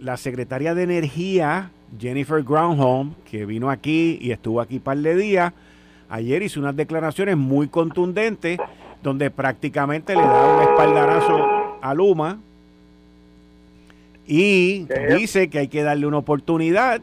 la 0.00 0.16
secretaria 0.16 0.74
de 0.74 0.84
Energía, 0.84 1.70
Jennifer 1.98 2.42
Groundholm, 2.42 3.14
que 3.30 3.44
vino 3.44 3.70
aquí 3.70 4.18
y 4.20 4.30
estuvo 4.30 4.60
aquí 4.60 4.76
un 4.76 4.82
par 4.82 4.98
de 4.98 5.16
días, 5.16 5.52
ayer 6.08 6.42
hizo 6.42 6.60
unas 6.60 6.76
declaraciones 6.76 7.36
muy 7.36 7.68
contundentes 7.68 8.58
donde 9.02 9.30
prácticamente 9.30 10.14
le 10.14 10.22
da 10.22 10.56
un 10.56 10.62
espaldarazo 10.62 11.78
a 11.80 11.94
Luma 11.94 12.38
y 14.26 14.86
dice 15.16 15.48
que 15.48 15.60
hay 15.60 15.68
que 15.68 15.82
darle 15.82 16.06
una 16.06 16.18
oportunidad 16.18 17.00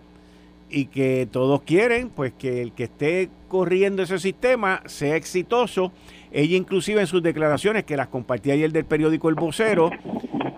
y 0.70 0.86
que 0.86 1.28
todos 1.32 1.62
quieren 1.62 2.10
pues 2.10 2.34
que 2.34 2.62
el 2.62 2.72
que 2.74 2.86
esté 2.86 3.30
corriendo 3.48 4.04
ese 4.04 4.20
sistema 4.20 4.82
sea 4.86 5.15
exitoso. 5.15 5.91
Ella 6.32 6.58
inclusive 6.58 7.00
en 7.00 7.08
sus 7.08 7.24
declaraciones, 7.24 7.86
que 7.86 7.96
las 7.96 8.08
compartí 8.10 8.52
ayer 8.52 8.72
del 8.72 8.84
periódico 8.84 9.30
El 9.30 9.36
Vocero, 9.36 9.89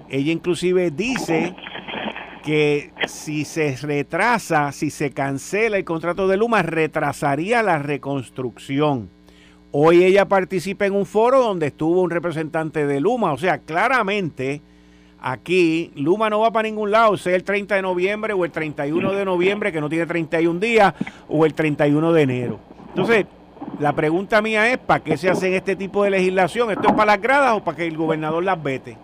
ella 0.09 0.31
inclusive 0.31 0.89
dice 0.91 1.55
que 2.47 2.93
si 3.07 3.43
se 3.43 3.75
retrasa, 3.75 4.71
si 4.71 4.89
se 4.89 5.11
cancela 5.11 5.75
el 5.75 5.83
contrato 5.83 6.29
de 6.29 6.37
Luma, 6.37 6.61
retrasaría 6.61 7.61
la 7.61 7.77
reconstrucción. 7.77 9.09
Hoy 9.73 10.05
ella 10.05 10.29
participa 10.29 10.85
en 10.85 10.95
un 10.95 11.05
foro 11.05 11.41
donde 11.41 11.67
estuvo 11.67 12.01
un 12.01 12.09
representante 12.09 12.87
de 12.87 13.01
Luma, 13.01 13.33
o 13.33 13.37
sea, 13.37 13.57
claramente 13.57 14.61
aquí 15.19 15.91
Luma 15.97 16.29
no 16.29 16.39
va 16.39 16.51
para 16.51 16.69
ningún 16.69 16.89
lado, 16.89 17.17
sea 17.17 17.35
el 17.35 17.43
30 17.43 17.75
de 17.75 17.81
noviembre 17.81 18.31
o 18.31 18.45
el 18.45 18.51
31 18.51 19.11
de 19.11 19.25
noviembre, 19.25 19.73
que 19.73 19.81
no 19.81 19.89
tiene 19.89 20.05
31 20.05 20.57
días, 20.61 20.93
o 21.27 21.45
el 21.45 21.53
31 21.53 22.13
de 22.13 22.21
enero. 22.21 22.59
Entonces, 22.87 23.25
la 23.81 23.91
pregunta 23.91 24.41
mía 24.41 24.71
es, 24.71 24.77
¿para 24.77 25.03
qué 25.03 25.17
se 25.17 25.29
hacen 25.29 25.53
este 25.53 25.75
tipo 25.75 26.01
de 26.05 26.11
legislación? 26.11 26.71
¿Esto 26.71 26.87
es 26.87 26.93
para 26.93 27.07
las 27.07 27.21
gradas 27.21 27.57
o 27.57 27.63
para 27.65 27.75
que 27.75 27.85
el 27.85 27.97
gobernador 27.97 28.41
las 28.41 28.63
vete? 28.63 28.97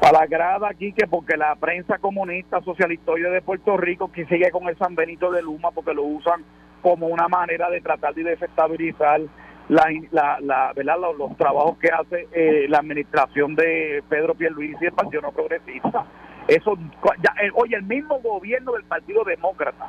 Para 0.00 0.20
las 0.20 0.30
gradas 0.30 0.70
aquí, 0.70 0.92
que 0.92 1.06
porque 1.06 1.36
la 1.36 1.56
prensa 1.56 1.98
comunista 1.98 2.60
socialistoide 2.62 3.30
de 3.30 3.42
Puerto 3.42 3.76
Rico 3.76 4.12
que 4.12 4.26
sigue 4.26 4.50
con 4.50 4.68
el 4.68 4.78
San 4.78 4.94
Benito 4.94 5.30
de 5.32 5.42
Luma 5.42 5.70
porque 5.72 5.92
lo 5.92 6.04
usan 6.04 6.44
como 6.82 7.08
una 7.08 7.28
manera 7.28 7.68
de 7.68 7.80
tratar 7.80 8.14
de 8.14 8.22
desestabilizar 8.22 9.20
la, 9.68 10.38
la, 10.40 10.72
¿verdad? 10.74 10.96
Los, 11.16 11.36
trabajos 11.36 11.78
que 11.78 11.88
hace 11.88 12.28
eh, 12.32 12.66
la 12.68 12.78
administración 12.78 13.54
de 13.54 14.02
Pedro 14.08 14.34
Pierluisi 14.34 14.84
y 14.84 14.86
el 14.86 14.92
Partido 14.92 15.22
No 15.22 15.32
Progresista. 15.32 16.06
Eso, 16.46 16.78
ya, 17.22 17.34
eh, 17.42 17.50
oye, 17.54 17.76
el 17.76 17.82
mismo 17.82 18.20
gobierno 18.20 18.72
del 18.72 18.84
Partido 18.84 19.22
Demócrata 19.22 19.86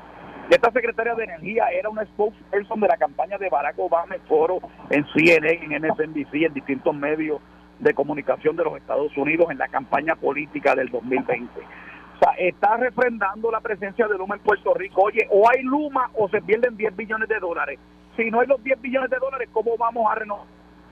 Esta 0.50 0.70
secretaria 0.72 1.16
de 1.16 1.24
Energía 1.24 1.68
era 1.70 1.88
una 1.89 2.04
spokesperson 2.04 2.82
de 2.82 2.88
la 2.89 2.97
campaña 2.97 3.38
de 3.38 3.50
Barack 3.50 3.80
Obama 3.80 4.16
en 4.16 4.22
foro, 4.24 4.60
en 4.89 5.06
CNN, 5.14 5.74
en 5.74 5.82
MSNBC, 5.82 6.34
en 6.34 6.54
distintos 6.54 6.93
medios 6.93 7.39
de 7.80 7.94
comunicación 7.94 8.56
de 8.56 8.64
los 8.64 8.78
Estados 8.78 9.16
Unidos 9.18 9.48
en 9.52 9.58
la 9.58 9.68
campaña 9.68 10.16
política 10.16 10.76
del 10.76 10.90
2020. 10.90 11.60
O 11.60 12.20
sea, 12.20 12.34
está 12.38 12.76
refrendando 12.78 13.50
la 13.50 13.62
presencia 13.62 14.08
de 14.08 14.18
Luma 14.18 14.36
en 14.36 14.42
Puerto 14.42 14.74
Rico. 14.74 15.04
Oye, 15.04 15.28
o 15.32 15.50
hay 15.50 15.64
Luma 15.64 16.10
o 16.16 16.28
se 16.30 16.42
pierden 16.42 16.76
10 16.76 16.96
billones 16.96 17.30
de 17.30 17.40
dólares. 17.40 17.80
Si 18.18 18.30
no 18.30 18.42
hay 18.42 18.48
los 18.48 18.62
10 18.62 18.82
billones 18.82 19.10
de 19.10 19.18
dólares, 19.18 19.50
¿cómo 19.54 19.78
vamos 19.78 20.12
a 20.12 20.16
renovar 20.16 20.46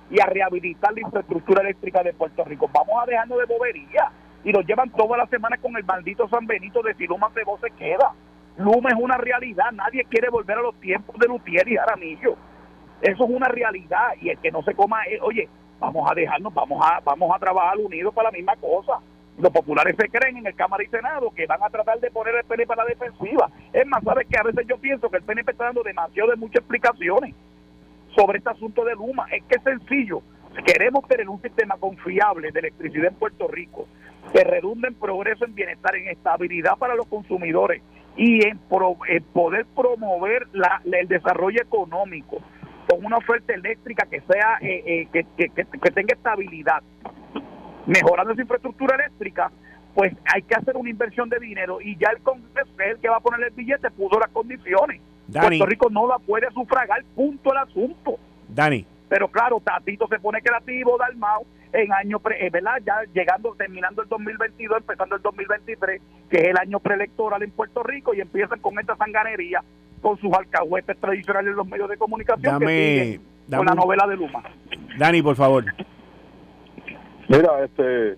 y 0.09 0.21
a 0.21 0.25
rehabilitar 0.25 0.93
la 0.93 1.01
infraestructura 1.01 1.61
eléctrica 1.61 2.01
de 2.01 2.13
Puerto 2.13 2.45
Rico? 2.45 2.69
Vamos 2.73 3.03
a 3.03 3.05
dejarnos 3.05 3.39
de 3.39 3.45
bobería. 3.45 4.09
Y 4.45 4.53
nos 4.53 4.65
llevan 4.65 4.89
toda 4.91 5.17
la 5.17 5.25
semana 5.27 5.57
con 5.57 5.75
el 5.75 5.83
maldito 5.83 6.29
San 6.29 6.47
Benito 6.47 6.81
de 6.81 6.93
si 6.93 7.05
Luma 7.05 7.29
se 7.33 7.41
se 7.61 7.75
queda. 7.75 8.13
Luma 8.57 8.89
es 8.89 8.95
una 8.97 9.17
realidad, 9.17 9.71
nadie 9.73 10.05
quiere 10.05 10.29
volver 10.29 10.57
a 10.57 10.61
los 10.61 10.79
tiempos 10.79 11.17
de 11.19 11.27
Lutier 11.27 11.67
y 11.67 11.77
Aramillo. 11.77 12.37
Eso 13.01 13.23
es 13.25 13.29
una 13.29 13.47
realidad 13.47 14.13
y 14.21 14.29
el 14.29 14.39
que 14.39 14.51
no 14.51 14.63
se 14.63 14.73
coma, 14.73 15.03
eh, 15.05 15.19
oye, 15.21 15.47
vamos 15.79 16.09
a 16.09 16.13
dejarnos, 16.13 16.53
vamos 16.53 16.81
a 16.83 16.99
vamos 17.01 17.35
a 17.35 17.39
trabajar 17.39 17.77
unidos 17.77 18.13
para 18.13 18.29
la 18.29 18.37
misma 18.37 18.55
cosa. 18.55 18.99
Los 19.37 19.51
populares 19.51 19.95
se 19.97 20.09
creen 20.09 20.37
en 20.37 20.47
el 20.47 20.55
Cámara 20.55 20.83
y 20.83 20.87
Senado 20.87 21.29
que 21.31 21.45
van 21.45 21.61
a 21.61 21.69
tratar 21.69 21.99
de 21.99 22.09
poner 22.09 22.35
el 22.35 22.43
PNP 22.43 22.65
para 22.67 22.83
la 22.83 22.89
defensiva. 22.89 23.49
Es 23.71 23.85
más, 23.85 24.03
sabes 24.03 24.27
que 24.27 24.37
a 24.39 24.43
veces 24.43 24.65
yo 24.67 24.77
pienso 24.79 25.09
que 25.09 25.17
el 25.17 25.23
PNP 25.23 25.51
está 25.51 25.65
dando 25.65 25.83
demasiado 25.83 26.31
de 26.31 26.37
muchas 26.37 26.61
explicaciones 26.61 27.35
sobre 28.15 28.39
este 28.39 28.49
asunto 28.49 28.83
de 28.83 28.95
Luma. 28.95 29.27
Es 29.31 29.43
que 29.43 29.57
es 29.57 29.63
sencillo. 29.63 30.23
Queremos 30.65 31.07
tener 31.07 31.29
un 31.29 31.39
sistema 31.39 31.77
confiable 31.77 32.51
de 32.51 32.59
electricidad 32.59 33.09
en 33.09 33.15
Puerto 33.15 33.47
Rico 33.47 33.87
que 34.33 34.43
redunde 34.43 34.87
en 34.87 34.95
progreso, 34.95 35.45
en 35.45 35.53
bienestar, 35.53 35.95
en 35.95 36.07
estabilidad 36.07 36.75
para 36.77 36.95
los 36.95 37.05
consumidores 37.05 37.83
y 38.15 38.45
en, 38.47 38.57
poder 38.57 39.65
promover 39.75 40.47
la, 40.51 40.81
el 40.91 41.07
desarrollo 41.07 41.61
económico 41.61 42.39
con 42.97 43.05
una 43.05 43.17
oferta 43.17 43.53
eléctrica 43.53 44.07
que 44.09 44.21
sea 44.21 44.57
eh, 44.61 45.07
eh, 45.13 45.25
que, 45.37 45.91
tenga 45.91 46.13
estabilidad 46.13 46.81
mejorando 47.85 48.33
esa 48.33 48.41
infraestructura 48.41 48.95
eléctrica 48.95 49.51
pues 49.93 50.13
hay 50.33 50.41
que 50.41 50.55
hacer 50.55 50.75
una 50.75 50.89
inversión 50.89 51.29
de 51.29 51.39
dinero 51.39 51.79
y 51.79 51.95
ya 51.97 52.09
el 52.09 52.21
Congreso 52.21 52.71
es 52.79 52.95
el 52.95 52.97
que 52.97 53.09
va 53.09 53.17
a 53.17 53.19
poner 53.19 53.47
el 53.47 53.53
billete 53.53 53.89
puso 53.91 54.19
las 54.19 54.29
condiciones. 54.29 55.01
Puerto 55.31 55.65
Rico 55.65 55.89
no 55.89 56.07
la 56.07 56.19
puede 56.19 56.49
sufragar 56.51 57.03
punto 57.15 57.51
el 57.51 57.57
asunto. 57.57 58.19
Dani. 58.47 58.85
Pero 59.09 59.27
claro 59.29 59.59
Tatito 59.63 60.07
se 60.07 60.19
pone 60.19 60.41
creativo 60.41 60.97
Dalmau 60.97 61.45
en 61.73 61.91
año, 61.93 62.19
pre, 62.19 62.45
eh, 62.45 62.49
¿verdad? 62.49 62.77
Ya 62.85 63.01
llegando, 63.13 63.53
terminando 63.55 64.01
el 64.01 64.09
2022, 64.09 64.77
empezando 64.77 65.15
el 65.15 65.21
2023, 65.21 66.01
que 66.29 66.37
es 66.37 66.47
el 66.47 66.57
año 66.57 66.79
preelectoral 66.79 67.41
en 67.43 67.51
Puerto 67.51 67.83
Rico, 67.83 68.13
y 68.13 68.21
empiezan 68.21 68.59
con 68.59 68.79
esta 68.79 68.95
sanganería, 68.95 69.63
con 70.01 70.17
sus 70.19 70.31
alcahuetes 70.33 70.97
tradicionales 70.99 71.51
en 71.51 71.57
los 71.57 71.67
medios 71.67 71.89
de 71.89 71.97
comunicación, 71.97 72.59
que 72.59 73.19
con 73.49 73.65
la 73.65 73.75
novela 73.75 74.07
de 74.07 74.15
Luma. 74.15 74.43
Dani, 74.97 75.21
por 75.21 75.35
favor. 75.35 75.65
Mira, 77.27 77.63
este, 77.63 78.17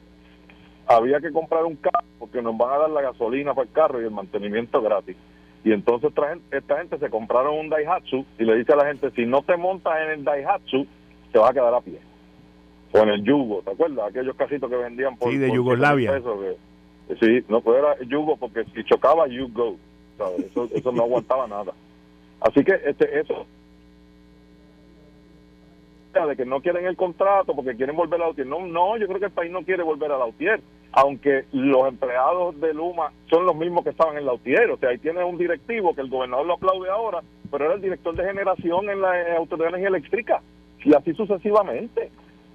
había 0.88 1.20
que 1.20 1.32
comprar 1.32 1.66
un 1.66 1.76
carro 1.76 2.06
porque 2.20 2.42
nos 2.42 2.58
van 2.58 2.74
a 2.74 2.78
dar 2.80 2.90
la 2.90 3.02
gasolina 3.02 3.54
para 3.54 3.68
el 3.68 3.74
carro 3.74 4.02
y 4.02 4.06
el 4.06 4.12
mantenimiento 4.12 4.82
gratis. 4.82 5.16
Y 5.64 5.74
entonces 5.74 6.12
esta 6.52 6.78
gente 6.78 6.98
se 6.98 7.10
compraron 7.10 7.58
un 7.58 7.70
Daihatsu 7.70 8.26
y 8.38 8.44
le 8.44 8.56
dice 8.56 8.74
a 8.74 8.78
la 8.78 8.86
gente, 8.86 9.12
si 9.12 9.26
no 9.26 9.42
te 9.42 9.58
montas 9.58 9.94
en 10.04 10.12
el 10.12 10.24
Daihatsu, 10.24 10.88
te 11.32 11.40
vas 11.40 11.52
a 11.52 11.54
quedar 11.54 11.74
a 11.74 11.82
pie 11.82 12.00
con 12.92 13.10
el 13.10 13.24
yugo, 13.24 13.62
¿te 13.62 13.72
acuerdas? 13.72 14.10
Aquellos 14.10 14.36
casitos 14.36 14.70
que 14.70 14.76
vendían 14.76 15.16
por... 15.18 15.32
Sí, 15.32 15.38
de 15.38 15.52
Yugoslavia. 15.52 16.22
sí, 17.20 17.44
no, 17.48 17.62
pues 17.62 17.78
era 17.78 17.96
yugo 18.08 18.38
porque 18.38 18.66
si 18.74 18.84
chocaba, 18.84 19.28
you 19.28 19.48
go. 19.54 19.78
Eso, 20.38 20.68
eso 20.74 20.92
no 20.92 21.04
aguantaba 21.04 21.48
nada. 21.48 21.74
Así 22.42 22.64
que 22.64 22.74
este 22.86 23.20
eso 23.20 23.46
de 26.28 26.36
que 26.36 26.46
no 26.46 26.62
quieren 26.62 26.86
el 26.86 26.96
contrato 26.96 27.56
porque 27.56 27.76
quieren 27.76 27.96
volver 27.96 28.22
a 28.22 28.28
la 28.28 28.46
No, 28.46 28.66
no, 28.66 28.98
yo 28.98 29.08
creo 29.08 29.20
que 29.20 29.26
el 29.26 29.32
país 29.32 29.52
no 29.52 29.64
quiere 29.64 29.84
volver 29.84 30.12
a 30.12 30.18
la 30.18 30.26
UTIER, 30.26 30.62
aunque 30.92 31.46
los 31.52 31.88
empleados 31.88 32.60
de 32.60 32.74
Luma 32.74 33.12
son 33.30 33.46
los 33.46 33.56
mismos 33.56 33.84
que 33.84 33.92
estaban 33.92 34.18
en 34.18 34.26
la 34.26 34.34
UTIER. 34.34 34.72
O 34.72 34.78
sea, 34.78 34.90
ahí 34.90 34.98
tiene 34.98 35.24
un 35.24 35.38
directivo 35.38 35.94
que 35.94 36.02
el 36.02 36.10
gobernador 36.10 36.46
lo 36.46 36.54
aplaude 36.54 36.90
ahora, 36.90 37.22
pero 37.52 37.66
era 37.66 37.76
el 37.76 37.82
director 37.82 38.16
de 38.16 38.26
generación 38.26 38.90
en 38.90 39.02
la 39.02 39.38
Autoridad 39.38 39.68
de 39.68 39.78
Energía 39.78 39.90
Eléctrica. 39.90 40.42
Y 40.84 40.94
así 40.94 41.14
sucesivamente. 41.14 42.10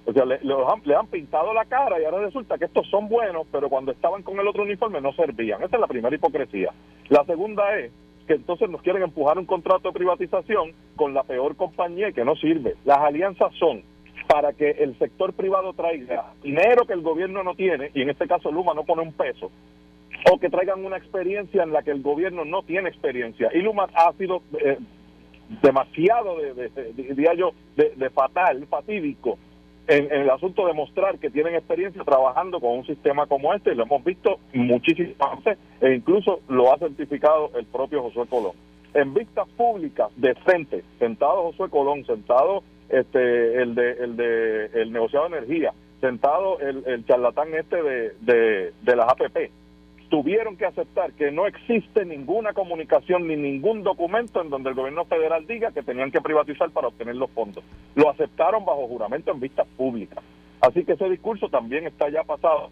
O 0.05 0.13
sea, 0.13 0.23
le, 0.23 0.39
le, 0.43 0.95
han, 0.95 1.07
pintado 1.07 1.53
la 1.53 1.65
cara 1.65 1.99
y 1.99 2.05
ahora 2.05 2.25
resulta 2.25 2.57
que 2.57 2.65
estos 2.65 2.87
son 2.89 3.09
buenos, 3.09 3.47
pero 3.51 3.69
cuando 3.69 3.91
estaban 3.91 4.21
con 4.21 4.39
el 4.39 4.47
otro 4.47 4.63
uniforme 4.63 5.01
no 5.01 5.11
servían. 5.13 5.63
Esa 5.63 5.77
es 5.77 5.81
la 5.81 5.87
primera 5.87 6.15
hipocresía. 6.15 6.71
La 7.09 7.23
segunda 7.25 7.77
es 7.79 7.91
que 8.27 8.33
entonces 8.33 8.69
nos 8.69 8.81
quieren 8.83 9.01
empujar 9.01 9.37
un 9.39 9.45
contrato 9.45 9.89
de 9.89 9.93
privatización 9.93 10.73
con 10.95 11.13
la 11.13 11.23
peor 11.23 11.55
compañía 11.55 12.11
que 12.11 12.23
no 12.23 12.35
sirve. 12.35 12.75
Las 12.85 12.99
alianzas 12.99 13.51
son 13.55 13.83
para 14.27 14.53
que 14.53 14.71
el 14.71 14.97
sector 14.99 15.33
privado 15.33 15.73
traiga 15.73 16.33
dinero 16.43 16.85
que 16.85 16.93
el 16.93 17.01
gobierno 17.01 17.43
no 17.43 17.55
tiene, 17.55 17.91
y 17.93 18.01
en 18.01 18.09
este 18.09 18.27
caso 18.27 18.51
Luma 18.51 18.73
no 18.73 18.83
pone 18.83 19.03
un 19.03 19.13
peso, 19.13 19.51
o 20.31 20.39
que 20.39 20.49
traigan 20.49 20.83
una 20.83 20.97
experiencia 20.97 21.63
en 21.63 21.71
la 21.71 21.83
que 21.83 21.91
el 21.91 22.01
gobierno 22.01 22.45
no 22.45 22.63
tiene 22.63 22.89
experiencia. 22.89 23.51
Y 23.53 23.59
Luma 23.59 23.87
ha 23.93 24.11
sido 24.13 24.41
eh, 24.59 24.79
demasiado, 25.61 26.37
de, 26.39 26.93
diría 26.95 27.35
yo, 27.35 27.51
de 27.75 28.09
fatal, 28.09 28.65
fatídico 28.67 29.37
en, 29.87 30.11
el 30.11 30.29
asunto 30.29 30.65
de 30.67 30.73
mostrar 30.73 31.19
que 31.19 31.29
tienen 31.29 31.55
experiencia 31.55 32.03
trabajando 32.03 32.59
con 32.59 32.79
un 32.79 32.85
sistema 32.85 33.27
como 33.27 33.53
este, 33.53 33.71
y 33.71 33.75
lo 33.75 33.83
hemos 33.83 34.03
visto 34.03 34.39
muchísimas 34.53 35.43
veces, 35.43 35.59
e 35.81 35.93
incluso 35.93 36.39
lo 36.47 36.73
ha 36.73 36.77
certificado 36.77 37.51
el 37.55 37.65
propio 37.65 38.01
Josué 38.03 38.25
Colón. 38.27 38.53
En 38.93 39.13
vistas 39.13 39.47
públicas, 39.57 40.09
decentes, 40.15 40.85
sentado 40.99 41.51
Josué 41.51 41.69
Colón, 41.69 42.05
sentado 42.05 42.63
este 42.89 43.61
el 43.61 43.75
de 43.75 43.91
el 43.91 44.15
de 44.15 44.65
el 44.73 44.91
negociado 44.91 45.29
de 45.29 45.37
energía, 45.37 45.73
sentado 45.99 46.59
el, 46.59 46.83
el 46.85 47.05
charlatán 47.05 47.53
este 47.53 47.81
de, 47.81 48.13
de, 48.21 48.73
de 48.81 48.95
las 48.95 49.09
APP, 49.09 49.51
tuvieron 50.09 50.57
que 50.57 50.65
aceptar 50.65 51.13
que 51.13 51.31
no 51.31 51.47
existe 51.47 52.05
ninguna 52.05 52.53
comunicación 52.53 53.27
ni 53.27 53.35
ningún 53.35 53.83
documento 53.83 54.41
en 54.41 54.49
donde 54.49 54.69
el 54.69 54.75
gobierno 54.75 55.05
federal 55.05 55.45
diga 55.47 55.71
que 55.71 55.83
tenían 55.83 56.11
que 56.11 56.21
privatizar 56.21 56.69
para 56.71 56.87
obtener 56.87 57.15
los 57.15 57.29
fondos. 57.31 57.63
Lo 57.95 58.09
aceptaron 58.09 58.65
bajo 58.65 58.87
juramento 58.87 59.31
en 59.31 59.39
vistas 59.39 59.67
públicas. 59.77 60.23
Así 60.61 60.83
que 60.83 60.93
ese 60.93 61.09
discurso 61.09 61.49
también 61.49 61.87
está 61.87 62.09
ya 62.09 62.23
pasado. 62.23 62.69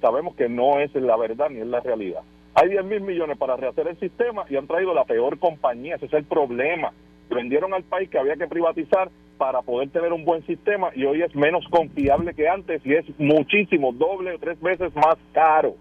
Sabemos 0.00 0.34
que 0.34 0.48
no 0.48 0.80
es 0.80 0.94
la 0.94 1.16
verdad 1.16 1.50
ni 1.50 1.60
es 1.60 1.66
la 1.66 1.80
realidad. 1.80 2.22
Hay 2.54 2.68
10 2.68 2.84
mil 2.84 3.00
millones 3.00 3.38
para 3.38 3.56
rehacer 3.56 3.88
el 3.88 3.98
sistema 3.98 4.44
y 4.48 4.56
han 4.56 4.66
traído 4.66 4.92
la 4.92 5.04
peor 5.04 5.38
compañía. 5.38 5.96
Ese 5.96 6.06
es 6.06 6.12
el 6.12 6.24
problema. 6.24 6.92
Vendieron 7.30 7.72
al 7.72 7.84
país 7.84 8.10
que 8.10 8.18
había 8.18 8.36
que 8.36 8.46
privatizar 8.46 9.10
para 9.38 9.62
poder 9.62 9.88
tener 9.90 10.12
un 10.12 10.24
buen 10.24 10.44
sistema 10.46 10.90
y 10.94 11.04
hoy 11.04 11.22
es 11.22 11.34
menos 11.34 11.66
confiable 11.68 12.34
que 12.34 12.48
antes 12.48 12.84
y 12.84 12.94
es 12.94 13.06
muchísimo, 13.18 13.92
doble 13.92 14.34
o 14.34 14.38
tres 14.38 14.60
veces 14.60 14.94
más 14.94 15.16
caro 15.32 15.76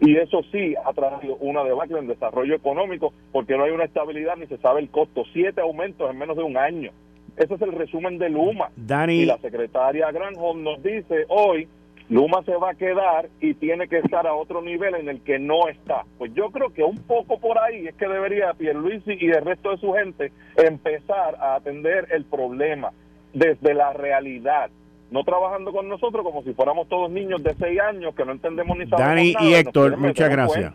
y 0.00 0.16
eso 0.16 0.42
sí 0.50 0.74
ha 0.82 0.92
traído 0.92 1.36
una 1.36 1.62
debacle 1.62 1.98
en 1.98 2.06
desarrollo 2.06 2.54
económico 2.54 3.12
porque 3.32 3.56
no 3.56 3.64
hay 3.64 3.70
una 3.70 3.84
estabilidad 3.84 4.36
ni 4.36 4.46
se 4.46 4.56
sabe 4.58 4.80
el 4.80 4.90
costo. 4.90 5.24
Siete 5.32 5.60
aumentos 5.60 6.10
en 6.10 6.18
menos 6.18 6.36
de 6.36 6.42
un 6.42 6.56
año. 6.56 6.90
Ese 7.36 7.54
es 7.54 7.62
el 7.62 7.72
resumen 7.72 8.18
de 8.18 8.30
Luma. 8.30 8.70
Dani. 8.76 9.20
Y 9.20 9.26
la 9.26 9.38
secretaria 9.38 10.10
Granholm 10.10 10.62
nos 10.62 10.82
dice 10.82 11.26
hoy, 11.28 11.68
Luma 12.08 12.42
se 12.44 12.56
va 12.56 12.70
a 12.70 12.74
quedar 12.74 13.28
y 13.40 13.54
tiene 13.54 13.88
que 13.88 13.98
estar 13.98 14.26
a 14.26 14.34
otro 14.34 14.62
nivel 14.62 14.94
en 14.94 15.08
el 15.08 15.20
que 15.20 15.38
no 15.38 15.68
está. 15.68 16.04
Pues 16.18 16.32
yo 16.34 16.50
creo 16.50 16.70
que 16.70 16.82
un 16.82 16.98
poco 16.98 17.38
por 17.38 17.58
ahí 17.58 17.86
es 17.86 17.94
que 17.94 18.08
debería 18.08 18.54
Pierluisi 18.54 19.16
y 19.20 19.30
el 19.30 19.44
resto 19.44 19.70
de 19.70 19.78
su 19.78 19.92
gente 19.92 20.32
empezar 20.56 21.36
a 21.36 21.56
atender 21.56 22.08
el 22.10 22.24
problema 22.24 22.90
desde 23.32 23.74
la 23.74 23.92
realidad 23.92 24.70
no 25.10 25.24
trabajando 25.24 25.72
con 25.72 25.88
nosotros 25.88 26.24
como 26.24 26.42
si 26.42 26.52
fuéramos 26.52 26.88
todos 26.88 27.10
niños 27.10 27.42
de 27.42 27.54
6 27.54 27.80
años 27.80 28.14
que 28.14 28.24
no 28.24 28.32
entendemos 28.32 28.76
ni 28.76 28.86
sabemos 28.86 29.08
Dani 29.08 29.34
y 29.40 29.54
Héctor, 29.54 29.96
muchas 29.96 30.30
gracias. 30.30 30.72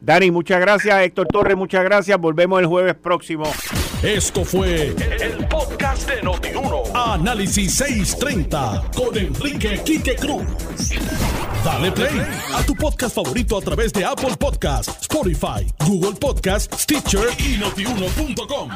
Dani, 0.00 0.30
muchas 0.30 0.60
gracias. 0.60 0.98
Héctor 1.02 1.26
Torres, 1.26 1.56
muchas 1.56 1.84
gracias. 1.84 2.18
Volvemos 2.18 2.60
el 2.60 2.66
jueves 2.66 2.94
próximo. 2.94 3.44
Esto 4.02 4.44
fue 4.44 4.86
el, 4.86 5.46
podcast 5.48 6.08
de 6.08 6.22
Notiuno. 6.22 6.84
Análisis 6.94 7.74
630 7.74 8.84
con 8.96 9.16
Enrique 9.16 9.80
Quique 9.84 10.16
Cruz. 10.16 10.46
Dale 11.62 11.92
play 11.92 12.18
a 12.54 12.64
tu 12.64 12.74
podcast 12.74 13.14
favorito 13.14 13.58
a 13.58 13.60
través 13.60 13.92
de 13.92 14.02
Apple 14.02 14.36
Podcasts, 14.38 15.02
Spotify, 15.02 15.66
Google 15.86 16.18
Podcasts, 16.18 16.82
Stitcher 16.82 17.28
y 17.38 17.58
notiuno.com. 17.58 18.70